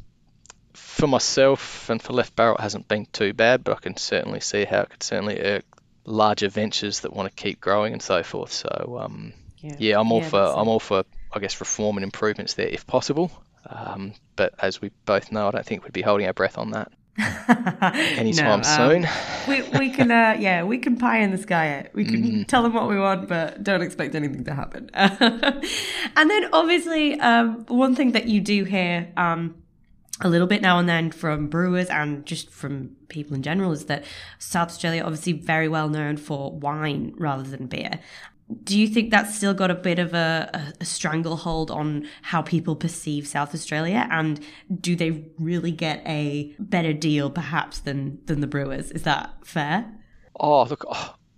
for 0.73 1.07
myself 1.07 1.89
and 1.89 2.01
for 2.01 2.13
Left 2.13 2.33
Barrel, 2.35 2.55
it 2.55 2.61
hasn't 2.61 2.87
been 2.87 3.05
too 3.07 3.33
bad, 3.33 3.63
but 3.63 3.75
I 3.75 3.79
can 3.79 3.97
certainly 3.97 4.39
see 4.39 4.63
how 4.63 4.81
it 4.81 4.89
could 4.89 5.03
certainly 5.03 5.39
irk 5.41 5.65
larger 6.05 6.47
ventures 6.47 7.01
that 7.01 7.13
want 7.13 7.29
to 7.29 7.43
keep 7.43 7.59
growing 7.59 7.91
and 7.91 8.01
so 8.01 8.23
forth. 8.23 8.53
So 8.53 8.97
um, 9.01 9.33
yeah. 9.57 9.75
yeah. 9.79 9.99
I'm 9.99 10.11
all 10.13 10.21
yeah, 10.21 10.29
for 10.29 10.41
I'm 10.41 10.69
all 10.69 10.79
for 10.79 11.03
I 11.33 11.39
guess 11.39 11.59
reform 11.59 11.97
and 11.97 12.05
improvements 12.05 12.53
there 12.53 12.67
if 12.67 12.87
possible. 12.87 13.29
Um, 13.69 14.13
but 14.37 14.53
as 14.59 14.79
we 14.79 14.91
both 15.05 15.29
know, 15.29 15.49
I 15.49 15.51
don't 15.51 15.65
think 15.65 15.83
we'd 15.83 15.91
be 15.91 16.01
holding 16.01 16.25
our 16.25 16.33
breath 16.33 16.57
on 16.57 16.71
that. 16.71 16.89
Anytime 17.19 18.45
no, 18.45 18.53
um, 18.53 18.63
soon. 18.63 19.07
we 19.47 19.61
we 19.77 19.89
can 19.89 20.11
uh, 20.11 20.35
yeah 20.39 20.63
we 20.63 20.77
can 20.77 20.97
pie 20.97 21.19
in 21.19 21.31
the 21.31 21.37
sky 21.37 21.67
it. 21.67 21.91
We 21.93 22.05
can 22.05 22.23
mm. 22.23 22.47
tell 22.47 22.63
them 22.63 22.73
what 22.73 22.87
we 22.87 22.99
want, 22.99 23.27
but 23.27 23.63
don't 23.63 23.81
expect 23.81 24.15
anything 24.15 24.43
to 24.45 24.53
happen. 24.53 24.89
and 24.93 26.29
then 26.29 26.49
obviously 26.53 27.19
um, 27.19 27.65
one 27.67 27.95
thing 27.95 28.11
that 28.11 28.27
you 28.27 28.41
do 28.41 28.63
hear 28.63 29.11
um, 29.17 29.55
a 30.21 30.29
little 30.29 30.47
bit 30.47 30.61
now 30.61 30.79
and 30.79 30.87
then 30.87 31.11
from 31.11 31.47
brewers 31.47 31.89
and 31.89 32.25
just 32.25 32.49
from 32.49 32.95
people 33.07 33.35
in 33.35 33.43
general 33.43 33.71
is 33.71 33.85
that 33.85 34.03
South 34.39 34.69
Australia 34.69 35.03
obviously 35.03 35.33
very 35.33 35.67
well 35.67 35.89
known 35.89 36.17
for 36.17 36.51
wine 36.51 37.13
rather 37.17 37.43
than 37.43 37.67
beer 37.67 37.99
do 38.63 38.79
you 38.79 38.87
think 38.87 39.11
that's 39.11 39.35
still 39.35 39.53
got 39.53 39.71
a 39.71 39.75
bit 39.75 39.99
of 39.99 40.13
a, 40.13 40.73
a, 40.79 40.85
stranglehold 40.85 41.69
on 41.69 42.07
how 42.21 42.41
people 42.41 42.75
perceive 42.75 43.27
South 43.27 43.53
Australia? 43.53 44.07
And 44.09 44.39
do 44.79 44.95
they 44.95 45.25
really 45.37 45.71
get 45.71 46.01
a 46.05 46.55
better 46.57 46.93
deal, 46.93 47.29
perhaps, 47.29 47.79
than 47.79 48.19
than 48.25 48.39
the 48.39 48.47
brewers? 48.47 48.91
Is 48.91 49.03
that 49.03 49.33
fair? 49.45 49.91
Oh, 50.39 50.63
look, 50.63 50.85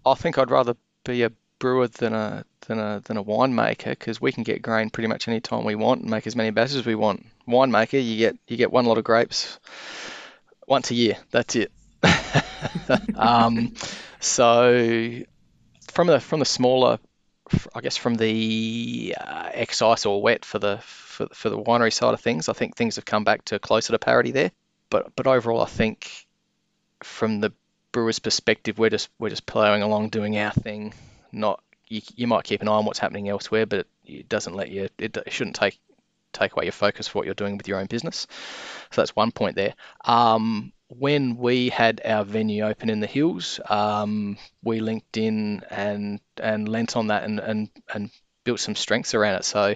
I 0.05 0.13
think 0.13 0.37
I'd 0.37 0.51
rather 0.51 0.75
be 1.03 1.23
a 1.23 1.31
brewer 1.57 1.87
than 1.87 2.13
a 2.13 2.45
than 2.67 2.77
a 2.77 3.01
than 3.05 3.17
a 3.17 3.23
winemaker 3.23 3.89
because 3.89 4.21
we 4.21 4.31
can 4.31 4.43
get 4.43 4.61
grain 4.61 4.91
pretty 4.91 5.07
much 5.07 5.27
any 5.27 5.41
time 5.41 5.65
we 5.65 5.75
want 5.75 6.01
and 6.01 6.11
make 6.11 6.27
as 6.27 6.35
many 6.35 6.51
batches 6.51 6.75
as 6.75 6.85
we 6.85 6.95
want. 6.95 7.25
Winemaker, 7.47 8.03
you 8.03 8.17
get 8.17 8.37
you 8.47 8.55
get 8.55 8.71
one 8.71 8.85
lot 8.85 8.99
of 8.99 9.03
grapes 9.03 9.59
once 10.67 10.91
a 10.91 10.95
year. 10.95 11.17
That's 11.31 11.55
it. 11.55 11.71
um, 13.15 13.73
so 14.19 15.23
from 15.89 16.07
the 16.07 16.19
from 16.19 16.39
the 16.39 16.45
smaller, 16.45 16.99
I 17.73 17.81
guess 17.81 17.97
from 17.97 18.15
the 18.15 19.15
uh, 19.19 19.49
excise 19.53 20.05
or 20.05 20.21
wet 20.21 20.45
for 20.45 20.59
the 20.59 20.79
for, 20.81 21.27
for 21.33 21.49
the 21.49 21.57
winery 21.57 21.93
side 21.93 22.13
of 22.13 22.21
things, 22.21 22.49
I 22.49 22.53
think 22.53 22.75
things 22.75 22.95
have 22.95 23.05
come 23.05 23.23
back 23.23 23.45
to 23.45 23.59
closer 23.59 23.93
to 23.93 23.99
parity 23.99 24.31
there. 24.31 24.51
But 24.89 25.15
but 25.15 25.27
overall, 25.27 25.61
I 25.61 25.65
think 25.65 26.27
from 27.03 27.39
the 27.39 27.51
brewer's 27.91 28.19
perspective, 28.19 28.77
we're 28.77 28.89
just 28.89 29.09
we're 29.19 29.29
just 29.29 29.45
ploughing 29.45 29.81
along, 29.81 30.09
doing 30.09 30.37
our 30.37 30.51
thing. 30.51 30.93
Not 31.31 31.63
you, 31.87 32.01
you 32.15 32.27
might 32.27 32.43
keep 32.43 32.61
an 32.61 32.67
eye 32.67 32.73
on 32.73 32.85
what's 32.85 32.99
happening 32.99 33.29
elsewhere, 33.29 33.65
but 33.65 33.79
it, 33.79 33.87
it 34.05 34.29
doesn't 34.29 34.55
let 34.55 34.69
you. 34.69 34.89
It, 34.97 35.17
it 35.17 35.31
shouldn't 35.31 35.55
take 35.55 35.79
take 36.31 36.53
away 36.53 36.65
your 36.65 36.71
focus 36.71 37.07
for 37.07 37.19
what 37.19 37.25
you're 37.25 37.33
doing 37.33 37.57
with 37.57 37.67
your 37.67 37.79
own 37.79 37.87
business. 37.87 38.27
So 38.91 39.01
that's 39.01 39.15
one 39.15 39.31
point 39.31 39.55
there. 39.55 39.73
Um, 40.05 40.71
when 40.89 41.37
we 41.37 41.69
had 41.69 42.01
our 42.03 42.25
venue 42.25 42.63
open 42.65 42.89
in 42.89 42.99
the 42.99 43.07
hills, 43.07 43.59
um, 43.69 44.37
we 44.63 44.79
linked 44.79 45.17
in 45.17 45.61
and 45.69 46.19
and 46.41 46.67
lent 46.67 46.97
on 46.97 47.07
that 47.07 47.23
and, 47.23 47.39
and 47.39 47.69
and 47.93 48.09
built 48.43 48.59
some 48.59 48.75
strengths 48.75 49.13
around 49.13 49.35
it. 49.35 49.45
So 49.45 49.75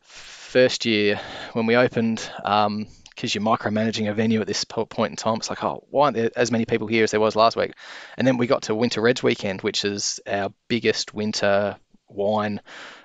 first 0.00 0.84
year 0.84 1.20
when 1.52 1.66
we 1.66 1.76
opened, 1.76 2.18
because 2.36 2.66
um, 2.66 2.86
you're 3.16 3.42
micromanaging 3.44 4.10
a 4.10 4.14
venue 4.14 4.40
at 4.40 4.48
this 4.48 4.64
point 4.64 5.10
in 5.10 5.16
time, 5.16 5.36
it's 5.36 5.48
like, 5.48 5.62
oh, 5.62 5.84
why 5.88 6.06
aren't 6.06 6.16
there 6.16 6.30
as 6.34 6.50
many 6.50 6.64
people 6.64 6.88
here 6.88 7.04
as 7.04 7.12
there 7.12 7.20
was 7.20 7.36
last 7.36 7.56
week? 7.56 7.72
And 8.16 8.26
then 8.26 8.36
we 8.36 8.48
got 8.48 8.62
to 8.62 8.74
Winter 8.74 9.00
Reds 9.00 9.22
weekend, 9.22 9.62
which 9.62 9.84
is 9.84 10.18
our 10.26 10.52
biggest 10.66 11.14
winter 11.14 11.76
wine. 12.08 12.60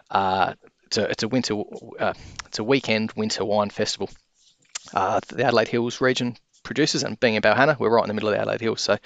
Uh, 0.09 0.55
it's 0.85 0.97
a, 0.97 1.03
it's 1.03 1.23
a 1.23 1.27
winter, 1.27 1.61
uh, 1.99 2.13
it's 2.47 2.57
a 2.57 2.63
weekend 2.63 3.11
winter 3.11 3.45
wine 3.45 3.69
festival. 3.69 4.09
Uh, 4.93 5.19
the 5.27 5.43
Adelaide 5.43 5.67
Hills 5.67 6.01
region 6.01 6.37
producers, 6.65 7.03
and 7.03 7.19
being 7.19 7.35
in 7.35 7.41
Balhannah, 7.41 7.79
we're 7.79 7.89
right 7.89 8.03
in 8.03 8.09
the 8.09 8.13
middle 8.13 8.29
of 8.29 8.35
the 8.35 8.41
Adelaide 8.41 8.61
Hills. 8.61 8.81
So 8.81 8.97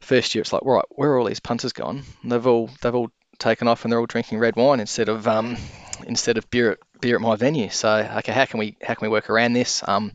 first 0.00 0.34
year, 0.34 0.42
it's 0.42 0.52
like, 0.52 0.64
right, 0.64 0.84
where 0.90 1.12
are 1.12 1.18
all 1.18 1.26
these 1.26 1.40
punters 1.40 1.72
gone? 1.72 2.02
And 2.22 2.32
they've 2.32 2.46
all 2.46 2.70
they've 2.82 2.94
all 2.94 3.10
taken 3.38 3.68
off 3.68 3.84
and 3.84 3.92
they're 3.92 3.98
all 3.98 4.06
drinking 4.06 4.38
red 4.38 4.56
wine 4.56 4.80
instead 4.80 5.08
of 5.08 5.26
um, 5.26 5.56
instead 6.06 6.36
of 6.36 6.50
beer 6.50 6.72
at 6.72 6.78
beer 7.00 7.16
at 7.16 7.22
my 7.22 7.36
venue. 7.36 7.70
So 7.70 7.90
okay, 8.18 8.32
how 8.32 8.44
can 8.44 8.58
we 8.58 8.76
how 8.82 8.94
can 8.94 9.06
we 9.06 9.12
work 9.12 9.30
around 9.30 9.54
this? 9.54 9.82
Um, 9.86 10.12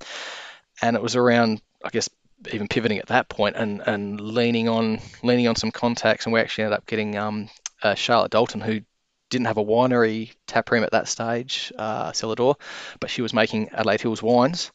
and 0.82 0.95
it 0.95 1.01
was 1.01 1.15
around, 1.15 1.61
I 1.84 1.89
guess, 1.89 2.09
even 2.51 2.67
pivoting 2.67 2.99
at 2.99 3.07
that 3.07 3.30
point 3.30 3.55
and 3.55 3.82
and 3.86 4.21
leaning 4.21 4.69
on 4.69 4.99
leaning 5.23 5.47
on 5.47 5.55
some 5.55 5.71
contacts, 5.71 6.26
and 6.26 6.34
we 6.34 6.39
actually 6.39 6.65
ended 6.65 6.78
up 6.78 6.86
getting 6.86 7.17
um, 7.17 7.49
uh, 7.82 7.95
Charlotte 7.95 8.32
Dalton, 8.32 8.61
who 8.61 8.82
didn't 9.30 9.47
have 9.47 9.57
a 9.57 9.63
winery 9.63 10.34
tap 10.47 10.71
room 10.71 10.84
at 10.84 10.91
that 10.91 11.07
stage, 11.07 11.73
uh, 11.78 12.11
cellar 12.11 12.36
door, 12.36 12.55
but 12.99 13.09
she 13.09 13.21
was 13.21 13.34
making 13.34 13.69
Adelaide 13.69 14.01
Hills 14.01 14.21
wines. 14.21 14.71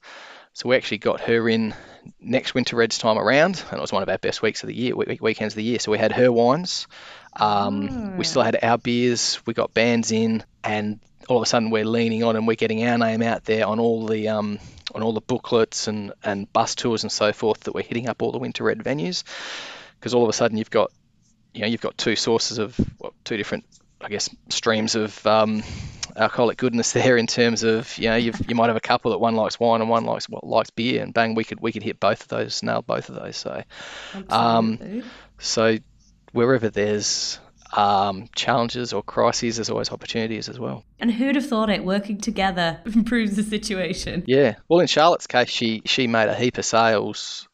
So 0.53 0.69
we 0.69 0.77
actually 0.77 0.99
got 0.99 1.21
her 1.23 1.49
in 1.49 1.75
next 2.21 2.55
Winter 2.55 2.77
Reds 2.77 2.99
time 2.99 3.19
around, 3.19 3.63
and 3.71 3.79
it 3.79 3.81
was 3.81 3.93
one 3.93 4.03
of 4.03 4.09
our 4.09 4.19
best 4.19 4.43
weeks 4.43 4.63
of 4.63 4.67
the 4.69 4.75
year, 4.75 4.97
week, 4.97 5.23
weekends 5.23 5.55
of 5.55 5.57
the 5.57 5.65
year. 5.65 5.79
So 5.79 5.93
we 5.93 5.99
had 5.99 6.13
her 6.13 6.31
wines. 6.33 6.87
Um, 7.37 8.17
We 8.17 8.25
still 8.25 8.43
had 8.43 8.59
our 8.63 8.79
beers. 8.79 9.41
We 9.47 9.55
got 9.55 9.73
bands 9.73 10.11
in, 10.11 10.43
and 10.65 11.01
all 11.29 11.37
of 11.37 11.43
a 11.43 11.47
sudden 11.47 11.71
we're 11.71 11.85
leaning 11.85 12.25
on 12.25 12.35
and 12.35 12.47
we're 12.47 12.57
getting 12.57 12.85
our 12.85 12.99
name 12.99 13.23
out 13.23 13.45
there 13.45 13.67
on 13.67 13.79
all 13.79 14.07
the 14.07 14.29
um, 14.29 14.59
on 14.95 15.03
all 15.03 15.13
the 15.13 15.21
booklets 15.21 15.87
and, 15.87 16.13
and 16.25 16.53
bus 16.53 16.75
tours 16.75 17.05
and 17.05 17.13
so 17.13 17.33
forth 17.33 17.61
that 17.61 17.75
we're 17.75 17.85
hitting 17.85 18.09
up 18.09 18.21
all 18.23 18.33
the 18.33 18.39
Winter 18.39 18.65
Red 18.65 18.79
venues. 18.79 19.23
Because 19.99 20.15
all 20.15 20.25
of 20.25 20.29
a 20.29 20.33
sudden 20.33 20.57
you've 20.57 20.71
got 20.71 20.91
you 21.55 21.61
know 21.61 21.69
you've 21.69 21.81
got 21.81 21.97
two 21.97 22.17
sources 22.17 22.59
of 22.59 22.79
well, 22.99 23.15
two 23.25 23.37
different 23.37 23.65
I 24.01 24.09
guess 24.09 24.29
streams 24.49 24.97
of 24.97 25.25
um, 25.27 25.63
alcoholic 26.17 26.59
goodness 26.59 26.93
there 26.93 27.17
in 27.17 27.27
terms 27.27 27.63
of 27.63 27.97
you 27.99 28.09
know 28.09 28.17
you 28.17 28.33
you 28.49 28.55
might 28.55 28.69
have 28.69 28.77
a 28.77 28.81
couple 28.81 29.11
that 29.11 29.19
one 29.19 29.35
likes 29.35 29.59
wine 29.59 29.81
and 29.81 29.91
one 29.91 30.05
likes 30.05 30.27
likes 30.43 30.71
beer 30.71 31.03
and 31.03 31.15
bang 31.15 31.35
we 31.35 31.45
could 31.45 31.61
we 31.61 31.73
could 31.73 31.83
hit 31.83 32.01
both 32.01 32.23
of 32.23 32.29
those 32.29 32.63
nail 32.63 32.83
both 32.83 33.09
of 33.09 33.15
those 33.15 33.37
so. 33.37 33.63
Um, 34.29 35.03
so 35.39 35.77
wherever 36.33 36.69
there's 36.69 37.39
um, 37.73 38.29
challenges 38.35 38.93
or 38.93 39.03
crises 39.03 39.57
there's 39.57 39.71
always 39.71 39.91
opportunities 39.91 40.49
as 40.49 40.59
well. 40.59 40.85
And 40.99 41.13
who'd 41.13 41.37
have 41.37 41.47
thought 41.47 41.71
it 41.71 41.85
working 41.85 42.19
together 42.19 42.81
improves 42.87 43.37
the 43.37 43.43
situation? 43.43 44.25
Yeah. 44.27 44.57
Well 44.69 44.81
in 44.81 44.87
Charlotte's 44.87 45.27
case 45.27 45.49
she 45.49 45.83
she 45.85 46.07
made 46.07 46.29
a 46.29 46.35
heap 46.35 46.59
of 46.59 46.65
sales 46.65 47.49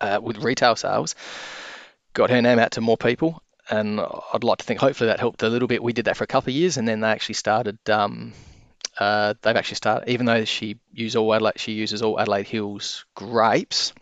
uh, 0.00 0.20
with 0.22 0.38
retail 0.38 0.76
sales 0.76 1.14
got 2.12 2.30
her 2.30 2.40
name 2.40 2.58
out 2.58 2.72
to 2.72 2.80
more 2.80 2.96
people 2.96 3.42
and 3.70 4.00
I'd 4.00 4.44
like 4.44 4.58
to 4.58 4.64
think 4.64 4.80
hopefully 4.80 5.08
that 5.08 5.20
helped 5.20 5.42
a 5.42 5.48
little 5.48 5.68
bit. 5.68 5.82
We 5.82 5.92
did 5.92 6.06
that 6.06 6.16
for 6.16 6.24
a 6.24 6.28
couple 6.28 6.50
of 6.50 6.56
years, 6.56 6.76
and 6.76 6.86
then 6.86 7.00
they 7.00 7.08
actually 7.08 7.36
started. 7.36 7.78
Um, 7.88 8.32
uh, 8.98 9.34
they've 9.42 9.56
actually 9.56 9.76
started, 9.76 10.08
even 10.08 10.26
though 10.26 10.44
she 10.44 10.76
uses 10.92 11.16
all 11.16 11.34
Adelaide, 11.34 11.58
she 11.58 11.72
uses 11.72 12.02
all 12.02 12.20
Adelaide 12.20 12.46
Hills 12.46 13.04
grapes 13.14 13.92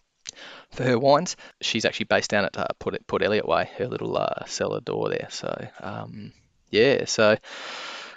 for 0.71 0.85
her 0.85 0.99
wines. 0.99 1.37
She's 1.61 1.85
actually 1.85 2.07
based 2.07 2.31
down 2.31 2.45
at 2.45 2.57
uh, 2.57 2.67
Port, 2.79 3.07
Port 3.07 3.23
Elliot 3.23 3.47
Way, 3.47 3.71
her 3.79 3.87
little 3.87 4.17
uh, 4.19 4.45
cellar 4.47 4.81
door 4.81 5.09
there. 5.09 5.29
So 5.31 5.69
um, 5.81 6.33
yeah, 6.71 7.05
so 7.05 7.37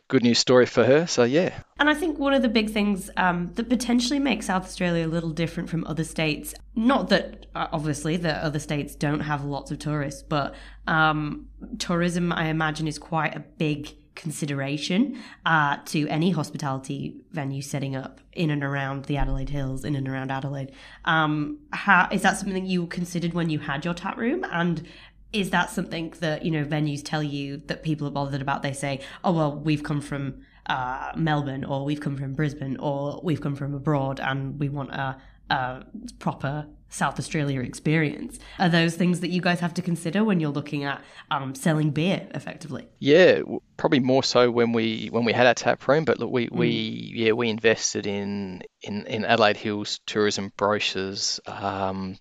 good 0.07 0.23
news 0.23 0.39
story 0.39 0.65
for 0.65 0.83
her. 0.83 1.07
So 1.07 1.23
yeah. 1.23 1.53
And 1.79 1.89
I 1.89 1.93
think 1.93 2.19
one 2.19 2.33
of 2.33 2.41
the 2.41 2.49
big 2.49 2.69
things 2.69 3.09
um, 3.17 3.51
that 3.55 3.69
potentially 3.69 4.19
makes 4.19 4.47
South 4.47 4.63
Australia 4.63 5.07
a 5.07 5.09
little 5.09 5.31
different 5.31 5.69
from 5.69 5.85
other 5.85 6.03
states, 6.03 6.53
not 6.75 7.09
that 7.09 7.47
uh, 7.55 7.67
obviously 7.71 8.17
the 8.17 8.33
other 8.43 8.59
states 8.59 8.95
don't 8.95 9.21
have 9.21 9.43
lots 9.43 9.71
of 9.71 9.79
tourists, 9.79 10.23
but 10.23 10.55
um, 10.87 11.47
tourism, 11.79 12.31
I 12.31 12.47
imagine, 12.47 12.87
is 12.87 12.99
quite 12.99 13.35
a 13.35 13.39
big 13.39 13.89
consideration 14.15 15.21
uh, 15.45 15.77
to 15.85 16.07
any 16.07 16.31
hospitality 16.31 17.17
venue 17.31 17.61
setting 17.61 17.95
up 17.95 18.21
in 18.31 18.49
and 18.49 18.63
around 18.63 19.05
the 19.05 19.17
Adelaide 19.17 19.49
Hills, 19.49 19.83
in 19.83 19.95
and 19.95 20.07
around 20.07 20.31
Adelaide. 20.31 20.71
Um, 21.03 21.59
how, 21.73 22.07
is 22.11 22.21
that 22.21 22.37
something 22.37 22.65
you 22.65 22.87
considered 22.87 23.33
when 23.33 23.49
you 23.49 23.59
had 23.59 23.83
your 23.83 23.93
tap 23.93 24.17
room? 24.17 24.45
And 24.49 24.87
is 25.33 25.49
that 25.49 25.69
something 25.69 26.13
that 26.19 26.45
you 26.45 26.51
know 26.51 26.63
venues 26.63 27.01
tell 27.03 27.23
you 27.23 27.57
that 27.67 27.83
people 27.83 28.07
are 28.07 28.11
bothered 28.11 28.41
about? 28.41 28.63
They 28.63 28.73
say, 28.73 29.01
"Oh 29.23 29.33
well, 29.33 29.55
we've 29.55 29.83
come 29.83 30.01
from 30.01 30.41
uh, 30.67 31.11
Melbourne, 31.15 31.65
or 31.65 31.85
we've 31.85 31.99
come 31.99 32.17
from 32.17 32.33
Brisbane, 32.33 32.77
or 32.77 33.19
we've 33.23 33.41
come 33.41 33.55
from 33.55 33.73
abroad, 33.73 34.19
and 34.19 34.59
we 34.59 34.69
want 34.69 34.91
a, 34.91 35.17
a 35.49 35.85
proper 36.19 36.67
South 36.89 37.19
Australia 37.19 37.61
experience." 37.61 38.39
Are 38.59 38.69
those 38.69 38.95
things 38.95 39.19
that 39.19 39.29
you 39.29 39.41
guys 39.41 39.59
have 39.59 39.73
to 39.75 39.81
consider 39.81 40.23
when 40.23 40.39
you're 40.39 40.51
looking 40.51 40.85
at 40.85 41.03
um, 41.31 41.53
selling 41.53 41.91
beer 41.91 42.27
effectively? 42.33 42.87
Yeah, 42.99 43.41
probably 43.77 43.99
more 43.99 44.23
so 44.23 44.49
when 44.49 44.71
we 44.71 45.09
when 45.11 45.25
we 45.25 45.33
had 45.33 45.47
our 45.47 45.53
tap 45.53 45.85
room. 45.87 46.05
But 46.05 46.19
look, 46.19 46.31
we, 46.31 46.47
mm. 46.47 46.55
we 46.55 47.11
yeah 47.15 47.31
we 47.33 47.49
invested 47.49 48.07
in 48.07 48.63
in 48.81 49.05
in 49.07 49.25
Adelaide 49.25 49.57
Hills 49.57 49.99
tourism 50.05 50.53
brochures. 50.55 51.39
Um, 51.45 52.17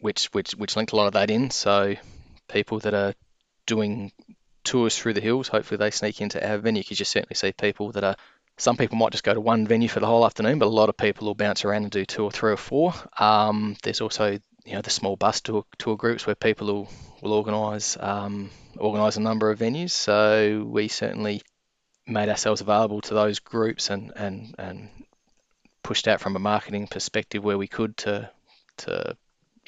which, 0.00 0.28
which 0.32 0.52
which 0.52 0.76
linked 0.76 0.92
a 0.92 0.96
lot 0.96 1.08
of 1.08 1.12
that 1.12 1.30
in. 1.30 1.50
So 1.50 1.94
people 2.50 2.80
that 2.80 2.94
are 2.94 3.14
doing 3.66 4.12
tours 4.64 4.96
through 4.96 5.14
the 5.14 5.20
hills. 5.20 5.48
Hopefully, 5.48 5.78
they 5.78 5.90
sneak 5.90 6.20
into 6.20 6.46
our 6.46 6.58
venue 6.58 6.82
because 6.82 6.98
you 6.98 7.04
certainly 7.04 7.34
see 7.34 7.52
people 7.52 7.92
that 7.92 8.04
are. 8.04 8.16
Some 8.58 8.76
people 8.76 8.98
might 8.98 9.12
just 9.12 9.24
go 9.24 9.32
to 9.32 9.40
one 9.40 9.66
venue 9.66 9.88
for 9.88 10.00
the 10.00 10.06
whole 10.06 10.24
afternoon, 10.26 10.58
but 10.58 10.66
a 10.66 10.68
lot 10.68 10.90
of 10.90 10.96
people 10.96 11.26
will 11.26 11.34
bounce 11.34 11.64
around 11.64 11.84
and 11.84 11.90
do 11.90 12.04
two 12.04 12.24
or 12.24 12.30
three 12.30 12.52
or 12.52 12.58
four. 12.58 12.92
Um, 13.18 13.76
there's 13.82 14.02
also 14.02 14.38
you 14.64 14.74
know 14.74 14.82
the 14.82 14.90
small 14.90 15.16
bus 15.16 15.40
tour, 15.40 15.64
tour 15.78 15.96
groups 15.96 16.26
where 16.26 16.34
people 16.34 16.66
will, 16.66 16.88
will 17.22 17.32
organise 17.32 17.96
um, 17.98 18.50
organise 18.76 19.16
a 19.16 19.20
number 19.20 19.50
of 19.50 19.58
venues. 19.58 19.90
So 19.90 20.64
we 20.68 20.88
certainly 20.88 21.42
made 22.06 22.28
ourselves 22.28 22.60
available 22.60 23.00
to 23.02 23.14
those 23.14 23.38
groups 23.38 23.90
and 23.90 24.12
and 24.16 24.54
and 24.58 24.88
pushed 25.82 26.08
out 26.08 26.20
from 26.20 26.36
a 26.36 26.40
marketing 26.40 26.86
perspective 26.86 27.42
where 27.42 27.58
we 27.58 27.66
could 27.66 27.96
to 27.96 28.30
to 28.78 29.16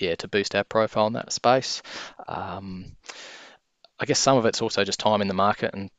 yeah, 0.03 0.17
to 0.17 0.29
boost 0.29 0.55
our 0.55 0.65
profile 0.65 1.07
in 1.07 1.13
that 1.15 1.33
space. 1.33 1.83
Um, 2.27 2.97
I 3.99 4.05
guess 4.05 4.19
some 4.19 4.37
of 4.37 4.47
it's 4.47 4.61
also 4.61 4.85
just 4.85 4.99
time 4.99 5.23
in 5.23 5.29
the 5.29 5.35
market 5.35 5.75
and 5.75 5.91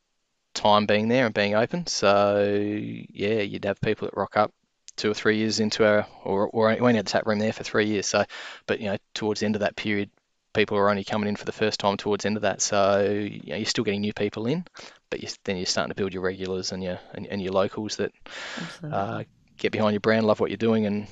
time 0.52 0.86
being 0.86 1.08
there 1.08 1.24
and 1.26 1.34
being 1.34 1.54
open. 1.54 1.86
So 1.86 2.44
yeah, 2.44 3.40
you'd 3.40 3.64
have 3.64 3.80
people 3.80 4.06
that 4.06 4.16
rock 4.16 4.36
up 4.36 4.52
two 4.96 5.10
or 5.10 5.14
three 5.14 5.38
years 5.38 5.58
into 5.58 5.84
our, 5.86 6.06
or, 6.22 6.48
or 6.48 6.68
we 6.68 6.78
only 6.78 6.96
had 6.96 7.06
the 7.06 7.10
tap 7.10 7.26
room 7.26 7.38
there 7.38 7.52
for 7.52 7.64
three 7.64 7.86
years. 7.86 8.06
So, 8.06 8.24
but 8.66 8.78
you 8.78 8.86
know, 8.86 8.98
towards 9.14 9.40
the 9.40 9.46
end 9.46 9.56
of 9.56 9.60
that 9.60 9.74
period, 9.74 10.10
people 10.52 10.76
are 10.76 10.90
only 10.90 11.02
coming 11.02 11.28
in 11.28 11.36
for 11.36 11.46
the 11.46 11.52
first 11.52 11.80
time 11.80 11.96
towards 11.96 12.22
the 12.22 12.28
end 12.28 12.36
of 12.36 12.42
that. 12.42 12.60
So 12.60 13.00
you 13.00 13.50
know, 13.52 13.56
you're 13.56 13.64
still 13.64 13.84
getting 13.84 14.02
new 14.02 14.12
people 14.12 14.46
in, 14.46 14.64
but 15.10 15.22
you, 15.22 15.28
then 15.44 15.56
you're 15.56 15.66
starting 15.66 15.90
to 15.90 15.96
build 15.96 16.12
your 16.12 16.22
regulars 16.22 16.72
and 16.72 16.82
your 16.82 17.00
and, 17.14 17.26
and 17.26 17.42
your 17.42 17.52
locals 17.52 17.96
that 17.96 18.12
uh, 18.92 19.24
get 19.56 19.72
behind 19.72 19.94
your 19.94 20.00
brand, 20.00 20.26
love 20.26 20.40
what 20.40 20.50
you're 20.50 20.56
doing, 20.56 20.86
and 20.86 21.06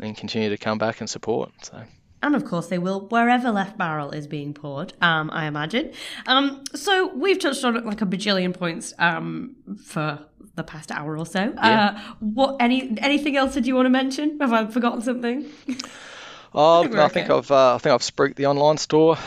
and 0.00 0.16
continue 0.16 0.50
to 0.50 0.56
come 0.56 0.78
back 0.78 1.00
and 1.00 1.10
support. 1.10 1.50
So 1.62 1.82
and 2.22 2.34
of 2.34 2.44
course 2.44 2.68
they 2.68 2.78
will 2.78 3.06
wherever 3.08 3.50
left 3.50 3.76
barrel 3.78 4.10
is 4.10 4.26
being 4.26 4.52
poured 4.54 4.92
um, 5.00 5.30
i 5.32 5.46
imagine. 5.46 5.92
Um, 6.26 6.64
so 6.74 7.08
we've 7.14 7.38
touched 7.38 7.64
on 7.64 7.84
like 7.84 8.02
a 8.02 8.06
bajillion 8.06 8.52
points 8.56 8.92
um, 8.98 9.56
for 9.84 10.18
the 10.54 10.64
past 10.64 10.90
hour 10.90 11.16
or 11.16 11.24
so. 11.24 11.52
Yeah. 11.54 11.96
uh, 11.96 12.14
what 12.20 12.56
any 12.60 12.96
anything 12.98 13.36
else 13.36 13.54
that 13.54 13.64
you 13.64 13.74
want 13.74 13.86
to 13.86 13.90
mention? 13.90 14.38
Have 14.40 14.52
i 14.52 14.66
forgotten 14.66 15.02
something? 15.02 15.46
Oh 16.54 16.80
I 16.80 16.82
think, 16.84 16.96
I 16.96 17.08
think 17.08 17.30
I've 17.30 17.50
uh, 17.50 17.74
I 17.74 17.78
think 17.78 17.92
I've 17.92 18.02
spooked 18.02 18.36
the 18.36 18.46
online 18.46 18.78
store 18.78 19.18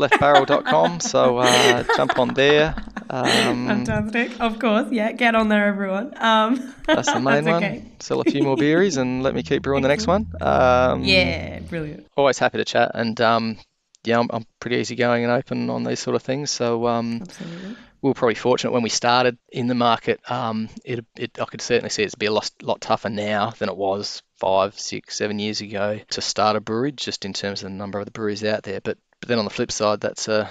leftbarrel.com. 0.00 1.00
so 1.00 1.38
uh, 1.38 1.84
jump 1.96 2.18
on 2.18 2.34
there. 2.34 2.74
Um, 3.08 3.66
Fantastic. 3.66 4.40
Of 4.40 4.58
course. 4.58 4.90
Yeah, 4.90 5.12
get 5.12 5.34
on 5.34 5.48
there, 5.48 5.66
everyone. 5.66 6.14
Um, 6.16 6.74
that's 6.86 7.12
the 7.12 7.20
main 7.20 7.44
that's 7.44 7.62
one. 7.62 7.92
Sell 8.00 8.20
a 8.20 8.24
few 8.24 8.42
more 8.42 8.56
beeries 8.56 8.96
and 8.96 9.22
let 9.22 9.34
me 9.34 9.42
keep 9.42 9.62
brewing 9.62 9.82
the 9.82 9.88
next 9.88 10.06
one. 10.06 10.32
Um, 10.40 11.04
yeah, 11.04 11.60
brilliant. 11.60 12.06
Always 12.16 12.38
happy 12.38 12.58
to 12.58 12.64
chat. 12.64 12.92
And 12.94 13.20
um, 13.20 13.58
yeah, 14.04 14.18
I'm, 14.18 14.28
I'm, 14.32 14.46
pretty 14.60 14.76
easygoing 14.76 15.24
and 15.24 15.32
open 15.32 15.70
on 15.70 15.84
these 15.84 16.00
sort 16.00 16.16
of 16.16 16.22
things. 16.22 16.50
So 16.50 16.86
um, 16.86 17.18
Absolutely 17.22 17.76
we 18.02 18.08
were 18.08 18.14
probably 18.14 18.34
fortunate 18.34 18.72
when 18.72 18.82
we 18.82 18.88
started 18.88 19.36
in 19.50 19.66
the 19.66 19.74
market. 19.74 20.20
Um, 20.30 20.68
it, 20.84 21.04
it, 21.16 21.38
I 21.40 21.44
could 21.44 21.60
certainly 21.60 21.90
see 21.90 22.02
it's 22.02 22.14
be 22.14 22.26
a 22.26 22.32
lot, 22.32 22.50
lot 22.62 22.80
tougher 22.80 23.10
now 23.10 23.50
than 23.50 23.68
it 23.68 23.76
was 23.76 24.22
five, 24.38 24.78
six, 24.78 25.16
seven 25.16 25.38
years 25.38 25.60
ago 25.60 26.00
to 26.10 26.20
start 26.22 26.56
a 26.56 26.60
brewery, 26.60 26.92
just 26.92 27.24
in 27.24 27.32
terms 27.32 27.62
of 27.62 27.70
the 27.70 27.76
number 27.76 27.98
of 27.98 28.06
the 28.06 28.10
breweries 28.10 28.44
out 28.44 28.62
there. 28.62 28.80
But 28.80 28.96
but 29.20 29.28
then 29.28 29.38
on 29.38 29.44
the 29.44 29.50
flip 29.50 29.72
side, 29.72 30.00
that's 30.00 30.28
a 30.28 30.50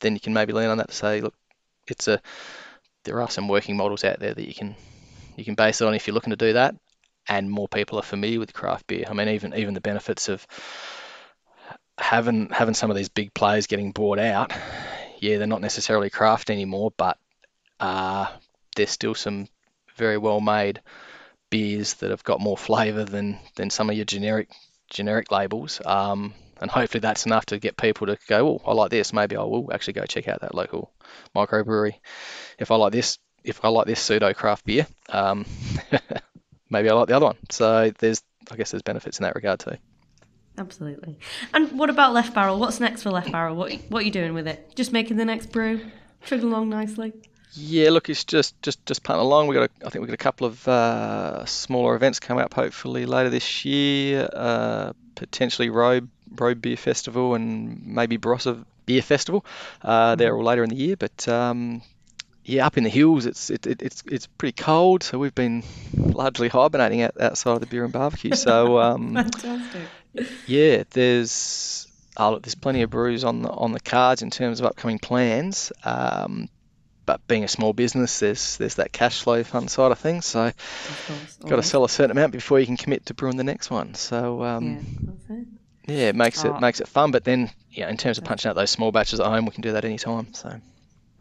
then 0.00 0.14
you 0.14 0.20
can 0.20 0.32
maybe 0.32 0.52
lean 0.52 0.68
on 0.68 0.78
that 0.78 0.88
to 0.88 0.94
say, 0.94 1.20
look, 1.20 1.34
it's 1.86 2.08
a 2.08 2.20
there 3.04 3.20
are 3.22 3.30
some 3.30 3.48
working 3.48 3.76
models 3.76 4.04
out 4.04 4.20
there 4.20 4.34
that 4.34 4.46
you 4.46 4.54
can 4.54 4.76
you 5.36 5.44
can 5.44 5.54
base 5.54 5.80
it 5.80 5.86
on 5.86 5.94
if 5.94 6.06
you're 6.06 6.14
looking 6.14 6.30
to 6.30 6.36
do 6.36 6.54
that, 6.54 6.74
and 7.28 7.50
more 7.50 7.68
people 7.68 7.98
are 7.98 8.02
familiar 8.02 8.38
with 8.38 8.52
craft 8.52 8.86
beer. 8.86 9.04
I 9.08 9.12
mean, 9.14 9.28
even 9.28 9.54
even 9.54 9.74
the 9.74 9.80
benefits 9.80 10.28
of 10.28 10.46
having 11.98 12.48
having 12.50 12.74
some 12.74 12.90
of 12.90 12.96
these 12.96 13.08
big 13.08 13.32
players 13.34 13.66
getting 13.66 13.92
bought 13.92 14.18
out. 14.18 14.52
Yeah, 15.20 15.38
they're 15.38 15.46
not 15.46 15.60
necessarily 15.60 16.10
craft 16.10 16.50
anymore, 16.50 16.92
but 16.96 17.18
uh, 17.80 18.26
there's 18.76 18.90
still 18.90 19.14
some 19.14 19.48
very 19.96 20.18
well 20.18 20.40
made 20.40 20.80
beers 21.50 21.94
that 21.94 22.10
have 22.10 22.24
got 22.24 22.40
more 22.40 22.56
flavour 22.56 23.04
than 23.04 23.38
than 23.56 23.70
some 23.70 23.90
of 23.90 23.96
your 23.96 24.04
generic 24.04 24.50
generic 24.90 25.30
labels. 25.30 25.80
Um, 25.84 26.34
and 26.60 26.70
hopefully 26.70 27.00
that's 27.00 27.26
enough 27.26 27.46
to 27.46 27.58
get 27.58 27.76
people 27.76 28.06
to 28.06 28.18
go, 28.28 28.48
oh, 28.48 28.62
I 28.66 28.74
like 28.74 28.90
this. 28.90 29.12
Maybe 29.12 29.36
I 29.36 29.42
will 29.42 29.72
actually 29.72 29.94
go 29.94 30.04
check 30.04 30.28
out 30.28 30.42
that 30.42 30.54
local 30.54 30.92
microbrewery. 31.34 31.94
If 32.58 32.70
I 32.70 32.76
like 32.76 32.92
this, 32.92 33.18
if 33.42 33.64
I 33.64 33.68
like 33.68 33.86
this 33.86 34.00
pseudo 34.00 34.34
craft 34.34 34.66
beer, 34.66 34.86
um, 35.08 35.46
maybe 36.70 36.90
I 36.90 36.92
like 36.92 37.08
the 37.08 37.16
other 37.16 37.26
one. 37.26 37.38
So 37.50 37.90
there's, 37.98 38.22
I 38.50 38.56
guess, 38.56 38.70
there's 38.70 38.82
benefits 38.82 39.18
in 39.18 39.24
that 39.24 39.34
regard 39.34 39.60
too. 39.60 39.76
Absolutely. 40.58 41.18
And 41.54 41.78
what 41.78 41.88
about 41.88 42.12
Left 42.12 42.34
Barrel? 42.34 42.58
What's 42.58 42.80
next 42.80 43.02
for 43.02 43.10
Left 43.10 43.32
Barrel? 43.32 43.56
What 43.56 43.72
what 43.88 44.02
are 44.02 44.04
you 44.04 44.10
doing 44.10 44.34
with 44.34 44.46
it? 44.46 44.74
Just 44.74 44.92
making 44.92 45.16
the 45.16 45.24
next 45.24 45.52
brew, 45.52 45.80
trigger 46.22 46.46
along 46.46 46.68
nicely. 46.68 47.14
Yeah, 47.52 47.90
look, 47.90 48.10
it's 48.10 48.24
just 48.24 48.60
just 48.60 48.84
just 48.84 49.02
punting 49.02 49.24
along. 49.24 49.46
We 49.46 49.54
got, 49.54 49.70
a, 49.70 49.86
I 49.86 49.90
think 49.90 50.02
we 50.02 50.08
got 50.08 50.14
a 50.14 50.18
couple 50.18 50.46
of 50.46 50.68
uh, 50.68 51.46
smaller 51.46 51.94
events 51.94 52.20
coming 52.20 52.44
up, 52.44 52.52
hopefully 52.52 53.06
later 53.06 53.30
this 53.30 53.64
year. 53.64 54.28
Uh, 54.30 54.92
potentially 55.14 55.70
Robe 55.70 56.08
Robe 56.30 56.60
Beer 56.60 56.76
Festival 56.76 57.34
and 57.34 57.86
maybe 57.86 58.18
Barossa 58.18 58.64
Beer 58.86 59.02
Festival. 59.02 59.44
Uh, 59.82 60.14
they're 60.14 60.36
all 60.36 60.44
later 60.44 60.62
in 60.62 60.70
the 60.70 60.76
year, 60.76 60.96
but 60.96 61.28
um, 61.28 61.82
yeah, 62.44 62.66
up 62.66 62.76
in 62.76 62.84
the 62.84 62.90
hills, 62.90 63.26
it's 63.26 63.50
it, 63.50 63.66
it, 63.66 63.82
it's 63.82 64.02
it's 64.06 64.26
pretty 64.26 64.60
cold, 64.60 65.02
so 65.02 65.18
we've 65.18 65.34
been 65.34 65.62
largely 65.94 66.48
hibernating 66.48 67.02
out, 67.02 67.20
outside 67.20 67.52
of 67.52 67.60
the 67.60 67.66
beer 67.66 67.84
and 67.84 67.92
barbecue. 67.92 68.34
So 68.34 68.78
um, 68.80 69.14
fantastic. 69.14 69.82
Yeah, 70.46 70.84
there's 70.90 71.86
uh, 72.16 72.38
there's 72.38 72.54
plenty 72.54 72.82
of 72.82 72.90
brews 72.90 73.24
on 73.24 73.42
the 73.42 73.50
on 73.50 73.72
the 73.72 73.80
cards 73.80 74.22
in 74.22 74.30
terms 74.30 74.60
of 74.60 74.66
upcoming 74.66 74.98
plans. 74.98 75.72
Um, 75.84 76.48
but 77.06 77.26
being 77.26 77.44
a 77.44 77.48
small 77.48 77.72
business, 77.72 78.20
there's 78.20 78.56
there's 78.58 78.76
that 78.76 78.92
cash 78.92 79.22
flow 79.22 79.42
fund 79.42 79.70
side 79.70 79.90
of 79.90 79.98
things. 79.98 80.26
So, 80.26 80.52
got 81.48 81.56
to 81.56 81.62
sell 81.62 81.84
a 81.84 81.88
certain 81.88 82.12
amount 82.12 82.32
before 82.32 82.60
you 82.60 82.66
can 82.66 82.76
commit 82.76 83.06
to 83.06 83.14
brewing 83.14 83.36
the 83.36 83.44
next 83.44 83.70
one. 83.70 83.94
So, 83.94 84.44
um, 84.44 84.84
yeah, 85.28 85.36
yeah, 85.90 86.08
it 86.08 86.16
makes 86.16 86.44
oh. 86.44 86.54
it 86.54 86.60
makes 86.60 86.80
it 86.80 86.88
fun. 86.88 87.10
But 87.10 87.24
then, 87.24 87.50
yeah, 87.70 87.88
in 87.88 87.96
terms 87.96 88.18
of 88.18 88.24
punching 88.24 88.48
out 88.48 88.56
those 88.56 88.70
small 88.70 88.92
batches 88.92 89.20
at 89.20 89.26
home, 89.26 89.44
we 89.44 89.52
can 89.52 89.62
do 89.62 89.72
that 89.72 89.84
anytime. 89.84 90.32
So. 90.34 90.60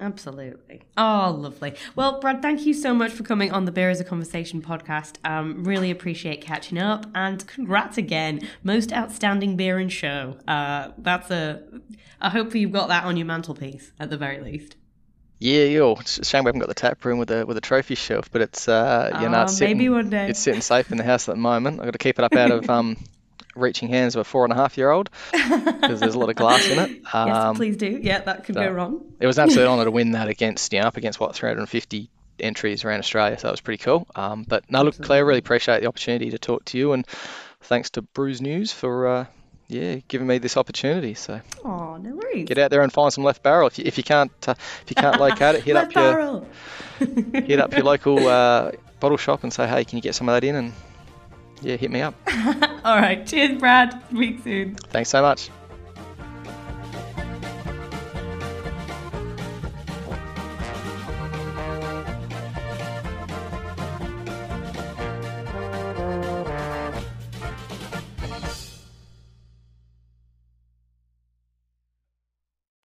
Absolutely. 0.01 0.82
Oh, 0.95 1.36
lovely. 1.38 1.76
Well, 1.93 2.22
Brad, 2.22 2.41
thank 2.41 2.65
you 2.65 2.74
so 2.74 2.93
much 2.93 3.11
for 3.11 3.24
coming 3.24 3.51
on 3.51 3.65
the 3.65 3.72
Beer 3.72 3.89
as 3.89 3.99
a 3.99 4.05
Conversation 4.05 4.61
podcast. 4.61 5.15
Um, 5.26 5.65
really 5.65 5.91
appreciate 5.91 6.39
catching 6.39 6.78
up 6.78 7.05
and 7.13 7.45
congrats 7.45 7.97
again. 7.97 8.47
Most 8.63 8.93
outstanding 8.93 9.57
beer 9.57 9.78
and 9.78 9.91
show. 9.91 10.38
Uh, 10.47 10.91
that's 10.97 11.30
a. 11.32 11.61
I 12.22 12.30
hope 12.30 12.55
you've 12.55 12.72
got 12.72 12.88
that 12.88 13.03
on 13.03 13.17
your 13.17 13.26
mantelpiece 13.26 13.91
at 13.99 14.09
the 14.09 14.17
very 14.17 14.39
least. 14.39 14.78
Yeah, 15.39 15.63
yo, 15.63 15.93
it's 15.93 16.17
a 16.17 16.26
shame 16.26 16.43
we 16.43 16.49
haven't 16.49 16.59
got 16.59 16.67
the 16.67 16.76
tap 16.76 17.03
room 17.05 17.17
with 17.17 17.32
a 17.32 17.45
with 17.45 17.55
a 17.57 17.61
trophy 17.61 17.95
shelf, 17.95 18.30
but 18.30 18.41
it's 18.41 18.67
uh, 18.67 19.20
you 19.22 19.30
know, 19.30 19.43
it's 19.43 19.57
sitting, 19.57 19.78
maybe 19.78 19.89
one 19.89 20.09
day. 20.09 20.30
It's 20.30 20.39
sitting 20.39 20.61
safe 20.61 20.91
in 20.91 20.97
the 20.97 21.03
house 21.03 21.30
at 21.30 21.36
the 21.36 21.41
moment. 21.41 21.80
I've 21.80 21.86
got 21.86 21.91
to 21.93 21.97
keep 21.97 22.20
it 22.20 22.26
up 22.26 22.36
out 22.36 22.51
of 22.51 22.70
um 22.70 22.97
reaching 23.60 23.88
hands 23.88 24.16
of 24.16 24.22
a 24.22 24.24
four 24.24 24.43
and 24.43 24.53
a 24.53 24.55
half 24.55 24.78
year 24.78 24.89
old 24.91 25.10
because 25.32 25.99
there's 25.99 26.16
a 26.16 26.20
lot 26.20 26.30
of 26.30 26.36
glass 26.36 26.68
in 26.68 26.80
it. 26.80 27.01
Um, 27.14 27.28
yes, 27.28 27.57
please 27.57 27.78
do. 27.78 27.99
Yeah, 28.01 28.20
that 28.22 28.43
could 28.43 28.53
so 28.53 28.62
go 28.62 28.70
wrong. 28.72 29.01
it 29.20 29.26
was 29.26 29.39
an 29.39 29.43
absolute 29.45 29.68
honour 29.68 29.86
to 29.86 29.91
win 29.91 30.12
that 30.12 30.28
against, 30.28 30.72
you 30.74 30.80
know, 30.80 30.88
up 30.88 30.97
against 30.97 31.20
what, 31.20 31.34
350 31.36 32.10
entries 32.39 32.86
around 32.86 32.99
Australia. 32.99 33.38
So 33.39 33.47
that 33.47 33.51
was 33.51 33.62
pretty 33.62 33.84
cool. 33.84 34.05
Um, 34.16 34.43
but 34.47 34.70
no, 34.70 34.80
look, 34.80 34.89
Absolutely. 34.89 35.07
Claire, 35.07 35.26
really 35.26 35.39
appreciate 35.39 35.82
the 35.82 35.88
opportunity 35.88 36.30
to 36.30 36.38
talk 36.38 36.66
to 36.66 36.78
you. 36.78 36.93
And 36.93 37.07
thanks 37.62 37.89
to 37.91 38.01
Brews 38.01 38.41
News 38.41 38.72
for. 38.72 39.07
Uh, 39.07 39.26
yeah, 39.70 39.97
giving 40.07 40.26
me 40.26 40.39
this 40.39 40.57
opportunity. 40.57 41.14
So, 41.14 41.39
oh, 41.64 41.97
no 41.97 42.16
worries. 42.16 42.47
Get 42.47 42.57
out 42.57 42.72
there 42.72 42.82
and 42.82 42.91
find 42.91 43.14
some 43.14 43.24
left 43.24 43.43
barrel. 43.43 43.68
If 43.68 43.78
you, 43.78 43.86
if 43.86 43.97
you 43.99 44.03
can't 44.03 44.32
uh, 44.47 44.55
if 44.57 44.86
you 44.89 44.95
can't 44.95 45.20
locate 45.20 45.55
it, 45.55 45.64
hit 45.64 45.76
up 45.76 45.93
your 45.93 46.43
hit 46.97 47.60
up 47.60 47.72
your 47.74 47.84
local 47.84 48.28
uh, 48.28 48.72
bottle 48.99 49.18
shop 49.18 49.43
and 49.43 49.53
say, 49.53 49.68
hey, 49.68 49.86
can 49.86 49.97
you 49.97 50.01
get 50.01 50.16
some 50.16 50.28
of 50.28 50.34
that 50.34 50.43
in? 50.43 50.55
And 50.55 50.74
yeah, 51.62 51.76
hit 51.76 51.91
me 51.91 52.01
up. 52.01 52.16
All 52.84 52.97
right. 52.97 53.26
Cheers, 53.26 53.60
Brad. 53.60 54.01
Speak 54.10 54.43
soon. 54.43 54.76
Thanks 54.76 55.10
so 55.10 55.22
much. 55.22 55.49